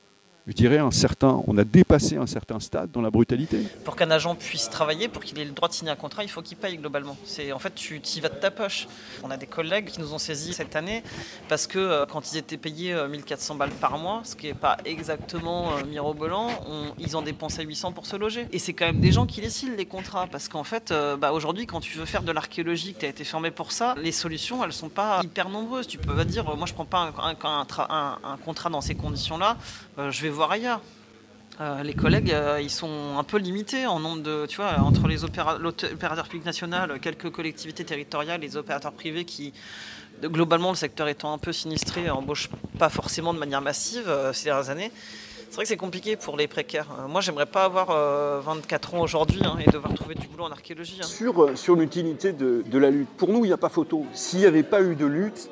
je 0.47 0.53
dirais, 0.53 0.79
un 0.79 0.89
certain, 0.89 1.43
on 1.45 1.57
a 1.57 1.63
dépassé 1.63 2.17
un 2.17 2.25
certain 2.25 2.59
stade 2.59 2.89
dans 2.91 3.01
la 3.01 3.11
brutalité. 3.11 3.59
Pour 3.85 3.95
qu'un 3.95 4.09
agent 4.09 4.33
puisse 4.33 4.69
travailler, 4.71 5.07
pour 5.07 5.23
qu'il 5.23 5.37
ait 5.39 5.45
le 5.45 5.51
droit 5.51 5.69
de 5.69 5.73
signer 5.73 5.91
un 5.91 5.95
contrat, 5.95 6.23
il 6.23 6.29
faut 6.29 6.41
qu'il 6.41 6.57
paye 6.57 6.77
globalement. 6.77 7.15
C'est 7.25 7.51
en 7.51 7.59
fait, 7.59 7.75
tu 7.75 7.97
y 7.97 8.19
vas 8.19 8.29
de 8.29 8.35
ta 8.35 8.49
poche. 8.49 8.87
On 9.23 9.29
a 9.29 9.37
des 9.37 9.45
collègues 9.45 9.85
qui 9.85 9.99
nous 9.99 10.13
ont 10.13 10.17
saisis 10.17 10.53
cette 10.53 10.75
année 10.75 11.03
parce 11.47 11.67
que 11.67 11.77
euh, 11.77 12.05
quand 12.07 12.31
ils 12.31 12.37
étaient 12.37 12.57
payés 12.57 12.95
1400 13.07 13.53
euh, 13.53 13.57
balles 13.57 13.69
par 13.69 13.99
mois, 13.99 14.21
ce 14.23 14.35
qui 14.35 14.47
n'est 14.47 14.55
pas 14.55 14.77
exactement 14.83 15.77
euh, 15.77 15.83
mirobolant, 15.85 16.49
ils 16.97 17.15
en 17.15 17.21
dépensaient 17.21 17.63
800 17.63 17.91
pour 17.91 18.07
se 18.07 18.15
loger. 18.15 18.47
Et 18.51 18.57
c'est 18.57 18.73
quand 18.73 18.85
même 18.85 18.99
des 18.99 19.11
gens 19.11 19.27
qui 19.27 19.41
les 19.41 19.49
signent 19.51 19.75
les 19.75 19.85
contrats 19.85 20.25
parce 20.25 20.47
qu'en 20.47 20.63
fait, 20.63 20.91
bah, 21.19 21.33
aujourd'hui, 21.33 21.67
quand 21.67 21.81
tu 21.81 21.97
veux 21.97 22.05
faire 22.05 22.23
de 22.23 22.31
l'archéologie, 22.31 22.95
tu 22.97 23.05
as 23.05 23.09
été 23.09 23.23
formé 23.23 23.51
pour 23.51 23.71
ça, 23.71 23.93
les 23.97 24.11
solutions, 24.11 24.63
elles 24.63 24.73
sont 24.73 24.89
pas 24.89 25.21
hyper 25.23 25.49
nombreuses. 25.49 25.85
Tu 25.85 25.99
peux 25.99 26.15
pas 26.15 26.25
dire, 26.25 26.43
moi, 26.57 26.65
je 26.65 26.73
prends 26.73 26.85
pas 26.85 27.11
un, 27.23 27.35
un 28.23 28.37
contrat 28.37 28.69
dans 28.69 28.81
ces 28.81 28.95
conditions-là, 28.95 29.57
je 29.97 30.21
vais 30.21 30.30
voir 30.31 30.51
ailleurs. 30.51 30.81
Euh, 31.59 31.83
les 31.83 31.93
collègues, 31.93 32.31
euh, 32.31 32.59
ils 32.61 32.71
sont 32.71 33.17
un 33.17 33.23
peu 33.23 33.37
limités 33.37 33.85
en 33.85 33.99
nombre 33.99 34.23
de, 34.23 34.45
tu 34.47 34.57
vois, 34.57 34.79
entre 34.79 35.07
les 35.07 35.23
opérateurs 35.23 36.27
publics 36.27 36.45
national, 36.45 36.99
quelques 36.99 37.29
collectivités 37.29 37.83
territoriales, 37.83 38.41
les 38.41 38.57
opérateurs 38.57 38.93
privés 38.93 39.25
qui, 39.25 39.53
globalement, 40.23 40.69
le 40.69 40.75
secteur 40.75 41.07
étant 41.07 41.33
un 41.33 41.37
peu 41.37 41.51
sinistré, 41.51 42.09
embauchent 42.09 42.49
pas 42.79 42.89
forcément 42.89 43.33
de 43.33 43.39
manière 43.39 43.61
massive 43.61 44.05
euh, 44.07 44.33
ces 44.33 44.45
dernières 44.45 44.69
années. 44.69 44.91
C'est 45.49 45.55
vrai 45.55 45.65
que 45.65 45.69
c'est 45.69 45.77
compliqué 45.77 46.15
pour 46.15 46.37
les 46.37 46.47
précaires. 46.47 46.87
moi, 47.09 47.19
j'aimerais 47.19 47.45
pas 47.45 47.65
avoir 47.65 47.87
24 48.41 48.95
ans 48.95 49.01
aujourd'hui 49.01 49.41
hein, 49.43 49.57
et 49.59 49.69
devoir 49.69 49.93
trouver 49.93 50.15
du 50.15 50.25
boulot 50.27 50.45
en 50.45 50.51
archéologie. 50.51 51.01
Hein. 51.03 51.55
Sur, 51.55 51.75
l'utilité 51.75 52.31
de, 52.31 52.63
de, 52.65 52.77
la 52.79 52.89
lutte, 52.89 53.09
pour 53.17 53.27
nous, 53.27 53.43
il 53.43 53.49
n'y 53.49 53.53
a 53.53 53.57
pas 53.57 53.67
photo. 53.67 54.05
S'il 54.13 54.39
n'y 54.39 54.45
avait 54.45 54.63
pas 54.63 54.81
eu 54.81 54.95
de 54.95 55.05
lutte, 55.05 55.49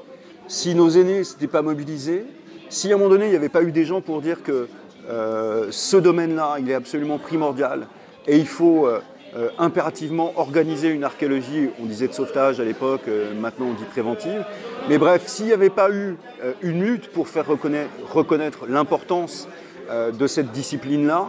si 0.48 0.74
nos 0.74 0.90
aînés 0.90 1.26
s'étaient 1.26 1.48
pas 1.48 1.62
mobilisés, 1.62 2.26
si 2.70 2.92
à 2.92 2.96
un 2.96 2.98
moment 2.98 3.10
donné, 3.10 3.26
il 3.26 3.32
n'y 3.32 3.36
avait 3.36 3.50
pas 3.50 3.64
eu 3.64 3.72
des 3.72 3.84
gens 3.84 4.02
pour 4.02 4.22
dire 4.22 4.44
que 4.44 4.68
euh, 5.10 5.68
ce 5.72 5.98
domaine-là, 5.98 6.58
il 6.60 6.70
est 6.70 6.76
absolument 6.76 7.18
primordial 7.18 7.88
et 8.28 8.38
il 8.38 8.48
faut 8.48 8.86
euh, 8.86 9.02
euh, 9.36 9.50
impérativement 9.58 10.34
organiser 10.38 10.90
une 10.90 11.04
archéologie, 11.04 11.70
on 11.82 11.86
disait 11.86 12.08
de 12.08 12.14
sauvetage 12.14 12.60
à 12.60 12.64
l'époque, 12.64 13.10
maintenant 13.40 13.68
on 13.72 13.74
dit 13.74 13.86
préventive. 13.86 14.46
Mais 14.88 14.98
bref, 14.98 15.24
s'il 15.26 15.48
n'y 15.48 15.54
avait 15.54 15.70
pas 15.70 15.92
eu 15.92 16.18
une 16.62 16.84
lutte 16.84 17.12
pour 17.12 17.28
faire 17.28 17.48
reconnaître, 17.48 17.90
reconnaître 18.12 18.66
l'importance 18.68 19.48
de 19.92 20.28
cette 20.28 20.52
discipline-là, 20.52 21.28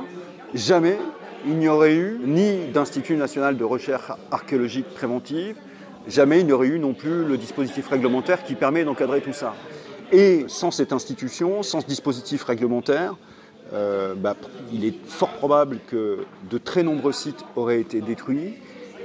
jamais 0.55 0.99
il 1.47 1.57
n'y 1.57 1.69
aurait 1.69 1.95
eu 1.95 2.21
ni 2.23 2.67
d'Institut 2.73 3.17
national 3.17 3.57
de 3.57 3.65
recherche 3.65 4.13
archéologique 4.31 4.89
préventive, 4.95 5.57
jamais 6.07 6.41
il 6.41 6.47
n'y 6.47 6.53
aurait 6.53 6.69
eu 6.69 6.79
non 6.79 6.93
plus 6.93 7.25
le 7.25 7.37
dispositif 7.37 7.89
réglementaire 7.89 8.45
qui 8.45 8.55
permet 8.55 8.85
d'encadrer 8.85 9.21
tout 9.21 9.33
ça. 9.33 9.55
Et 10.13 10.45
sans 10.49 10.71
cette 10.71 10.93
institution, 10.93 11.63
sans 11.63 11.81
ce 11.81 11.87
dispositif 11.87 12.43
réglementaire, 12.45 13.15
euh, 13.73 14.15
bah, 14.17 14.35
il 14.73 14.85
est 14.85 14.95
fort 15.07 15.31
probable 15.31 15.79
que 15.87 16.25
de 16.51 16.59
très 16.59 16.83
nombreux 16.83 17.13
sites 17.13 17.45
auraient 17.55 17.81
été 17.81 18.01
détruits 18.01 18.55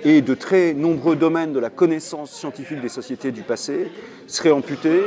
et 0.04 0.22
de 0.22 0.34
très 0.34 0.74
nombreux 0.74 1.15
domaines 1.15 1.54
de 1.54 1.60
la 1.60 1.70
connaissance 1.70 2.32
scientifique 2.32 2.82
des 2.82 2.89
sociétés 2.89 3.32
du 3.32 3.44
passé 3.44 3.91
seraient 4.26 4.52
amputés 4.52 5.02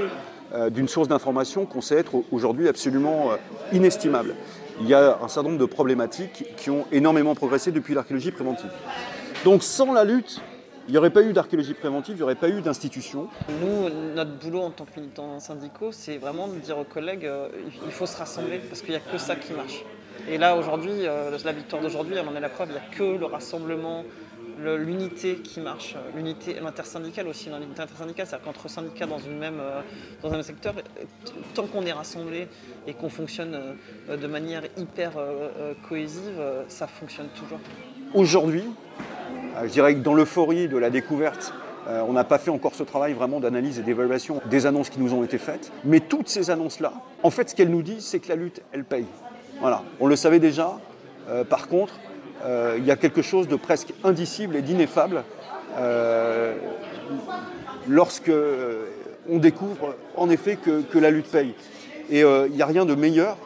euh, 0.54 0.70
d'une 0.70 0.86
source 0.86 1.08
d'information 1.08 1.66
qu'on 1.66 1.80
sait 1.80 1.96
être 1.96 2.22
aujourd'hui 2.30 2.68
absolument 2.68 3.32
euh, 3.32 3.36
inestimable. 3.72 4.36
Il 4.80 4.88
y 4.88 4.94
a 4.94 5.18
un 5.20 5.26
certain 5.26 5.48
nombre 5.48 5.60
de 5.60 5.66
problématiques 5.66 6.44
qui 6.56 6.70
ont 6.70 6.86
énormément 6.92 7.34
progressé 7.34 7.72
depuis 7.72 7.94
l'archéologie 7.94 8.30
préventive. 8.30 8.70
Donc 9.44 9.64
sans 9.64 9.92
la 9.92 10.04
lutte 10.04 10.40
il 10.88 10.92
n'y 10.92 10.98
aurait 10.98 11.10
pas 11.10 11.22
eu 11.22 11.34
d'archéologie 11.34 11.74
préventive, 11.74 12.14
il 12.14 12.18
n'y 12.18 12.22
aurait 12.22 12.34
pas 12.34 12.48
eu 12.48 12.62
d'institution. 12.62 13.28
Nous, 13.60 13.90
notre 14.14 14.32
boulot 14.32 14.62
en 14.62 14.70
tant 14.70 14.86
que 14.86 14.98
militants 14.98 15.38
syndicaux, 15.38 15.92
c'est 15.92 16.16
vraiment 16.16 16.48
de 16.48 16.58
dire 16.58 16.78
aux 16.78 16.84
collègues, 16.84 17.26
euh, 17.26 17.48
il 17.84 17.92
faut 17.92 18.06
se 18.06 18.16
rassembler 18.16 18.58
parce 18.58 18.80
qu'il 18.80 18.90
n'y 18.90 18.96
a 18.96 19.00
que 19.00 19.18
ça 19.18 19.36
qui 19.36 19.52
marche. 19.52 19.84
Et 20.30 20.38
là, 20.38 20.56
aujourd'hui, 20.56 21.06
euh, 21.06 21.36
la 21.44 21.52
victoire 21.52 21.82
d'aujourd'hui, 21.82 22.14
elle 22.16 22.26
en 22.26 22.34
est 22.34 22.40
la 22.40 22.48
preuve, 22.48 22.70
il 22.70 22.72
n'y 22.72 22.78
a 22.78 22.96
que 22.96 23.18
le 23.18 23.26
rassemblement, 23.26 24.02
l'unité 24.58 25.36
qui 25.36 25.60
marche, 25.60 25.94
l'unité, 26.16 26.56
l'intersyndicale 26.58 27.28
aussi, 27.28 27.50
l'unité 27.50 27.82
intersyndicale, 27.82 28.26
c'est-à-dire 28.26 28.46
qu'entre 28.46 28.68
syndicats 28.70 29.06
dans, 29.06 29.18
une 29.18 29.38
même, 29.38 29.60
euh, 29.60 29.82
dans 30.22 30.30
un 30.30 30.36
même 30.36 30.42
secteur, 30.42 30.72
tant 31.54 31.66
qu'on 31.66 31.84
est 31.84 31.92
rassemblés 31.92 32.48
et 32.86 32.94
qu'on 32.94 33.10
fonctionne 33.10 33.76
de 34.08 34.26
manière 34.26 34.62
hyper 34.78 35.12
cohésive, 35.86 36.40
ça 36.68 36.86
fonctionne 36.86 37.28
toujours. 37.38 37.60
Aujourd'hui, 38.14 38.64
je 39.64 39.72
dirais 39.72 39.94
que 39.94 40.00
dans 40.00 40.14
l'euphorie 40.14 40.68
de 40.68 40.76
la 40.76 40.90
découverte, 40.90 41.52
euh, 41.88 42.02
on 42.06 42.12
n'a 42.12 42.24
pas 42.24 42.38
fait 42.38 42.50
encore 42.50 42.74
ce 42.74 42.82
travail 42.82 43.14
vraiment 43.14 43.40
d'analyse 43.40 43.78
et 43.78 43.82
d'évaluation 43.82 44.42
des 44.50 44.66
annonces 44.66 44.90
qui 44.90 45.00
nous 45.00 45.14
ont 45.14 45.24
été 45.24 45.38
faites. 45.38 45.72
Mais 45.84 46.00
toutes 46.00 46.28
ces 46.28 46.50
annonces-là, 46.50 46.92
en 47.22 47.30
fait, 47.30 47.50
ce 47.50 47.54
qu'elles 47.54 47.70
nous 47.70 47.82
disent, 47.82 48.04
c'est 48.04 48.18
que 48.18 48.28
la 48.28 48.36
lutte, 48.36 48.60
elle 48.72 48.84
paye. 48.84 49.06
Voilà, 49.60 49.82
on 50.00 50.06
le 50.06 50.16
savait 50.16 50.38
déjà. 50.38 50.78
Euh, 51.28 51.44
par 51.44 51.68
contre, 51.68 51.94
il 52.76 52.84
y 52.84 52.92
a 52.92 52.96
quelque 52.96 53.20
chose 53.20 53.48
de 53.48 53.56
presque 53.56 53.92
indicible 54.04 54.54
et 54.54 54.62
d'ineffable 54.62 55.24
lorsque 57.88 58.30
on 59.28 59.38
découvre 59.38 59.96
en 60.14 60.30
effet 60.30 60.56
que, 60.56 60.98
la 60.98 61.10
lutte 61.10 61.26
paye. 61.26 61.52
Et 62.10 62.20
il 62.20 62.52
n'y 62.52 62.62
a 62.62 62.66
rien 62.66 62.84
de 62.84 62.94
meilleur, 62.94 63.36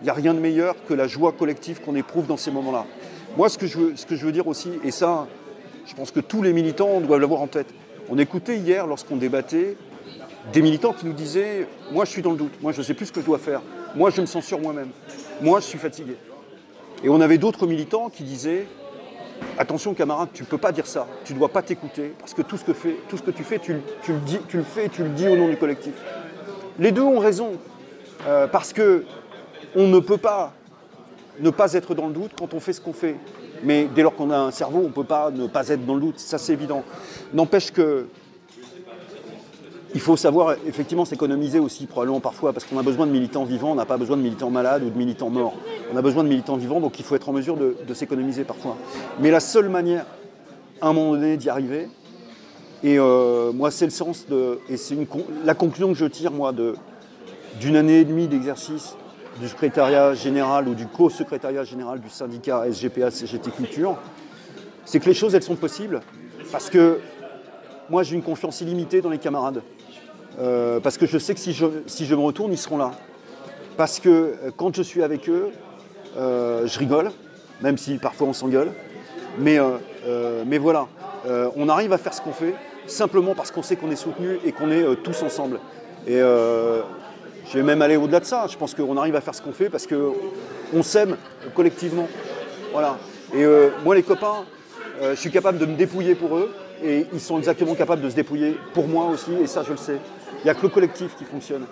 il 0.00 0.04
n'y 0.04 0.08
a 0.08 0.14
rien 0.14 0.32
de 0.32 0.40
meilleur 0.40 0.76
que 0.88 0.94
la 0.94 1.08
joie 1.08 1.32
collective 1.32 1.82
qu'on 1.82 1.94
éprouve 1.94 2.26
dans 2.26 2.38
ces 2.38 2.50
moments-là. 2.50 2.86
Moi, 3.36 3.50
ce 3.50 3.58
que, 3.58 3.66
je 3.66 3.78
veux, 3.78 3.96
ce 3.96 4.06
que 4.06 4.16
je 4.16 4.24
veux 4.24 4.32
dire 4.32 4.46
aussi, 4.46 4.70
et 4.82 4.90
ça, 4.90 5.26
je 5.86 5.94
pense 5.94 6.10
que 6.10 6.20
tous 6.20 6.42
les 6.42 6.52
militants 6.52 7.00
doivent 7.00 7.20
l'avoir 7.20 7.40
en 7.40 7.46
tête. 7.46 7.68
On 8.08 8.18
écoutait 8.18 8.56
hier, 8.56 8.86
lorsqu'on 8.86 9.16
débattait, 9.16 9.76
des 10.52 10.62
militants 10.62 10.92
qui 10.92 11.06
nous 11.06 11.12
disaient 11.12 11.66
Moi, 11.92 12.04
je 12.04 12.10
suis 12.10 12.22
dans 12.22 12.32
le 12.32 12.36
doute, 12.36 12.60
moi, 12.62 12.72
je 12.72 12.78
ne 12.78 12.82
sais 12.82 12.94
plus 12.94 13.06
ce 13.06 13.12
que 13.12 13.20
je 13.20 13.26
dois 13.26 13.38
faire, 13.38 13.62
moi, 13.94 14.10
je 14.10 14.20
me 14.20 14.26
sens 14.26 14.44
sur 14.44 14.60
moi-même, 14.60 14.90
moi, 15.40 15.60
je 15.60 15.66
suis 15.66 15.78
fatigué. 15.78 16.16
Et 17.04 17.08
on 17.08 17.20
avait 17.20 17.38
d'autres 17.38 17.66
militants 17.66 18.08
qui 18.08 18.22
disaient 18.22 18.66
Attention, 19.58 19.92
camarade, 19.92 20.28
tu 20.32 20.44
ne 20.44 20.48
peux 20.48 20.58
pas 20.58 20.72
dire 20.72 20.86
ça, 20.86 21.06
tu 21.24 21.34
ne 21.34 21.38
dois 21.38 21.48
pas 21.48 21.62
t'écouter, 21.62 22.14
parce 22.18 22.32
que 22.32 22.42
tout 22.42 22.56
ce 22.56 22.64
que, 22.64 22.72
tout 23.08 23.16
ce 23.16 23.22
que 23.22 23.30
tu 23.30 23.42
fais, 23.42 23.58
tu, 23.58 23.72
le 23.72 24.18
dis, 24.20 24.38
tu 24.48 24.56
le 24.56 24.62
fais, 24.62 24.88
tu 24.88 25.02
le 25.02 25.10
dis 25.10 25.28
au 25.28 25.36
nom 25.36 25.48
du 25.48 25.56
collectif. 25.56 25.92
Les 26.78 26.92
deux 26.92 27.02
ont 27.02 27.18
raison, 27.18 27.52
euh, 28.26 28.46
parce 28.46 28.72
que 28.72 29.04
on 29.74 29.88
ne 29.88 29.98
peut 29.98 30.16
pas 30.16 30.52
ne 31.40 31.50
pas 31.50 31.72
être 31.74 31.94
dans 31.94 32.06
le 32.06 32.12
doute 32.12 32.32
quand 32.38 32.54
on 32.54 32.60
fait 32.60 32.72
ce 32.72 32.80
qu'on 32.80 32.92
fait. 32.92 33.16
Mais 33.62 33.88
dès 33.94 34.02
lors 34.02 34.14
qu'on 34.14 34.30
a 34.30 34.38
un 34.38 34.50
cerveau, 34.50 34.80
on 34.80 34.88
ne 34.88 34.88
peut 34.88 35.04
pas 35.04 35.30
ne 35.30 35.46
pas 35.46 35.68
être 35.68 35.84
dans 35.86 35.94
le 35.94 36.00
doute, 36.00 36.18
ça 36.18 36.38
c'est 36.38 36.52
évident. 36.52 36.82
N'empêche 37.32 37.70
que 37.70 38.06
il 39.94 40.00
faut 40.00 40.16
savoir 40.16 40.56
effectivement 40.66 41.04
s'économiser 41.04 41.58
aussi, 41.58 41.86
probablement 41.86 42.20
parfois, 42.20 42.52
parce 42.52 42.64
qu'on 42.64 42.78
a 42.78 42.82
besoin 42.82 43.06
de 43.06 43.12
militants 43.12 43.44
vivants, 43.44 43.72
on 43.72 43.74
n'a 43.74 43.84
pas 43.84 43.98
besoin 43.98 44.16
de 44.16 44.22
militants 44.22 44.50
malades 44.50 44.82
ou 44.84 44.90
de 44.90 44.96
militants 44.96 45.28
morts. 45.28 45.54
On 45.92 45.96
a 45.96 46.02
besoin 46.02 46.24
de 46.24 46.28
militants 46.28 46.56
vivants, 46.56 46.80
donc 46.80 46.98
il 46.98 47.04
faut 47.04 47.14
être 47.14 47.28
en 47.28 47.32
mesure 47.32 47.56
de, 47.56 47.94
s'économiser 47.94 48.44
parfois. 48.44 48.76
Mais 49.20 49.30
la 49.30 49.40
seule 49.40 49.68
manière, 49.68 50.06
à 50.80 50.88
un 50.88 50.92
moment 50.94 51.12
donné, 51.12 51.36
d'y 51.36 51.50
arriver, 51.50 51.88
et 52.82 52.98
euh, 52.98 53.52
moi 53.52 53.70
c'est 53.70 53.84
le 53.84 53.90
sens 53.90 54.26
de, 54.28 54.60
et 54.68 54.76
c'est 54.76 54.96
la 55.44 55.54
conclusion 55.54 55.88
que 55.88 55.98
je 55.98 56.06
tire 56.06 56.32
moi 56.32 56.54
d'une 57.60 57.76
année 57.76 58.00
et 58.00 58.04
demie 58.04 58.28
d'exercice 58.28 58.96
du 59.40 59.48
secrétariat 59.48 60.14
général 60.14 60.68
ou 60.68 60.74
du 60.74 60.86
co-secrétariat 60.86 61.64
général 61.64 62.00
du 62.00 62.08
syndicat 62.08 62.64
SGPA 62.70 63.10
CGT 63.10 63.50
Culture, 63.50 63.96
c'est 64.84 65.00
que 65.00 65.06
les 65.06 65.14
choses, 65.14 65.34
elles 65.34 65.42
sont 65.42 65.56
possibles 65.56 66.00
parce 66.50 66.68
que 66.68 67.00
moi, 67.92 68.02
j'ai 68.02 68.14
une 68.14 68.22
confiance 68.22 68.60
illimitée 68.60 69.00
dans 69.00 69.10
les 69.10 69.18
camarades. 69.18 69.62
Euh, 70.38 70.80
parce 70.80 70.96
que 70.96 71.06
je 71.06 71.18
sais 71.18 71.34
que 71.34 71.40
si 71.40 71.52
je, 71.52 71.66
si 71.86 72.06
je 72.06 72.14
me 72.14 72.20
retourne, 72.20 72.52
ils 72.52 72.58
seront 72.58 72.78
là. 72.78 72.92
Parce 73.76 74.00
que 74.00 74.08
euh, 74.08 74.50
quand 74.56 74.74
je 74.74 74.82
suis 74.82 75.02
avec 75.02 75.28
eux, 75.28 75.50
euh, 76.16 76.66
je 76.66 76.78
rigole, 76.78 77.10
même 77.60 77.76
si 77.76 77.98
parfois 77.98 78.28
on 78.28 78.32
s'engueule. 78.32 78.72
Mais, 79.38 79.58
mais 80.46 80.58
voilà, 80.58 80.88
on 81.56 81.70
arrive 81.70 81.94
à 81.94 81.98
faire 81.98 82.12
ce 82.12 82.20
qu'on 82.20 82.32
fait 82.32 82.54
simplement 82.86 83.34
parce 83.34 83.50
qu'on 83.50 83.62
sait 83.62 83.76
qu'on 83.76 83.90
est 83.90 83.96
soutenu 83.96 84.38
et 84.44 84.52
qu'on 84.52 84.70
est 84.70 84.84
tous 85.02 85.22
ensemble. 85.22 85.58
Et 86.06 86.20
je 87.52 87.58
vais 87.58 87.64
même 87.64 87.82
aller 87.82 87.96
au-delà 87.96 88.20
de 88.20 88.24
ça. 88.24 88.46
Je 88.46 88.56
pense 88.56 88.74
qu'on 88.74 88.96
arrive 88.96 89.14
à 89.14 89.20
faire 89.20 89.34
ce 89.34 89.42
qu'on 89.42 89.52
fait 89.52 89.68
parce 89.68 89.86
qu'on 89.86 90.82
s'aime 90.82 91.18
collectivement. 91.54 92.08
Voilà. 92.72 92.98
Et 93.34 93.44
euh, 93.44 93.68
moi, 93.84 93.94
les 93.94 94.02
copains, 94.02 94.46
euh, 95.02 95.14
je 95.14 95.20
suis 95.20 95.30
capable 95.30 95.58
de 95.58 95.66
me 95.66 95.76
dépouiller 95.76 96.14
pour 96.14 96.38
eux 96.38 96.54
et 96.82 97.06
ils 97.12 97.20
sont 97.20 97.36
exactement 97.36 97.74
capables 97.74 98.00
de 98.00 98.08
se 98.08 98.14
dépouiller 98.14 98.58
pour 98.72 98.88
moi 98.88 99.04
aussi, 99.06 99.32
et 99.34 99.46
ça, 99.46 99.62
je 99.62 99.70
le 99.70 99.76
sais. 99.76 99.98
Il 100.40 100.44
n'y 100.44 100.50
a 100.50 100.54
que 100.54 100.62
le 100.62 100.70
collectif 100.70 101.14
qui 101.14 101.24
fonctionne. 101.24 101.66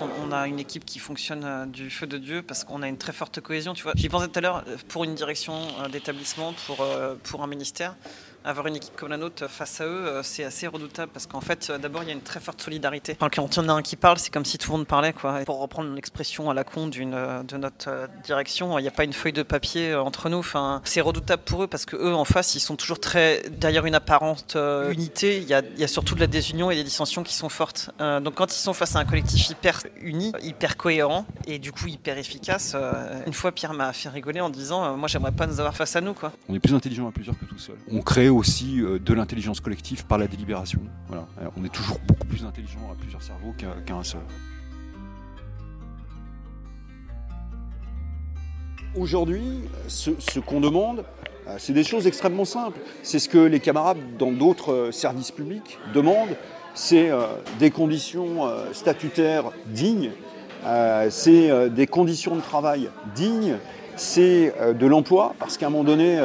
On 0.00 0.30
a 0.30 0.46
une 0.46 0.60
équipe 0.60 0.84
qui 0.84 0.98
fonctionne 0.98 1.44
euh, 1.44 1.64
du 1.64 1.88
feu 1.88 2.06
de 2.06 2.18
Dieu 2.18 2.42
parce 2.42 2.64
qu'on 2.64 2.82
a 2.82 2.88
une 2.88 2.98
très 2.98 3.12
forte 3.12 3.40
cohésion. 3.40 3.72
J'y 3.96 4.08
pensais 4.10 4.28
tout 4.28 4.38
à 4.38 4.42
l'heure 4.42 4.64
pour 4.88 5.04
une 5.04 5.14
direction 5.14 5.54
d'établissement, 5.90 6.52
pour, 6.66 6.86
pour 7.24 7.42
un 7.42 7.46
ministère. 7.46 7.96
Avoir 8.48 8.66
une 8.66 8.76
équipe 8.76 8.96
comme 8.96 9.10
la 9.10 9.16
nôtre 9.16 9.48
face 9.48 9.80
à 9.80 9.86
eux, 9.86 10.20
c'est 10.22 10.44
assez 10.44 10.66
redoutable 10.66 11.12
parce 11.12 11.26
qu'en 11.26 11.40
fait, 11.40 11.70
d'abord, 11.80 12.02
il 12.02 12.08
y 12.08 12.10
a 12.10 12.14
une 12.14 12.22
très 12.22 12.40
forte 12.40 12.60
solidarité. 12.62 13.16
quand 13.16 13.56
il 13.56 13.56
y 13.56 13.64
en 13.64 13.68
a 13.68 13.72
un 13.72 13.82
qui 13.82 13.96
parle, 13.96 14.18
c'est 14.18 14.32
comme 14.32 14.44
si 14.44 14.58
tout 14.58 14.72
le 14.72 14.78
monde 14.78 14.86
parlait. 14.86 15.12
Quoi. 15.12 15.40
pour 15.44 15.60
reprendre 15.60 15.92
l'expression 15.94 16.50
à 16.50 16.54
la 16.54 16.64
con 16.64 16.86
d'une, 16.86 17.16
de 17.46 17.56
notre 17.56 18.08
direction, 18.24 18.78
il 18.78 18.82
n'y 18.82 18.88
a 18.88 18.92
pas 18.92 19.04
une 19.04 19.12
feuille 19.12 19.32
de 19.32 19.42
papier 19.42 19.94
entre 19.94 20.28
nous. 20.28 20.38
Enfin, 20.38 20.80
c'est 20.84 21.00
redoutable 21.00 21.42
pour 21.44 21.64
eux 21.64 21.66
parce 21.66 21.84
que 21.84 21.96
eux, 21.96 22.14
en 22.14 22.24
face, 22.24 22.54
ils 22.54 22.60
sont 22.60 22.76
toujours 22.76 23.00
très 23.00 23.42
derrière 23.50 23.86
une 23.86 23.94
apparente 23.94 24.56
unité. 24.90 25.38
Il 25.38 25.48
y, 25.48 25.54
a, 25.54 25.60
il 25.60 25.78
y, 25.78 25.84
a, 25.84 25.88
surtout 25.88 26.14
de 26.14 26.20
la 26.20 26.26
désunion 26.26 26.70
et 26.70 26.76
des 26.76 26.84
dissensions 26.84 27.22
qui 27.22 27.34
sont 27.34 27.48
fortes. 27.48 27.90
donc 27.98 28.34
quand 28.34 28.54
ils 28.54 28.60
sont 28.60 28.72
face 28.72 28.96
à 28.96 29.00
un 29.00 29.04
collectif 29.04 29.50
hyper 29.50 29.82
uni, 30.00 30.32
hyper 30.42 30.76
cohérent 30.76 31.26
et 31.46 31.58
du 31.58 31.72
coup 31.72 31.86
hyper 31.86 32.18
efficace, 32.18 32.76
une 33.26 33.32
fois 33.32 33.52
Pierre 33.52 33.74
m'a 33.74 33.92
fait 33.92 34.08
rigoler 34.08 34.40
en 34.40 34.50
disant, 34.50 34.96
moi 34.96 35.08
j'aimerais 35.08 35.32
pas 35.32 35.46
nous 35.46 35.60
avoir 35.60 35.76
face 35.76 35.96
à 35.96 36.00
nous. 36.00 36.14
Quoi. 36.14 36.32
On 36.48 36.54
est 36.54 36.60
plus 36.60 36.74
intelligent 36.74 37.08
à 37.08 37.12
plusieurs 37.12 37.38
que 37.38 37.44
tout 37.44 37.58
seul. 37.58 37.76
On 37.90 38.00
crée 38.00 38.28
aussi 38.38 38.80
euh, 38.80 38.98
de 38.98 39.12
l'intelligence 39.12 39.60
collective 39.60 40.06
par 40.06 40.16
la 40.16 40.26
délibération. 40.26 40.80
Voilà. 41.08 41.26
on 41.56 41.64
est 41.64 41.72
toujours 41.72 41.98
beaucoup 42.06 42.26
plus 42.26 42.44
intelligent 42.44 42.90
à 42.90 42.94
plusieurs 42.94 43.22
cerveaux 43.22 43.54
qu'à 43.58 43.94
un 43.94 44.04
seul. 44.04 44.20
Aujourd'hui, 48.96 49.42
ce, 49.88 50.38
qu'on 50.40 50.60
demande, 50.60 51.04
euh, 51.46 51.56
c'est 51.58 51.72
des 51.72 51.84
choses 51.84 52.06
extrêmement 52.06 52.44
simples. 52.44 52.78
C'est 53.02 53.18
ce 53.18 53.28
que 53.28 53.38
les 53.38 53.60
camarades 53.60 53.98
dans 54.18 54.32
d'autres 54.32 54.72
euh, 54.72 54.92
services 54.92 55.30
publics 55.30 55.78
demandent. 55.92 56.36
C'est 56.74 57.10
des 57.58 57.72
conditions 57.72 58.48
statutaires 58.72 59.50
dignes, 59.66 60.12
c'est 61.10 61.70
des 61.70 61.88
conditions 61.88 62.36
de 62.36 62.40
travail 62.40 62.88
dignes, 63.16 63.56
c'est 63.96 64.54
de 64.78 64.86
l'emploi, 64.86 65.34
parce 65.40 65.56
qu'à 65.56 65.66
un 65.66 65.70
moment 65.70 65.82
donné, 65.82 66.20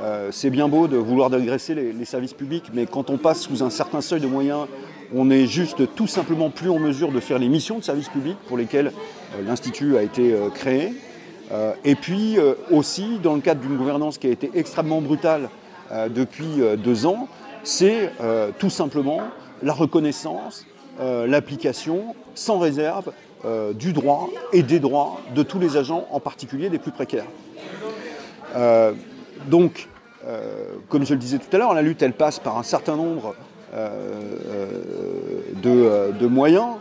euh, 0.00 0.28
c'est 0.30 0.50
bien 0.50 0.68
beau 0.68 0.86
de 0.86 0.96
vouloir 0.96 1.28
dégraisser 1.28 1.74
les, 1.74 2.04
services 2.04 2.32
publics, 2.32 2.66
mais 2.72 2.86
quand 2.86 3.10
on 3.10 3.16
passe 3.16 3.42
sous 3.42 3.62
un 3.64 3.70
certain 3.70 4.00
seuil 4.00 4.20
de 4.20 4.26
moyens, 4.26 4.66
on 5.14 5.24
n'est 5.24 5.46
juste 5.46 5.94
tout 5.94 6.06
simplement 6.06 6.50
plus 6.50 6.70
en 6.70 6.78
mesure 6.78 7.10
de 7.10 7.18
faire 7.18 7.38
les 7.38 7.48
missions 7.48 7.78
de 7.78 7.84
service 7.84 8.08
public 8.08 8.36
pour 8.46 8.56
lesquelles 8.56 8.92
euh, 9.34 9.42
l'Institut 9.44 9.96
a 9.96 10.02
été 10.02 10.32
euh, 10.32 10.50
créé. 10.50 10.92
et 11.84 11.94
puis 11.94 12.36
aussi, 12.70 13.18
dans 13.22 13.34
le 13.34 13.40
cadre 13.40 13.62
d'une 13.62 13.76
gouvernance 13.78 14.18
qui 14.18 14.26
a 14.26 14.30
été 14.30 14.50
extrêmement 14.54 15.00
brutale 15.00 15.48
depuis 16.10 16.60
deux 16.76 17.06
ans, 17.06 17.26
c'est 17.64 18.12
tout 18.58 18.68
simplement 18.68 19.22
la 19.62 19.72
reconnaissance, 19.72 20.66
l'application 21.00 22.14
sans 22.34 22.58
réserve 22.58 23.12
du 23.78 23.94
droit 23.94 24.28
et 24.52 24.62
des 24.62 24.78
droits 24.78 25.22
de 25.34 25.42
tous 25.42 25.58
les 25.58 25.78
agents, 25.78 26.06
en 26.10 26.20
particulier 26.20 26.68
des 26.68 26.78
plus 26.78 26.92
précaires. 26.92 27.24
Donc, 29.46 29.88
euh, 30.26 30.74
comme 30.88 31.06
je 31.06 31.14
le 31.14 31.20
disais 31.20 31.38
tout 31.38 31.54
à 31.54 31.58
l'heure, 31.58 31.74
la 31.74 31.82
lutte, 31.82 32.02
elle 32.02 32.12
passe 32.12 32.38
par 32.38 32.58
un 32.58 32.62
certain 32.62 32.96
nombre 32.96 33.34
euh, 33.74 33.88
euh, 35.64 36.12
de, 36.12 36.26
moyens. 36.26 36.76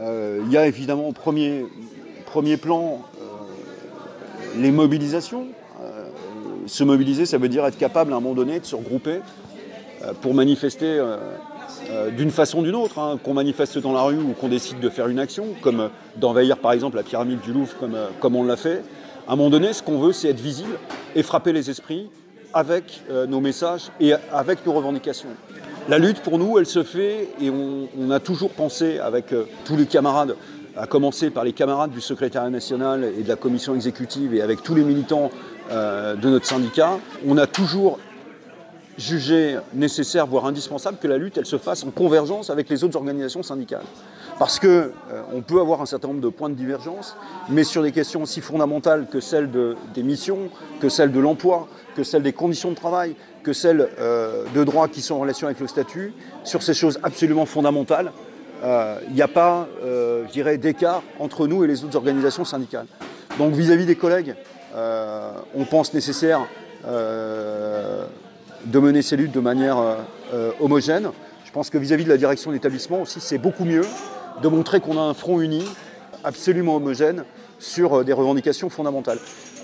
il 0.00 0.50
y 0.50 0.56
a 0.56 0.66
évidemment 0.66 1.08
au 1.08 1.12
premier, 1.12 1.66
plan 2.56 3.00
les 4.56 4.70
mobilisations. 4.70 5.46
se 6.66 6.84
mobiliser, 6.84 7.26
ça 7.26 7.38
veut 7.38 7.48
dire 7.48 7.66
être 7.66 7.78
capable 7.78 8.12
à 8.12 8.16
un 8.16 8.20
moment 8.20 8.34
donné 8.34 8.60
de 8.60 8.64
se 8.64 8.76
regrouper 8.76 9.20
pour 10.20 10.34
manifester 10.34 11.02
d'une 12.16 12.30
façon 12.30 12.60
ou 12.60 12.62
d'une 12.62 12.74
autre, 12.74 12.98
hein, 12.98 13.18
qu'on 13.22 13.34
manifeste 13.34 13.78
dans 13.78 13.92
la 13.92 14.02
rue 14.02 14.18
ou 14.18 14.32
qu'on 14.32 14.48
décide 14.48 14.80
de 14.80 14.88
faire 14.88 15.08
une 15.08 15.18
action, 15.18 15.46
comme 15.62 15.90
d'envahir 16.16 16.58
par 16.58 16.72
exemple 16.72 16.96
la 16.96 17.02
pyramide 17.02 17.40
du 17.40 17.52
Louvre 17.52 17.74
comme, 17.78 17.96
comme 18.20 18.36
on 18.36 18.44
l'a 18.44 18.56
fait. 18.56 18.82
À 19.26 19.32
un 19.32 19.36
moment 19.36 19.48
donné, 19.48 19.72
ce 19.72 19.82
qu'on 19.82 19.98
veut, 19.98 20.12
c'est 20.12 20.28
être 20.28 20.40
visible 20.40 20.78
et 21.14 21.22
frapper 21.22 21.54
les 21.54 21.70
esprits 21.70 22.10
avec 22.52 23.00
euh, 23.10 23.26
nos 23.26 23.40
messages 23.40 23.90
et 23.98 24.12
avec 24.30 24.66
nos 24.66 24.74
revendications. 24.74 25.30
La 25.88 25.98
lutte, 25.98 26.20
pour 26.20 26.38
nous, 26.38 26.58
elle 26.58 26.66
se 26.66 26.82
fait, 26.82 27.28
et 27.40 27.48
on, 27.50 28.10
a 28.10 28.20
toujours 28.20 28.50
pensé 28.50 28.98
avec 28.98 29.32
euh, 29.32 29.44
tous 29.64 29.76
les 29.76 29.86
camarades, 29.86 30.36
à 30.76 30.86
commencer 30.86 31.30
par 31.30 31.44
les 31.44 31.54
camarades 31.54 31.90
du 31.90 32.02
secrétariat 32.02 32.50
national 32.50 33.12
et 33.18 33.22
de 33.22 33.28
la 33.28 33.36
commission 33.36 33.74
exécutive, 33.74 34.34
et 34.34 34.42
avec 34.42 34.62
tous 34.62 34.74
les 34.74 34.84
militants 34.84 35.30
euh, 35.70 36.16
de 36.16 36.28
notre 36.28 36.46
syndicat, 36.46 36.98
on 37.26 37.38
a 37.38 37.46
toujours 37.46 37.98
jugé 38.98 39.56
nécessaire, 39.72 40.26
voire 40.26 40.44
indispensable, 40.44 40.98
que 41.00 41.08
la 41.08 41.16
lutte, 41.16 41.38
elle 41.38 41.46
se 41.46 41.58
fasse 41.58 41.82
en 41.82 41.90
convergence 41.90 42.50
avec 42.50 42.68
les 42.68 42.84
autres 42.84 42.96
organisations 42.96 43.42
syndicales. 43.42 43.84
Parce 44.38 44.58
qu'on 44.58 44.66
euh, 44.66 45.40
peut 45.46 45.60
avoir 45.60 45.80
un 45.80 45.86
certain 45.86 46.08
nombre 46.08 46.20
de 46.20 46.28
points 46.28 46.48
de 46.48 46.54
divergence, 46.54 47.16
mais 47.48 47.62
sur 47.62 47.82
des 47.82 47.92
questions 47.92 48.22
aussi 48.22 48.40
fondamentales 48.40 49.06
que 49.06 49.20
celles 49.20 49.48
des 49.94 50.02
missions, 50.02 50.50
que 50.80 50.88
celles 50.88 51.12
de 51.12 51.20
l'emploi, 51.20 51.68
que 51.94 52.02
celles 52.02 52.22
des 52.22 52.32
conditions 52.32 52.70
de 52.70 52.74
travail, 52.74 53.14
que 53.44 53.52
celles 53.52 53.88
euh, 54.00 54.44
de 54.54 54.64
droits 54.64 54.88
qui 54.88 55.02
sont 55.02 55.14
en 55.14 55.20
relation 55.20 55.46
avec 55.46 55.60
le 55.60 55.68
statut, 55.68 56.12
sur 56.42 56.62
ces 56.62 56.74
choses 56.74 56.98
absolument 57.04 57.46
fondamentales, 57.46 58.10
euh, 58.64 58.98
il 59.08 59.14
n'y 59.14 59.22
a 59.22 59.28
pas, 59.28 59.68
je 59.82 60.32
dirais, 60.32 60.58
d'écart 60.58 61.02
entre 61.20 61.46
nous 61.46 61.62
et 61.64 61.66
les 61.66 61.84
autres 61.84 61.96
organisations 61.96 62.44
syndicales. 62.44 62.86
Donc 63.38 63.52
vis-à-vis 63.52 63.86
des 63.86 63.96
collègues, 63.96 64.34
on 64.74 65.64
pense 65.68 65.92
nécessaire 65.92 66.46
de 66.86 68.78
mener 68.78 69.02
ces 69.02 69.16
luttes 69.16 69.32
de 69.32 69.40
manière 69.40 69.76
homogène. 70.60 71.10
Je 71.44 71.52
pense 71.52 71.68
que 71.68 71.76
vis-à-vis 71.76 72.04
-vis 72.04 72.06
de 72.06 72.12
la 72.12 72.16
direction 72.16 72.52
d'établissement 72.52 73.02
aussi, 73.02 73.20
c'est 73.20 73.38
beaucoup 73.38 73.64
mieux 73.64 73.84
de 74.42 74.48
montrer 74.48 74.80
qu'on 74.80 74.98
a 74.98 75.02
un 75.02 75.14
front 75.14 75.40
uni, 75.40 75.64
absolument 76.24 76.76
homogène, 76.76 77.24
sur 77.58 77.94
euh, 77.94 78.04
des 78.04 78.12
revendications 78.12 78.68
fondamentales. 78.68 79.18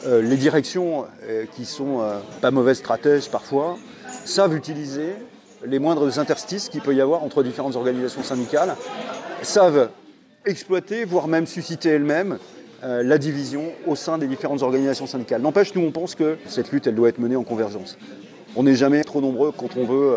Euh, 0.06 0.22
les 0.22 0.36
directions, 0.36 1.06
euh, 1.24 1.44
qui 1.54 1.64
sont 1.64 2.00
pas 2.40 2.50
mauvaises 2.50 2.78
stratèges 2.78 3.28
parfois, 3.28 3.76
savent 4.24 4.56
utiliser 4.56 5.14
les 5.64 5.78
moindres 5.78 6.18
interstices 6.18 6.68
qu'il 6.68 6.80
peut 6.80 6.94
y 6.94 7.00
avoir 7.00 7.22
entre 7.22 7.42
différentes 7.42 7.76
organisations 7.76 8.22
syndicales, 8.22 8.76
savent 9.42 9.90
exploiter, 10.46 11.04
voire 11.04 11.28
même 11.28 11.46
susciter 11.46 11.90
elles-mêmes 11.90 12.38
la 12.82 13.18
division 13.18 13.72
au 13.86 13.94
sein 13.94 14.16
des 14.16 14.26
différentes 14.26 14.62
organisations 14.62 15.06
syndicales. 15.06 15.42
N'empêche, 15.42 15.74
nous, 15.74 15.82
on 15.82 15.90
pense 15.90 16.14
que 16.14 16.38
cette 16.46 16.72
lutte, 16.72 16.86
elle 16.86 16.94
doit 16.94 17.10
être 17.10 17.18
menée 17.18 17.36
en 17.36 17.44
convergence. 17.44 17.98
On 18.56 18.62
n'est 18.62 18.74
jamais 18.74 19.04
trop 19.04 19.20
nombreux 19.20 19.52
quand 19.52 19.76
on 19.76 19.84
veut, 19.84 20.14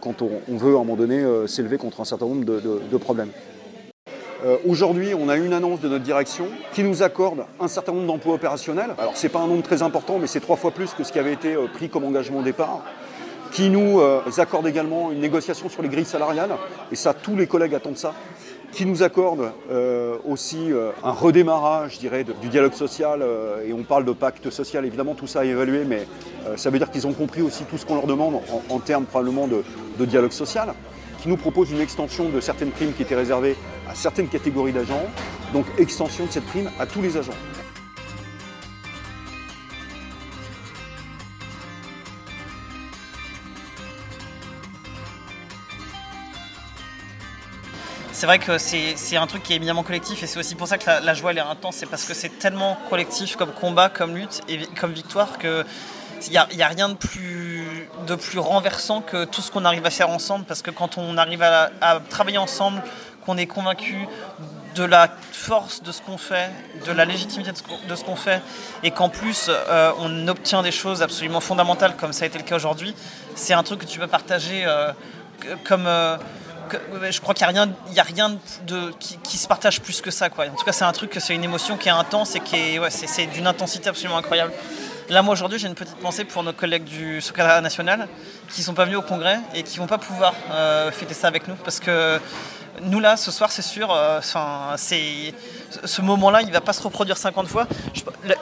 quand 0.00 0.22
on, 0.22 0.56
veut 0.56 0.72
à 0.72 0.78
un 0.78 0.78
moment 0.78 0.96
donné, 0.96 1.24
s'élever 1.46 1.78
contre 1.78 2.00
un 2.00 2.04
certain 2.04 2.26
nombre 2.26 2.44
de 2.44 2.96
problèmes. 2.96 3.30
Euh, 4.44 4.58
aujourd'hui, 4.66 5.14
on 5.14 5.30
a 5.30 5.36
une 5.36 5.54
annonce 5.54 5.80
de 5.80 5.88
notre 5.88 6.04
direction 6.04 6.46
qui 6.74 6.82
nous 6.82 7.02
accorde 7.02 7.46
un 7.58 7.68
certain 7.68 7.92
nombre 7.92 8.06
d'emplois 8.06 8.34
opérationnels. 8.34 8.90
Alors, 8.98 9.16
ce 9.16 9.22
n'est 9.22 9.32
pas 9.32 9.40
un 9.40 9.46
nombre 9.46 9.62
très 9.62 9.82
important, 9.82 10.18
mais 10.18 10.26
c'est 10.26 10.40
trois 10.40 10.56
fois 10.56 10.70
plus 10.70 10.92
que 10.92 11.02
ce 11.02 11.12
qui 11.12 11.18
avait 11.18 11.32
été 11.32 11.54
euh, 11.54 11.66
pris 11.72 11.88
comme 11.88 12.04
engagement 12.04 12.40
au 12.40 12.42
départ. 12.42 12.82
Qui 13.52 13.70
nous 13.70 14.00
euh, 14.00 14.20
accorde 14.36 14.66
également 14.66 15.12
une 15.12 15.20
négociation 15.20 15.70
sur 15.70 15.80
les 15.80 15.88
grilles 15.88 16.04
salariales, 16.04 16.50
et 16.92 16.96
ça, 16.96 17.14
tous 17.14 17.36
les 17.36 17.46
collègues 17.46 17.74
attendent 17.74 17.96
ça. 17.96 18.12
Qui 18.72 18.84
nous 18.84 19.04
accorde 19.04 19.52
aussi 20.28 20.72
un 21.04 21.12
redémarrage, 21.12 21.94
je 21.94 22.00
dirais, 22.00 22.24
du 22.24 22.48
dialogue 22.48 22.72
social, 22.72 23.24
et 23.64 23.72
on 23.72 23.84
parle 23.84 24.04
de 24.04 24.10
pacte 24.10 24.50
social, 24.50 24.84
évidemment, 24.84 25.14
tout 25.14 25.28
ça 25.28 25.42
à 25.42 25.44
évaluer, 25.44 25.84
mais 25.84 26.08
ça 26.56 26.70
veut 26.70 26.78
dire 26.78 26.90
qu'ils 26.90 27.06
ont 27.06 27.12
compris 27.12 27.40
aussi 27.40 27.62
tout 27.70 27.78
ce 27.78 27.86
qu'on 27.86 27.94
leur 27.94 28.08
demande 28.08 28.40
en, 28.68 28.78
termes 28.80 29.04
probablement 29.04 29.46
de 29.46 30.04
dialogue 30.04 30.32
social 30.32 30.74
qui 31.24 31.30
nous 31.30 31.38
propose 31.38 31.70
une 31.70 31.80
extension 31.80 32.28
de 32.28 32.38
certaines 32.38 32.68
primes 32.68 32.92
qui 32.92 33.00
étaient 33.00 33.14
réservées 33.14 33.56
certaines 33.94 34.28
catégories 34.28 34.72
d'agents, 34.72 35.06
donc 35.52 35.66
extension 35.78 36.26
de 36.26 36.30
cette 36.30 36.46
prime 36.46 36.70
à 36.78 36.86
tous 36.86 37.02
les 37.02 37.16
agents. 37.16 37.32
c'est 48.24 48.26
vrai 48.26 48.38
que 48.38 48.56
c'est 48.56 49.16
un 49.16 49.26
truc 49.26 49.42
qui 49.42 49.52
est 49.52 49.56
éminemment 49.56 49.82
collectif 49.82 50.22
et 50.22 50.26
c'est 50.26 50.38
aussi 50.38 50.54
pour 50.54 50.66
ça 50.66 50.78
que 50.78 50.86
la, 50.86 51.12
joie 51.12 51.32
elle 51.32 51.38
est 51.38 51.40
intense, 51.42 51.76
c'est 51.76 51.84
parce 51.84 52.04
que 52.04 52.14
c'est 52.14 52.38
tellement 52.38 52.78
collectif 52.88 53.36
comme 53.36 53.52
combat, 53.52 53.90
comme 53.90 54.16
lutte 54.16 54.40
et 54.48 54.64
comme 54.80 54.92
victoire 54.92 55.36
que 55.36 55.62
il 56.28 56.56
n'y 56.56 56.62
a, 56.62 56.68
rien 56.68 56.88
de 56.88 56.94
plus, 56.94 57.88
de 58.06 58.14
plus 58.14 58.38
renversant 58.38 59.02
que 59.02 59.26
tout 59.26 59.42
ce 59.42 59.50
qu'on 59.50 59.66
arrive 59.66 59.84
à 59.84 59.90
faire 59.90 60.08
ensemble, 60.08 60.46
parce 60.46 60.62
que 60.62 60.70
quand 60.70 60.96
on 60.96 61.18
arrive 61.18 61.42
à, 61.42 61.70
travailler 62.08 62.38
ensemble, 62.38 62.82
qu'on 63.24 63.36
est 63.36 63.46
convaincu 63.46 64.06
de 64.74 64.84
la 64.84 65.08
force 65.32 65.82
de 65.82 65.92
ce 65.92 66.02
qu'on 66.02 66.18
fait, 66.18 66.50
de 66.86 66.92
la 66.92 67.04
légitimité 67.04 67.52
de 67.52 67.94
ce 67.94 68.04
qu'on 68.04 68.16
fait, 68.16 68.42
et 68.82 68.90
qu'en 68.90 69.08
plus 69.08 69.48
euh, 69.48 69.92
on 69.98 70.28
obtient 70.28 70.62
des 70.62 70.72
choses 70.72 71.02
absolument 71.02 71.40
fondamentales 71.40 71.96
comme 71.96 72.12
ça 72.12 72.24
a 72.24 72.26
été 72.26 72.38
le 72.38 72.44
cas 72.44 72.56
aujourd'hui, 72.56 72.94
c'est 73.34 73.54
un 73.54 73.62
truc 73.62 73.80
que 73.80 73.86
tu 73.86 73.98
peux 73.98 74.06
partager 74.06 74.64
euh, 74.66 74.92
comme... 75.64 75.86
Euh, 75.86 76.16
je 77.10 77.20
crois 77.20 77.34
qu'il 77.34 77.46
n'y 77.46 77.58
a 77.58 77.64
rien, 77.64 77.74
a 77.98 78.02
rien 78.02 78.38
de, 78.66 78.90
qui, 78.98 79.36
se 79.36 79.46
partage 79.46 79.82
plus 79.82 80.00
que 80.00 80.10
ça. 80.10 80.30
Quoi. 80.30 80.46
En 80.46 80.56
tout 80.56 80.64
cas, 80.64 80.72
c'est 80.72 80.86
un 80.86 80.92
truc, 80.92 81.14
c'est 81.20 81.34
une 81.34 81.44
émotion 81.44 81.76
qui 81.76 81.88
est 81.88 81.92
intense 81.92 82.36
et 82.36 82.40
qui 82.40 82.56
est, 82.56 82.90
c'est 82.90 83.26
d'une 83.26 83.46
intensité 83.46 83.90
absolument 83.90 84.16
incroyable. 84.16 84.50
Là, 85.10 85.20
moi, 85.20 85.34
aujourd'hui, 85.34 85.58
j'ai 85.58 85.68
une 85.68 85.74
petite 85.74 85.98
pensée 85.98 86.24
pour 86.24 86.42
nos 86.42 86.54
collègues 86.54 86.84
du 86.84 87.20
secrétariat 87.20 87.60
national 87.60 88.08
qui 88.48 88.62
ne 88.62 88.64
sont 88.64 88.72
pas 88.72 88.86
venus 88.86 88.96
au 88.96 89.02
congrès 89.02 89.40
et 89.54 89.62
qui 89.62 89.76
ne 89.76 89.82
vont 89.82 89.86
pas 89.86 89.98
pouvoir 89.98 90.32
fêter 90.92 91.12
ça 91.12 91.28
avec 91.28 91.46
nous. 91.48 91.54
Parce 91.56 91.80
que 91.80 92.18
nous, 92.82 93.00
là, 93.00 93.16
ce 93.16 93.30
soir, 93.30 93.52
c'est 93.52 93.62
sûr, 93.62 93.92
euh, 93.92 94.20
ce 94.20 96.02
moment-là, 96.02 96.42
il 96.42 96.48
ne 96.48 96.52
va 96.52 96.60
pas 96.60 96.72
se 96.72 96.82
reproduire 96.82 97.16
50 97.16 97.46
fois. 97.48 97.66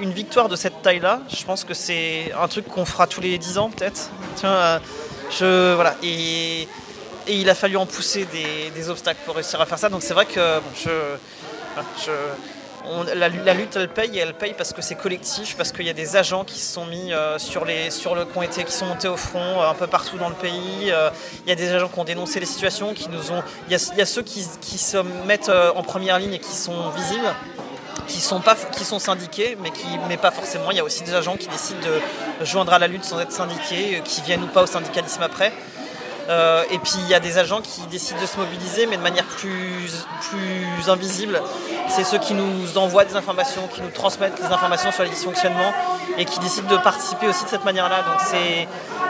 une 0.01 0.13
victoire 0.13 0.49
de 0.49 0.57
cette 0.57 0.83
taille-là, 0.83 1.21
je 1.29 1.45
pense 1.45 1.65
que 1.65 1.75
c'est 1.75 2.33
un 2.41 2.49
truc 2.49 2.67
qu'on 2.67 2.85
fera 2.85 3.07
tous 3.07 3.21
les 3.21 3.39
10 3.39 3.59
ans, 3.59 3.71
peut-être. 3.71 4.11
Euh. 4.45 4.79
Et, 6.03 6.69
il 7.29 7.49
a 7.49 7.55
fallu 7.55 7.77
en 7.77 7.87
pousser 7.87 8.27
des, 8.75 8.91
obstacles 8.91 9.21
pour 9.25 9.37
réussir 9.37 9.61
à 9.61 9.67
faire 9.67 9.79
ça. 9.79 9.89
Donc 9.89 10.03
c'est 10.03 10.15
vrai 10.15 10.27
que 10.27 10.61
je 10.85 10.91
la, 13.15 13.55
lutte, 13.55 13.77
elle 13.77 13.89
paye 13.89 14.17
et 14.17 14.21
elle 14.21 14.35
paye 14.35 14.55
parce 14.57 14.73
que 14.73 14.83
c'est 14.83 14.95
collectif, 14.95 15.57
parce 15.57 15.73
qu'il 15.73 15.87
y 15.87 15.91
a 15.91 15.95
des 15.95 16.17
agents 16.17 16.45
qui 16.45 16.59
se 16.59 16.73
sont 16.73 16.87
mis 16.87 17.13
euh, 17.13 17.39
sur 17.39 17.65
le, 17.65 18.47
qui, 18.47 18.65
qui 18.65 18.73
sont 18.73 18.87
montés 18.87 19.09
au 19.09 19.17
front 19.17 19.61
euh, 19.61 19.71
un 19.71 19.75
peu 19.75 19.87
partout 19.87 20.19
dans 20.19 20.29
le 20.29 20.35
pays. 20.35 20.91
Euh, 20.91 21.11
il 21.45 21.49
y 21.49 21.53
a 21.53 21.55
des 21.55 21.73
agents 21.73 21.89
qui 21.89 21.99
ont 21.99 22.05
dénoncé 22.05 22.41
les 22.41 22.47
situations, 22.47 22.95
qui 22.95 23.09
nous 23.09 23.33
ont. 23.33 23.43
Il 23.69 23.73
y 23.73 23.75
a, 23.75 24.07
ceux 24.07 24.23
qui, 24.23 24.43
se 24.43 24.99
mettent 25.27 25.51
en 25.51 25.83
première 25.83 26.19
ligne 26.19 26.35
et 26.35 26.39
qui 26.39 26.55
sont 26.55 26.91
visibles 26.91 27.35
qui 28.09 28.21
sont, 28.21 28.41
pas, 28.41 28.57
syndiqués, 28.57 29.57
mais, 29.63 29.71
qui, 29.71 29.87
mais 30.09 30.17
pas 30.17 30.33
forcément. 30.33 30.71
Il 30.71 30.77
y 30.77 30.81
a 30.81 30.85
aussi 30.85 31.03
des 31.05 31.15
agents 31.15 31.37
qui 31.37 31.47
décident 31.47 31.81
de 31.81 32.45
joindre 32.45 32.73
à 32.73 32.79
la 32.79 32.89
lutte 32.89 33.05
sans 33.05 33.21
être 33.21 33.33
syndiqués, 33.33 34.03
qui 34.05 34.21
viennent 34.23 34.43
ou 34.43 34.49
pas 34.49 34.65
au 34.65 34.67
syndicalisme 34.67 35.23
après. 35.23 35.53
Euh, 36.29 36.65
et 36.71 36.79
puis 36.79 36.95
il 36.99 37.09
y 37.09 37.15
a 37.15 37.21
des 37.21 37.39
agents 37.39 37.61
qui 37.61 37.83
décident 37.91 38.21
de 38.21 38.27
se 38.27 38.37
mobiliser, 38.37 38.87
mais 38.87 38.97
de 38.97 39.03
manière 39.03 39.25
plus, 39.25 40.07
plus 40.21 40.89
invisible. 40.89 41.41
C'est 41.89 42.05
ceux 42.05 42.19
qui 42.19 42.35
nous 42.35 42.79
envoient 42.79 43.05
des 43.05 43.17
informations, 43.17 43.69
qui 43.69 43.83
nous 43.83 43.91
transmettent 43.91 44.41
des 44.41 44.53
informations 44.53 44.93
sur 44.93 45.03
les 45.03 45.11
dysfonctionnements 45.11 45.73
et 46.19 46.25
qui 46.25 46.39
décident 46.41 46.69
de 46.69 46.77
participer 46.77 47.29
aussi 47.29 47.45
de 47.45 47.49
cette 47.49 47.65
manière-là. 47.65 48.03
Donc 48.03 48.21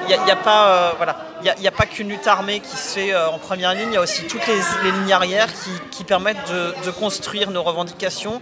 il 0.09 0.25
n'y 0.25 0.31
a, 0.31 0.37
pas, 0.37 0.69
euh, 0.69 0.91
voilà, 0.97 1.17
il 1.59 1.67
a, 1.67 1.71
pas 1.71 1.87
qu'une 1.87 2.09
lutte 2.09 2.27
armée 2.27 2.61
qui 2.61 2.77
se 2.77 2.99
fait 2.99 3.13
euh, 3.13 3.29
en 3.29 3.39
première 3.39 3.75
ligne. 3.75 3.89
Il 3.89 3.95
y 3.95 3.97
a 3.97 4.01
aussi 4.01 4.27
toutes 4.27 4.47
les, 4.47 4.91
lignes 4.91 5.13
arrières 5.13 5.49
qui, 5.91 6.05
permettent 6.05 6.51
de, 6.51 6.91
construire 6.91 7.51
nos 7.51 7.63
revendications 7.63 8.41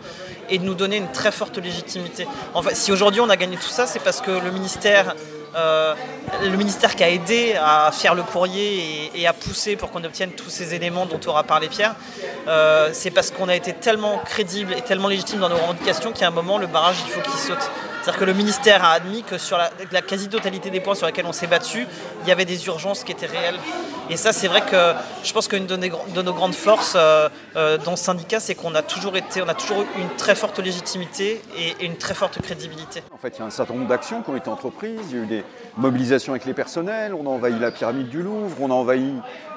et 0.49 0.59
de 0.59 0.64
nous 0.64 0.75
donner 0.75 0.97
une 0.97 1.11
très 1.12 1.33
forte 1.33 1.59
légitimité. 1.59 2.27
Si 2.73 2.93
aujourd'hui 2.93 3.21
on 3.21 3.29
a 3.29 3.37
gagné 3.37 3.57
tout 3.57 3.68
ça, 3.68 3.87
c'est 3.87 4.01
parce 4.01 4.21
que 4.21 4.31
le 4.31 4.51
ministère 4.51 5.14
euh, 5.57 5.94
le 6.42 6.57
ministère 6.57 6.94
qui 6.94 7.03
a 7.03 7.11
aidé 7.11 7.57
à 7.61 7.90
faire 7.92 8.14
le 8.14 8.22
courrier 8.22 9.11
et, 9.14 9.26
à 9.26 9.32
pousser 9.32 9.76
pour 9.76 9.90
qu'on 9.90 10.05
obtienne 10.05 10.30
tous 10.30 10.51
ces 10.51 10.74
éléments 10.74 11.07
dont 11.07 11.20
aura 11.26 11.42
parlé 11.42 11.68
Pierre, 11.68 11.94
euh, 12.46 12.90
c'est 12.92 13.11
parce 13.11 13.30
qu'on 13.30 13.48
a 13.48 13.57
été 13.57 13.72
tellement 13.72 14.18
crédible 14.24 14.72
et 14.72 14.82
tellement 14.82 15.09
légitime 15.09 15.40
dans 15.40 15.48
nos 15.48 15.57
revendications 15.57 16.12
qu'à 16.12 16.28
un 16.28 16.30
moment, 16.30 16.59
le 16.59 16.66
barrage, 16.66 16.96
il 17.05 17.11
faut 17.11 17.20
qu'il 17.20 17.38
saute. 17.38 17.70
C'est-à-dire 18.03 18.20
que 18.20 18.24
le 18.24 18.32
ministère 18.32 18.82
a 18.82 18.92
admis 18.92 19.22
que 19.22 19.36
sur 19.36 19.59
la, 19.59 20.03
quasi-totalité 20.03 20.70
des 20.70 20.80
points 20.80 20.94
sur 20.94 21.07
lesquels 21.07 21.26
on 21.26 21.32
s'est 21.32 21.46
battu, 21.46 21.86
il 22.22 22.28
y 22.28 22.32
avait 22.32 22.46
des 22.46 22.66
urgences 22.66 23.05
qui 23.05 23.12
étaient 23.12 23.26
réelles. 23.26 23.59
Et 24.09 24.16
ça, 24.16 24.32
c'est 24.32 24.48
vrai 24.48 24.62
que 24.62 24.94
je 25.22 25.32
pense 25.32 25.48
qu'une 25.48 25.66
de, 25.66 26.22
nos 26.22 26.32
grandes 26.32 26.55
forces 26.55 26.94
euh, 26.96 27.28
euh, 27.57 27.76
dans 27.78 27.96
ce 27.96 28.05
syndicat, 28.05 28.40
c'est 28.40 28.55
qu'on 28.55 28.74
a 28.74 28.82
toujours 28.82 29.16
été, 29.16 29.42
on 29.42 29.48
a 29.48 29.55
toujours 29.55 29.82
eu 29.82 30.01
une 30.01 30.09
très 30.16 30.34
forte 30.34 30.59
légitimité 30.59 31.42
et, 31.57 31.84
une 31.84 31.96
très 31.96 32.14
forte 32.14 32.40
crédibilité. 32.40 33.03
En 33.12 33.18
fait, 33.18 33.36
il 33.36 33.40
y 33.40 33.42
a 33.42 33.44
un 33.44 33.51
certain 33.51 33.74
nombre 33.74 33.86
d'actions 33.86 34.22
qui 34.22 34.30
ont 34.30 34.36
été 34.36 34.48
entreprises. 34.48 35.01
Il 35.11 35.16
y 35.16 35.20
a 35.20 35.22
eu 35.22 35.26
des 35.26 35.44
mobilisations 35.76 36.32
avec 36.32 36.46
les 36.46 36.55
personnels. 36.55 37.14
On 37.14 37.26
a 37.26 37.28
envahi 37.28 37.59
la 37.59 37.70
pyramide 37.70 38.09
du 38.09 38.22
Louvre. 38.22 38.57
On 38.61 38.70
a 38.70 38.74
envahi 38.74 39.12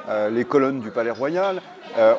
euh, 0.10 0.30
les 0.30 0.44
colonnes 0.44 0.82
du 0.82 0.92
Palais 0.92 1.12
Royal. 1.12 1.62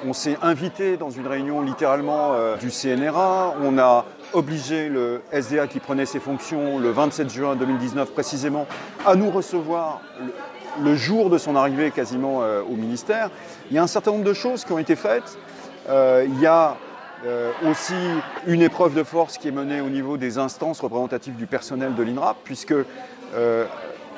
on 0.07 0.13
s'est 0.13 0.39
invité 0.43 0.97
dans 0.97 1.11
une 1.11 1.27
réunion 1.27 1.61
littéralement 1.61 2.33
du 2.57 2.71
CNRA. 2.71 3.55
On 3.63 3.79
a 3.79 4.07
obligé 4.35 4.89
le 4.89 5.23
SDA 5.33 5.67
qui 5.67 5.81
prenait 5.81 6.07
ses 6.07 6.21
fonctions 6.21 6.79
le 6.79 6.91
27 6.91 7.31
juin 7.31 7.57
2019 7.57 8.13
précisément 8.13 8.67
à 9.07 9.15
nous 9.15 9.31
recevoir 9.31 10.01
le, 10.83 10.97
jour 10.97 11.31
de 11.31 11.39
son 11.39 11.57
arrivée 11.57 11.91
quasiment 11.91 12.43
euh, 12.43 12.63
au 12.63 12.75
ministère. 12.75 13.31
Il 13.71 13.77
y 13.77 13.79
a 13.79 13.83
un 13.83 13.87
certain 13.87 14.11
nombre 14.11 14.25
de 14.25 14.33
choses 14.33 14.65
qui 14.65 14.73
ont 14.73 14.79
été 14.79 14.97
faites. 14.97 15.39
Euh, 15.89 16.27
il 16.29 16.41
y 16.41 16.47
a 16.47 16.77
euh, 17.25 17.53
aussi 17.71 17.95
une 18.47 18.63
épreuve 18.63 18.95
de 18.95 19.05
force 19.05 19.39
qui 19.39 19.49
est 19.49 19.53
menée 19.53 19.81
au 19.81 19.89
niveau 19.89 20.17
des 20.17 20.39
instances 20.39 20.81
représentatives 20.81 21.37
du 21.37 21.47
personnel 21.47 21.95
de 21.95 22.03
l'INRAP, 22.03 22.37
puisque 22.45 22.75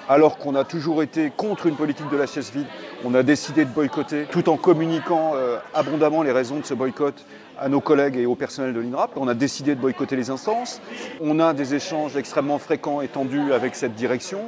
alors 0.09 0.39
qu'on 0.39 0.55
a 0.55 0.65
toujours 0.65 1.03
été 1.03 1.33
contre 1.37 1.67
une 1.67 1.77
politique 1.77 2.09
de 2.11 2.17
la 2.17 2.27
chaise 2.27 2.53
vide, 2.53 2.67
on 3.05 3.15
a 3.15 3.23
décidé 3.23 3.65
de 3.65 3.71
boycotter, 3.71 4.27
tout 4.31 4.49
en 4.49 4.57
communiquant 4.57 5.35
abondamment 5.75 6.23
les 6.23 6.33
raisons 6.33 6.59
de 6.59 6.65
ce 6.65 6.75
boycott 6.75 7.25
à 7.59 7.69
nos 7.69 7.81
collègues 7.81 8.17
et 8.17 8.27
au 8.27 8.35
personnel 8.35 8.73
de 8.73 8.81
l'INRAP. 8.81 9.13
On 9.17 9.29
a 9.29 9.35
décidé 9.35 9.75
de 9.75 9.81
boycotter 9.81 10.17
les 10.17 10.31
instances. 10.31 10.81
On 11.21 11.41
a 11.41 11.55
des 11.55 11.75
échanges 11.75 12.17
extrêmement 12.17 12.59
fréquents 12.59 13.01
et 13.01 13.09
tendus 13.09 13.53
avec 13.53 13.75
cette 13.75 13.95
direction. 13.95 14.41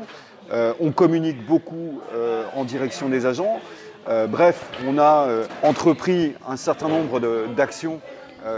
Euh, 0.53 0.73
on 0.81 0.93
communique 0.93 1.45
beaucoup 1.47 2.01
euh, 2.15 2.45
en 2.55 2.65
direction 2.65 3.09
des 3.09 3.27
agents. 3.27 3.61
Euh, 4.09 4.27
bref, 4.27 4.71
on 4.87 4.99
a 4.99 5.29
entrepris 5.63 6.35
un 6.49 6.57
certain 6.57 6.89
nombre 6.89 7.21
d'actions 7.55 8.01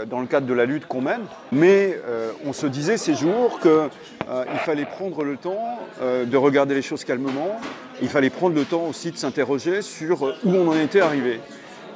dans 0.09 0.19
le 0.19 0.27
cadre 0.27 0.47
de 0.47 0.53
la 0.53 0.65
lutte 0.65 0.85
qu'on 0.85 1.01
mène, 1.01 1.21
mais 1.51 1.99
on 2.45 2.53
se 2.53 2.67
disait 2.67 2.97
ces 2.97 3.15
jours 3.15 3.59
qu'il 3.59 4.59
fallait 4.59 4.85
prendre 4.85 5.23
le 5.23 5.37
temps 5.37 5.79
de 6.01 6.37
regarder 6.37 6.75
les 6.75 6.81
choses 6.81 7.03
calmement, 7.03 7.59
il 8.01 8.09
fallait 8.09 8.29
prendre 8.29 8.55
le 8.55 8.65
temps 8.65 8.85
aussi 8.87 9.11
de 9.11 9.17
s'interroger 9.17 9.81
sur 9.81 10.23
où 10.23 10.49
on 10.49 10.67
en 10.67 10.75
était 10.75 11.01
arrivé. 11.01 11.39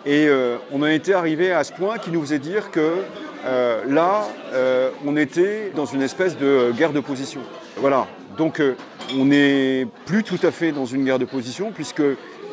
Et 0.06 0.28
euh, 0.28 0.58
on 0.72 0.84
en 0.84 0.88
était 0.88 1.14
arrivé 1.14 1.52
à 1.52 1.64
ce 1.64 1.74
point 1.74 1.98
qui 1.98 2.12
nous 2.12 2.22
faisait 2.22 2.38
dire 2.38 2.70
que 2.70 2.98
euh, 3.46 3.84
là, 3.88 4.28
euh, 4.54 4.92
on 5.06 5.18
était 5.18 5.72
dans 5.76 5.86
une 5.86 6.04
espèce 6.04 6.38
de 6.38 6.72
guerre 6.78 6.94
de 6.94 7.00
position. 7.00 7.42
Voilà. 7.78 8.06
Donc 8.38 8.62
on 9.18 9.26
n'est 9.26 9.88
plus 10.06 10.24
tout 10.24 10.40
à 10.44 10.52
fait 10.52 10.72
dans 10.72 10.86
une 10.86 11.06
guerre 11.06 11.20
de 11.20 11.26
position 11.26 11.72
puisque 11.74 12.04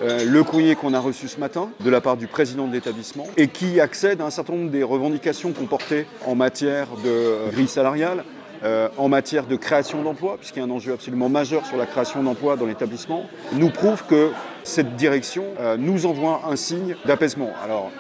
le 0.03 0.43
courrier 0.43 0.75
qu'on 0.75 0.95
a 0.95 1.01
reçu 1.01 1.29
ce 1.29 1.39
matin 1.39 1.71
de 1.81 1.91
la 1.91 2.01
part 2.01 2.17
du 2.17 2.27
président 2.27 2.67
de 2.67 2.73
l'établissement 2.73 3.27
et 3.37 3.49
qui 3.49 3.81
accède 3.81 4.21
à 4.21 4.25
un 4.25 4.31
certain 4.31 4.55
nombre 4.55 4.71
des 4.71 4.83
revendications 4.83 5.53
qu'on 5.53 5.67
portait 5.67 6.07
en 6.27 6.35
matière 6.35 6.89
de 7.05 7.51
grille 7.53 7.69
salariale, 7.69 8.25
euh, 8.65 8.89
en 8.97 9.09
matière 9.09 9.47
de 9.47 9.57
création 9.57 10.05
d'emplois, 10.05 10.37
puisqu'il 10.39 10.61
y 10.61 10.63
a 10.63 10.67
un 10.67 10.71
enjeu 10.71 10.93
absolument 10.93 11.29
majeur 11.29 11.67
sur 11.67 11.77
la 11.77 11.85
création 11.85 12.23
d'emplois 12.23 12.55
dans 12.55 12.67
l'établissement, 12.67 13.27
nous 13.55 13.71
prouve 13.71 14.05
que 14.07 14.31
cette 14.63 14.95
direction 14.95 15.47
euh, 15.59 15.77
nous 15.77 16.07
envoie 16.07 16.43
un 16.49 16.55
signe 16.55 16.95
d'apaisement. 17.05 17.51
Alors, 17.65 17.91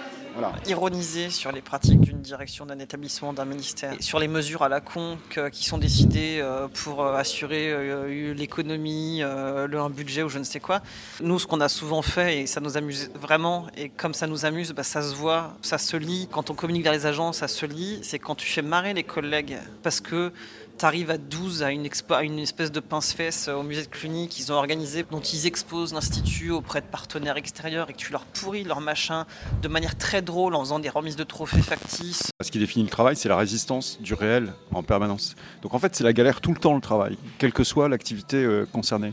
Ironiser 0.66 1.30
sur 1.30 1.52
les 1.52 1.60
pratiques 1.60 2.00
d'une 2.00 2.20
direction, 2.20 2.66
d'un 2.66 2.78
établissement, 2.78 3.32
d'un 3.32 3.44
ministère, 3.44 3.94
sur 4.00 4.18
les 4.18 4.28
mesures 4.28 4.62
à 4.62 4.68
la 4.68 4.80
con 4.80 5.18
qui 5.52 5.64
sont 5.64 5.78
décidées 5.78 6.38
euh, 6.40 6.68
pour 6.68 7.02
euh, 7.02 7.16
assurer 7.16 7.70
euh, 7.70 8.34
l'économie, 8.34 9.22
un 9.22 9.90
budget 9.90 10.22
ou 10.22 10.28
je 10.28 10.38
ne 10.38 10.44
sais 10.44 10.60
quoi. 10.60 10.80
Nous, 11.20 11.38
ce 11.38 11.46
qu'on 11.46 11.60
a 11.60 11.68
souvent 11.68 12.02
fait, 12.02 12.40
et 12.40 12.46
ça 12.46 12.60
nous 12.60 12.76
amuse 12.76 13.10
vraiment, 13.14 13.66
et 13.76 13.88
comme 13.88 14.14
ça 14.14 14.26
nous 14.26 14.44
amuse, 14.44 14.72
bah, 14.72 14.82
ça 14.82 15.02
se 15.02 15.14
voit, 15.14 15.54
ça 15.62 15.78
se 15.78 15.96
lit. 15.96 16.28
Quand 16.30 16.50
on 16.50 16.54
communique 16.54 16.84
vers 16.84 16.92
les 16.92 17.06
agents, 17.06 17.32
ça 17.32 17.48
se 17.48 17.66
lit. 17.66 18.00
C'est 18.02 18.18
quand 18.18 18.34
tu 18.34 18.46
fais 18.46 18.62
marrer 18.62 18.94
les 18.94 19.04
collègues 19.04 19.58
parce 19.82 20.00
que 20.00 20.32
tu 20.78 20.84
arrives 20.84 21.10
à 21.10 21.18
12 21.18 21.62
à 21.62 21.70
une, 21.70 21.88
une 22.22 22.38
espèce 22.38 22.72
de 22.72 22.80
pince-fesse 22.80 23.48
au 23.48 23.62
musée 23.62 23.82
de 23.82 23.88
Cluny 23.88 24.28
qu'ils 24.28 24.52
ont 24.52 24.56
organisé, 24.56 25.04
dont 25.10 25.20
ils 25.20 25.46
exposent 25.46 25.92
l'Institut 25.92 26.50
auprès 26.50 26.80
de 26.80 26.86
partenaires 26.86 27.36
extérieurs 27.36 27.90
et 27.90 27.92
que 27.92 27.98
tu 27.98 28.12
leur 28.12 28.24
pourris 28.24 28.64
leur 28.64 28.80
machin 28.80 29.26
de 29.62 29.68
manière 29.68 29.96
très 29.96 30.22
drôle 30.22 30.54
en 30.54 30.60
faisant 30.60 30.78
des 30.78 30.88
remises 30.88 31.16
de 31.16 31.24
trophées 31.24 31.62
factices. 31.62 32.30
Ce 32.40 32.50
qui 32.50 32.58
définit 32.58 32.84
le 32.84 32.90
travail, 32.90 33.16
c'est 33.16 33.28
la 33.28 33.36
résistance 33.36 34.00
du 34.00 34.14
réel 34.14 34.52
en 34.72 34.82
permanence. 34.82 35.34
Donc 35.62 35.74
en 35.74 35.78
fait, 35.78 35.94
c'est 35.94 36.04
la 36.04 36.12
galère 36.12 36.40
tout 36.40 36.52
le 36.52 36.58
temps 36.58 36.74
le 36.74 36.80
travail, 36.80 37.16
quelle 37.38 37.52
que 37.52 37.64
soit 37.64 37.88
l'activité 37.88 38.42
euh, 38.42 38.66
concernée 38.72 39.12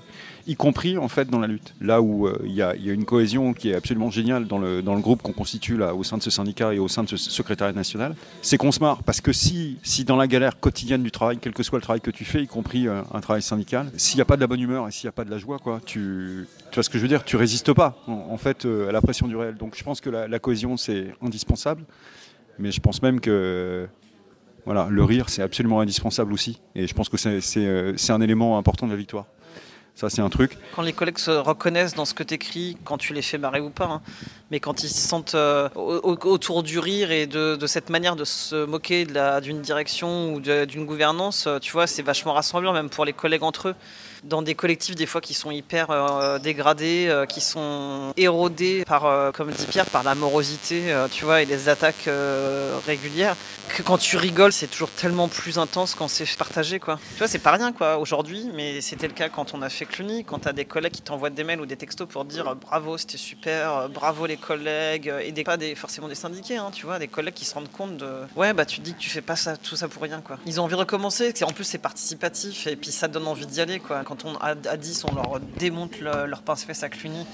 y 0.50 0.56
compris 0.56 0.98
en 0.98 1.08
fait 1.08 1.30
dans 1.30 1.40
la 1.40 1.48
lutte. 1.48 1.76
Là 1.80 2.02
où 2.02 2.28
euh, 2.28 2.42
il 2.44 2.54
y, 2.54 2.62
a 2.64 2.74
une 2.74 3.06
cohésion 3.06 3.54
qui 3.54 3.70
est 3.70 3.76
absolument 3.76 4.10
géniale 4.10 4.48
dans 4.48 4.58
le, 4.58 4.82
dans 4.82 4.96
le 4.96 5.02
groupe 5.02 5.22
qu'on 5.22 5.32
constitue 5.32 5.78
là 5.78 5.94
au 5.94 6.04
sein 6.04 6.18
de 6.18 6.24
ce 6.24 6.32
syndicat 6.32 6.74
et 6.74 6.80
au 6.80 6.88
sein 6.88 7.04
de 7.04 7.08
ce 7.08 7.18
secrétariat 7.18 7.74
national, 7.74 8.16
c'est 8.42 8.58
qu'on 8.58 8.72
se 8.72 8.80
marre 8.80 9.04
parce 9.04 9.22
que 9.22 9.32
si, 9.32 9.78
si 9.84 10.06
dans 10.06 10.16
la 10.16 10.28
galère 10.28 10.60
quotidienne 10.60 11.04
du 11.04 11.12
travail, 11.12 11.38
quel 11.40 11.54
que 11.54 11.62
soit 11.62 11.78
le 11.78 11.84
travail 11.84 12.02
que 12.02 12.10
tu 12.10 12.26
fais, 12.26 12.42
y 12.42 12.48
compris 12.48 12.88
euh, 12.88 13.02
un 13.14 13.22
travail 13.22 13.44
syndical, 13.44 13.92
s'il 13.96 14.18
n'y 14.18 14.24
a 14.24 14.26
pas 14.26 14.36
de 14.38 14.42
la 14.42 14.48
bonne 14.48 14.60
humeur 14.60 14.88
et 14.88 14.92
s'il 14.92 15.06
n'y 15.06 15.10
a 15.10 15.14
pas 15.14 15.24
de 15.24 15.30
la 15.30 15.38
joie, 15.38 15.60
quoi, 15.60 15.80
tu, 15.86 16.48
tu 16.72 16.76
vois 16.76 16.84
ce 16.84 16.90
que 16.90 16.98
je 16.98 17.04
veux 17.04 17.08
dire, 17.08 17.24
tu 17.24 17.36
résistes 17.36 17.74
pas 17.74 18.02
en, 18.08 18.38
fait 18.38 18.66
euh, 18.66 18.90
à 18.90 18.92
la 18.92 19.02
pression 19.02 19.28
du 19.28 19.36
réel. 19.36 19.56
Donc 19.56 19.76
je 19.78 19.84
pense 19.84 20.02
que 20.02 20.10
la, 20.10 20.40
cohésion 20.40 20.78
c'est 20.78 21.14
indispensable, 21.22 21.84
mais 22.58 22.72
je 22.72 22.80
pense 22.80 23.04
même 23.04 23.20
que 23.20 23.88
voilà, 24.66 24.88
le 24.90 25.04
rire, 25.04 25.30
c'est 25.30 25.42
absolument 25.42 25.80
indispensable 25.80 26.34
aussi. 26.34 26.60
Et 26.76 26.88
je 26.88 26.94
pense 26.94 27.10
que 27.10 27.18
c'est 27.18 28.12
un 28.12 28.22
élément 28.22 28.58
important 28.58 28.88
de 28.88 28.92
la 28.92 28.98
victoire. 28.98 29.26
C'est 30.08 30.22
un 30.22 30.30
truc. 30.30 30.58
Quand 30.76 30.82
les 30.82 30.94
collègues 30.94 31.18
se 31.18 31.32
reconnaissent 31.32 31.96
dans 31.96 32.06
ce 32.06 32.14
que 32.14 32.24
tu 32.24 32.36
écris, 32.36 32.78
quand 32.86 32.98
tu 32.98 33.14
les 33.14 33.22
fais 33.22 33.38
marrer 33.38 33.60
ou 33.60 33.70
pas, 33.70 33.86
hein, 33.86 34.02
mais 34.52 34.60
quand 34.60 34.84
ils 34.84 34.90
se 34.90 35.08
sentent 35.08 35.36
euh, 35.36 35.68
autour 35.76 36.64
du 36.64 36.80
rire 36.80 37.12
et 37.12 37.28
de, 37.28 37.58
cette 37.68 37.90
manière 37.90 38.16
de 38.16 38.24
se 38.24 38.66
moquer 38.66 39.06
d'une 39.42 39.62
direction 39.62 40.34
ou 40.34 40.40
d'une 40.40 40.86
gouvernance, 40.86 41.48
euh, 41.48 41.60
tu 41.60 41.74
vois, 41.74 41.88
c'est 41.88 42.02
vachement 42.02 42.34
rassemblant, 42.34 42.72
même 42.72 42.90
pour 42.90 43.04
les 43.04 43.14
collègues 43.14 43.44
entre 43.44 43.70
eux 43.70 43.76
dans 44.24 44.42
des 44.42 44.56
collectifs 44.56 44.96
des 44.96 45.06
fois 45.06 45.22
qui 45.22 45.34
sont 45.34 45.52
hyper 45.52 45.92
euh, 45.92 46.40
dégradés, 46.40 47.26
qui 47.30 47.42
sont 47.42 48.14
érodés 48.18 48.84
par, 48.86 49.32
comme 49.34 49.52
dit 49.52 49.66
Pierre, 49.66 49.86
par 49.86 50.04
la 50.04 50.16
morosité, 50.16 50.94
tu 51.12 51.26
vois, 51.26 51.42
et 51.42 51.46
les 51.46 51.70
attaques 51.70 52.10
régulières 52.86 53.36
que 53.70 53.84
quand 53.84 53.98
tu 53.98 54.18
rigoles, 54.18 54.52
c'est 54.52 54.68
toujours 54.68 54.90
tellement 54.90 55.28
plus 55.28 55.58
intense 55.58 55.96
quand 55.96 56.08
c'est 56.08 56.26
partagé, 56.38 56.80
quoi. 56.80 57.00
Tu 57.12 57.18
vois, 57.20 57.28
c'est 57.28 57.40
pas 57.40 57.52
rien, 57.52 57.72
quoi, 57.72 57.98
aujourd'hui, 57.98 58.50
mais 58.54 58.82
c'était 58.82 59.08
le 59.08 59.14
cas 59.14 59.30
quand 59.30 59.54
on 59.54 59.62
a 59.62 59.70
fait 59.70 59.86
Cluny, 59.86 60.24
quand 60.24 60.40
t'as 60.40 60.54
des 60.54 60.66
collègues 60.66 60.94
qui 60.94 61.02
t'envoient 61.02 61.30
des 61.30 61.44
mails 61.44 61.62
ou 61.62 61.66
des 61.66 61.78
textos 61.78 62.08
pour 62.08 62.26
dire 62.26 62.48
euh, 62.48 62.56
bravo, 62.56 62.98
c'était 62.98 63.18
super, 63.18 63.74
euh, 63.74 63.88
bravo 63.88 64.26
les 64.26 64.38
collègues, 64.38 65.10
euh, 65.10 65.20
et 65.20 65.32
des, 65.32 65.44
pas 65.44 65.58
des, 65.58 65.76
forcément 65.76 66.08
des 66.08 66.16
syndiqués, 66.16 66.58
hein, 66.58 66.72
tu 66.74 66.86
vois, 66.86 67.00
des 67.00 67.08
collègues 67.08 67.34
qui 67.34 67.46
se 67.46 67.54
rendent 67.54 67.72
compte 67.72 67.98
de 67.98 68.08
ouais, 68.36 68.54
bah 68.54 68.66
tu 68.66 68.80
te 68.80 68.86
dis 68.86 68.94
que 68.94 69.00
tu 69.00 69.10
fais 69.10 69.22
pas 69.22 69.36
tout 69.64 69.76
ça 69.76 69.88
pour 69.88 70.02
rien, 70.02 70.22
quoi. 70.22 70.38
Ils 70.46 70.60
ont 70.60 70.64
envie 70.64 70.74
de 70.74 70.80
recommencer, 70.80 71.34
en 71.44 71.52
plus 71.52 71.64
c'est 71.64 71.78
participatif, 71.78 72.68
et 72.68 72.76
puis 72.76 72.92
ça 72.92 73.08
donne 73.08 73.28
envie 73.28 73.46
d'y 73.46 73.62
aller, 73.62 73.80
quoi. 73.80 74.04
Quand 74.10 74.26
on 74.26 74.36
à, 74.38 74.56
10, 74.56 75.06
on 75.12 75.14
leur 75.14 75.40
démonte 75.60 76.00
leur 76.00 76.42
pince-fesse 76.42 76.82
à 76.82 76.90
Cluny 76.90 77.28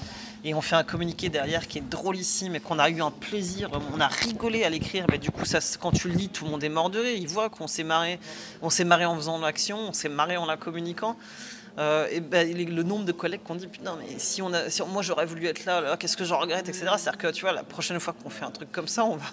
et 0.44 0.52
on 0.52 0.60
fait 0.60 0.76
un 0.76 0.84
communiqué 0.84 1.30
derrière 1.30 1.66
qui 1.66 1.78
est 1.78 1.88
drôlissime 1.88 2.54
et 2.54 2.60
qu'on 2.60 2.78
a 2.78 2.90
eu 2.90 3.00
un 3.00 3.10
plaisir, 3.10 3.70
on 3.94 3.98
a 3.98 4.06
rigolé 4.06 4.62
à 4.62 4.68
l'écrire. 4.68 5.06
Mais 5.10 5.16
du 5.16 5.30
coup, 5.30 5.44
quand 5.80 5.90
tu 5.90 6.08
le 6.08 6.14
lis, 6.14 6.28
tout 6.28 6.44
le 6.44 6.50
monde 6.50 6.62
est 6.62 6.68
mort 6.68 6.90
de 6.90 6.98
rire. 6.98 7.16
Ils 7.16 7.28
voient 7.28 7.48
qu'on 7.48 7.66
s'est 7.66 7.82
marré, 7.82 8.20
on 8.60 8.68
s'est 8.68 8.84
marré 8.84 9.06
en 9.06 9.16
faisant 9.16 9.38
l'action, 9.38 9.78
on 9.88 9.92
s'est 9.94 10.10
marré 10.10 10.36
en 10.36 10.44
la 10.44 10.58
communiquant. 10.58 11.16
Euh, 11.78 12.06
et 12.10 12.20
ben, 12.20 12.50
le 12.56 12.82
nombre 12.82 13.04
de 13.04 13.12
collègues 13.12 13.42
qu'on 13.44 13.54
dit 13.54 13.66
putain 13.66 13.98
mais 13.98 14.18
si 14.18 14.40
on 14.40 14.50
a 14.54 14.70
si 14.70 14.80
moi 14.90 15.02
j'aurais 15.02 15.26
voulu 15.26 15.44
être 15.44 15.66
là, 15.66 15.82
là 15.82 15.98
qu'est-ce 15.98 16.16
que 16.16 16.24
j'en 16.24 16.38
regrette 16.38 16.66
etc 16.70 16.86
c'est 16.96 17.08
à 17.08 17.12
dire 17.12 17.18
que 17.18 17.30
tu 17.32 17.42
vois 17.42 17.52
la 17.52 17.64
prochaine 17.64 18.00
fois 18.00 18.14
qu'on 18.14 18.30
fait 18.30 18.46
un 18.46 18.50
truc 18.50 18.72
comme 18.72 18.88
ça 18.88 19.04
on 19.04 19.16
va 19.16 19.28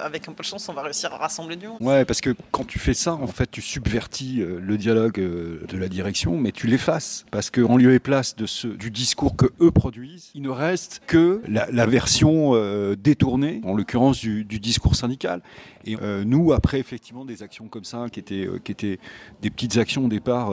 avec 0.00 0.28
un 0.28 0.32
peu 0.32 0.42
de 0.42 0.48
chance 0.48 0.68
on 0.68 0.72
va 0.72 0.82
réussir 0.82 1.12
à 1.12 1.18
rassembler 1.18 1.54
du 1.54 1.68
monde. 1.68 1.76
Ouais 1.80 2.04
parce 2.04 2.20
que 2.20 2.34
quand 2.50 2.64
tu 2.66 2.80
fais 2.80 2.94
ça 2.94 3.14
en 3.14 3.28
fait 3.28 3.48
tu 3.48 3.62
subvertis 3.62 4.40
euh, 4.40 4.58
le 4.60 4.76
dialogue 4.76 5.20
euh, 5.20 5.64
de 5.68 5.78
la 5.78 5.88
direction 5.88 6.36
mais 6.36 6.50
tu 6.50 6.66
l'effaces. 6.66 7.24
Parce 7.30 7.48
qu'en 7.48 7.76
lieu 7.76 7.94
et 7.94 8.00
place 8.00 8.34
de 8.34 8.46
ce 8.46 8.66
du 8.66 8.90
discours 8.90 9.36
que 9.36 9.46
eux 9.60 9.70
produisent 9.70 10.32
il 10.34 10.42
ne 10.42 10.50
reste 10.50 11.00
que 11.06 11.40
la, 11.46 11.86
version 11.86 12.54
détournée 12.96 13.60
en 13.64 13.74
l'occurrence 13.74 14.18
du, 14.18 14.44
du, 14.44 14.58
discours 14.58 14.94
syndical. 14.94 15.42
Et 15.84 15.96
nous 16.24 16.52
après 16.52 16.80
effectivement 16.80 17.24
des 17.24 17.42
actions 17.42 17.68
comme 17.68 17.84
ça 17.84 18.06
qui 18.10 18.20
étaient 18.20 18.48
qui 18.64 18.72
étaient 18.72 18.98
des 19.42 19.50
petites 19.50 19.76
actions 19.78 20.06
au 20.06 20.08
départ 20.08 20.52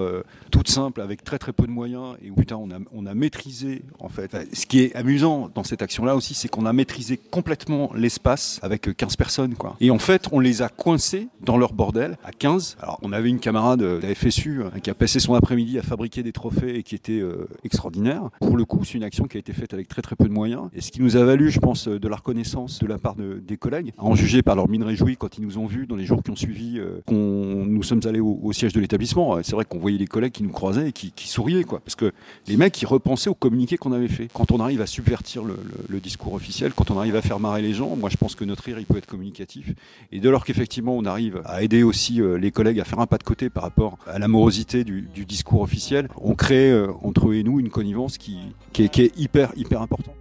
toutes 0.52 0.70
simples 0.70 1.02
avec 1.02 1.15
très 1.24 1.38
très 1.38 1.54
peu 1.54 1.66
de 1.66 1.72
moyens 1.72 2.16
et 2.24 2.30
où 2.30 2.36
putain 2.36 2.58
on 2.58 2.70
a, 2.72 2.80
on 2.94 3.06
a 3.06 3.14
maîtrisé 3.14 3.84
en 4.00 4.10
fait. 4.10 4.36
Ce 4.54 4.66
qui 4.66 4.80
est 4.80 4.96
amusant 4.96 5.50
dans 5.54 5.64
cette 5.64 5.82
action-là 5.82 6.16
aussi, 6.16 6.34
c'est 6.34 6.48
qu'on 6.48 6.66
a 6.66 6.74
maîtrisé 6.74 7.18
complètement 7.18 7.92
l'espace 7.96 8.60
avec 8.62 8.96
15 8.96 9.16
personnes 9.16 9.56
quoi. 9.56 9.76
Et 9.80 9.92
en 9.92 10.00
fait, 10.00 10.28
on 10.32 10.40
les 10.40 10.62
a 10.62 10.70
coincés 10.70 11.28
dans 11.42 11.58
leur 11.58 11.74
bordel 11.74 12.18
à 12.24 12.32
15. 12.32 12.78
Alors 12.82 13.00
on 13.02 13.12
avait 13.12 13.30
une 13.30 13.40
camarade 13.40 13.80
de 13.80 14.14
FSU 14.14 14.64
hein, 14.64 14.80
qui 14.82 14.90
a 14.90 14.94
passé 14.94 15.20
son 15.20 15.34
après-midi 15.34 15.80
à 15.80 15.84
fabriquer 15.84 16.24
des 16.24 16.32
trophées 16.32 16.76
et 16.78 16.84
qui 16.84 16.96
était 16.96 17.20
euh, 17.20 17.48
extraordinaire. 17.64 18.30
Pour 18.40 18.58
le 18.58 18.66
coup, 18.66 18.84
c'est 18.84 18.96
une 18.96 19.04
action 19.04 19.26
qui 19.26 19.38
a 19.38 19.40
été 19.40 19.54
faite 19.54 19.74
avec 19.74 19.88
très 19.88 20.02
très 20.02 20.16
peu 20.16 20.26
de 20.26 20.34
moyens 20.34 20.70
et 20.74 20.82
ce 20.82 20.92
qui 20.92 21.02
nous 21.02 21.18
a 21.18 21.24
valu, 21.24 21.52
je 21.52 21.60
pense, 21.60 21.88
de 21.88 22.08
la 22.08 22.16
reconnaissance 22.16 22.80
de 22.80 22.88
la 22.88 22.98
part 22.98 23.16
de, 23.16 23.42
des 23.46 23.58
collègues, 23.58 23.94
à 23.98 24.04
en 24.04 24.16
juger 24.16 24.42
par 24.42 24.56
leur 24.56 24.70
mine 24.70 24.84
réjouie 24.84 25.18
quand 25.18 25.38
ils 25.38 25.44
nous 25.44 25.58
ont 25.58 25.66
vus 25.66 25.88
dans 25.88 25.96
les 25.96 26.06
jours 26.06 26.24
qui 26.24 26.32
ont 26.32 26.36
suivi, 26.36 26.80
euh, 26.80 27.02
qu'on 27.06 27.66
nous 27.66 27.84
sommes 27.84 28.02
allés 28.06 28.20
au, 28.20 28.40
au 28.42 28.54
siège 28.54 28.74
de 28.74 28.80
l'établissement. 28.80 29.42
C'est 29.44 29.54
vrai 29.54 29.66
qu'on 29.66 29.80
voyait 29.80 29.98
les 29.98 30.08
collègues 30.08 30.34
qui 30.34 30.44
nous 30.44 30.52
croisaient 30.52 30.90
et 30.90 30.92
qui 30.92 31.05
qui, 31.16 31.28
souriaient, 31.28 31.64
quoi. 31.64 31.80
Parce 31.80 31.96
que 31.96 32.12
les 32.48 32.58
mecs, 32.58 32.82
ils 32.82 32.86
repensaient 32.86 33.30
au 33.30 33.36
communiqué 33.36 33.78
qu'on 33.78 33.92
avait 33.92 34.08
fait. 34.08 34.28
Quand 34.34 34.52
on 34.52 34.60
arrive 34.60 34.82
à 34.82 34.88
subvertir 34.88 35.44
le, 35.44 35.56
discours 36.00 36.34
officiel, 36.34 36.74
quand 36.74 36.92
on 36.92 37.00
arrive 37.00 37.16
à 37.16 37.22
faire 37.22 37.40
marrer 37.40 37.62
les 37.62 37.74
gens, 37.74 37.96
moi 37.96 38.10
je 38.10 38.18
pense 38.18 38.36
que 38.36 38.46
notre 38.46 38.64
rire, 38.64 38.78
il 38.80 38.86
peut 38.86 38.98
être 38.98 39.08
communicatif. 39.08 39.74
Et 40.12 40.20
dès 40.20 40.30
lors 40.30 40.46
qu'effectivement 40.46 40.96
on 40.96 41.06
arrive 41.06 41.42
à 41.46 41.64
aider 41.64 41.84
aussi 41.84 42.22
euh, 42.22 42.38
les 42.38 42.52
collègues 42.52 42.80
à 42.80 42.84
faire 42.84 43.00
un 43.00 43.08
pas 43.08 43.18
de 43.18 43.24
côté 43.24 43.50
par 43.50 43.64
rapport 43.64 43.98
à 44.06 44.20
l'amorosité 44.20 44.84
du, 44.84 45.08
discours 45.26 45.62
officiel, 45.62 46.10
on 46.22 46.36
crée 46.36 46.70
euh, 46.70 46.92
entre 47.02 47.30
eux 47.30 47.36
et 47.36 47.44
nous 47.44 47.60
une 47.60 47.70
connivence 47.70 48.18
qui, 48.18 48.38
est 48.78 49.18
hyper, 49.18 49.52
hyper 49.56 49.82
importante. 49.82 50.16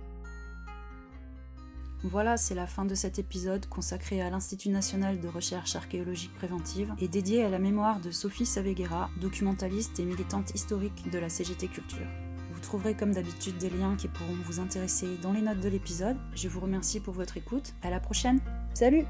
Voilà, 2.05 2.37
c'est 2.37 2.55
la 2.55 2.67
fin 2.67 2.85
de 2.85 2.95
cet 2.95 3.19
épisode 3.19 3.67
consacré 3.67 4.21
à 4.21 4.29
l'Institut 4.29 4.69
national 4.69 5.21
de 5.21 5.29
recherche 5.29 5.75
archéologique 5.75 6.35
préventive 6.35 6.93
et 7.01 7.09
dédié 7.09 7.43
à 7.43 7.49
la 7.49 7.59
mémoire 7.59 7.99
de 7.99 8.11
Sophie 8.11 8.45
Saveguera, 8.45 9.09
documentaliste 9.23 9.99
et 10.01 10.05
militante 10.05 10.55
historique 10.55 11.11
de 11.11 11.19
la 11.19 11.31
CGT 11.31 11.69
Culture. 11.69 12.07
Vous 12.53 12.61
trouverez 12.61 12.95
comme 12.95 13.13
d'habitude 13.13 13.57
des 13.57 13.71
liens 13.71 13.97
qui 13.97 14.09
pourront 14.09 14.37
vous 14.45 14.61
intéresser 14.61 15.17
dans 15.23 15.33
les 15.33 15.41
notes 15.41 15.61
de 15.61 15.69
l'épisode. 15.71 16.19
Je 16.35 16.49
vous 16.49 16.61
remercie 16.61 17.01
pour 17.01 17.15
votre 17.15 17.39
écoute. 17.39 17.73
À 17.83 17.89
la 17.89 18.01
prochaine. 18.01 18.41
Salut 18.75 19.07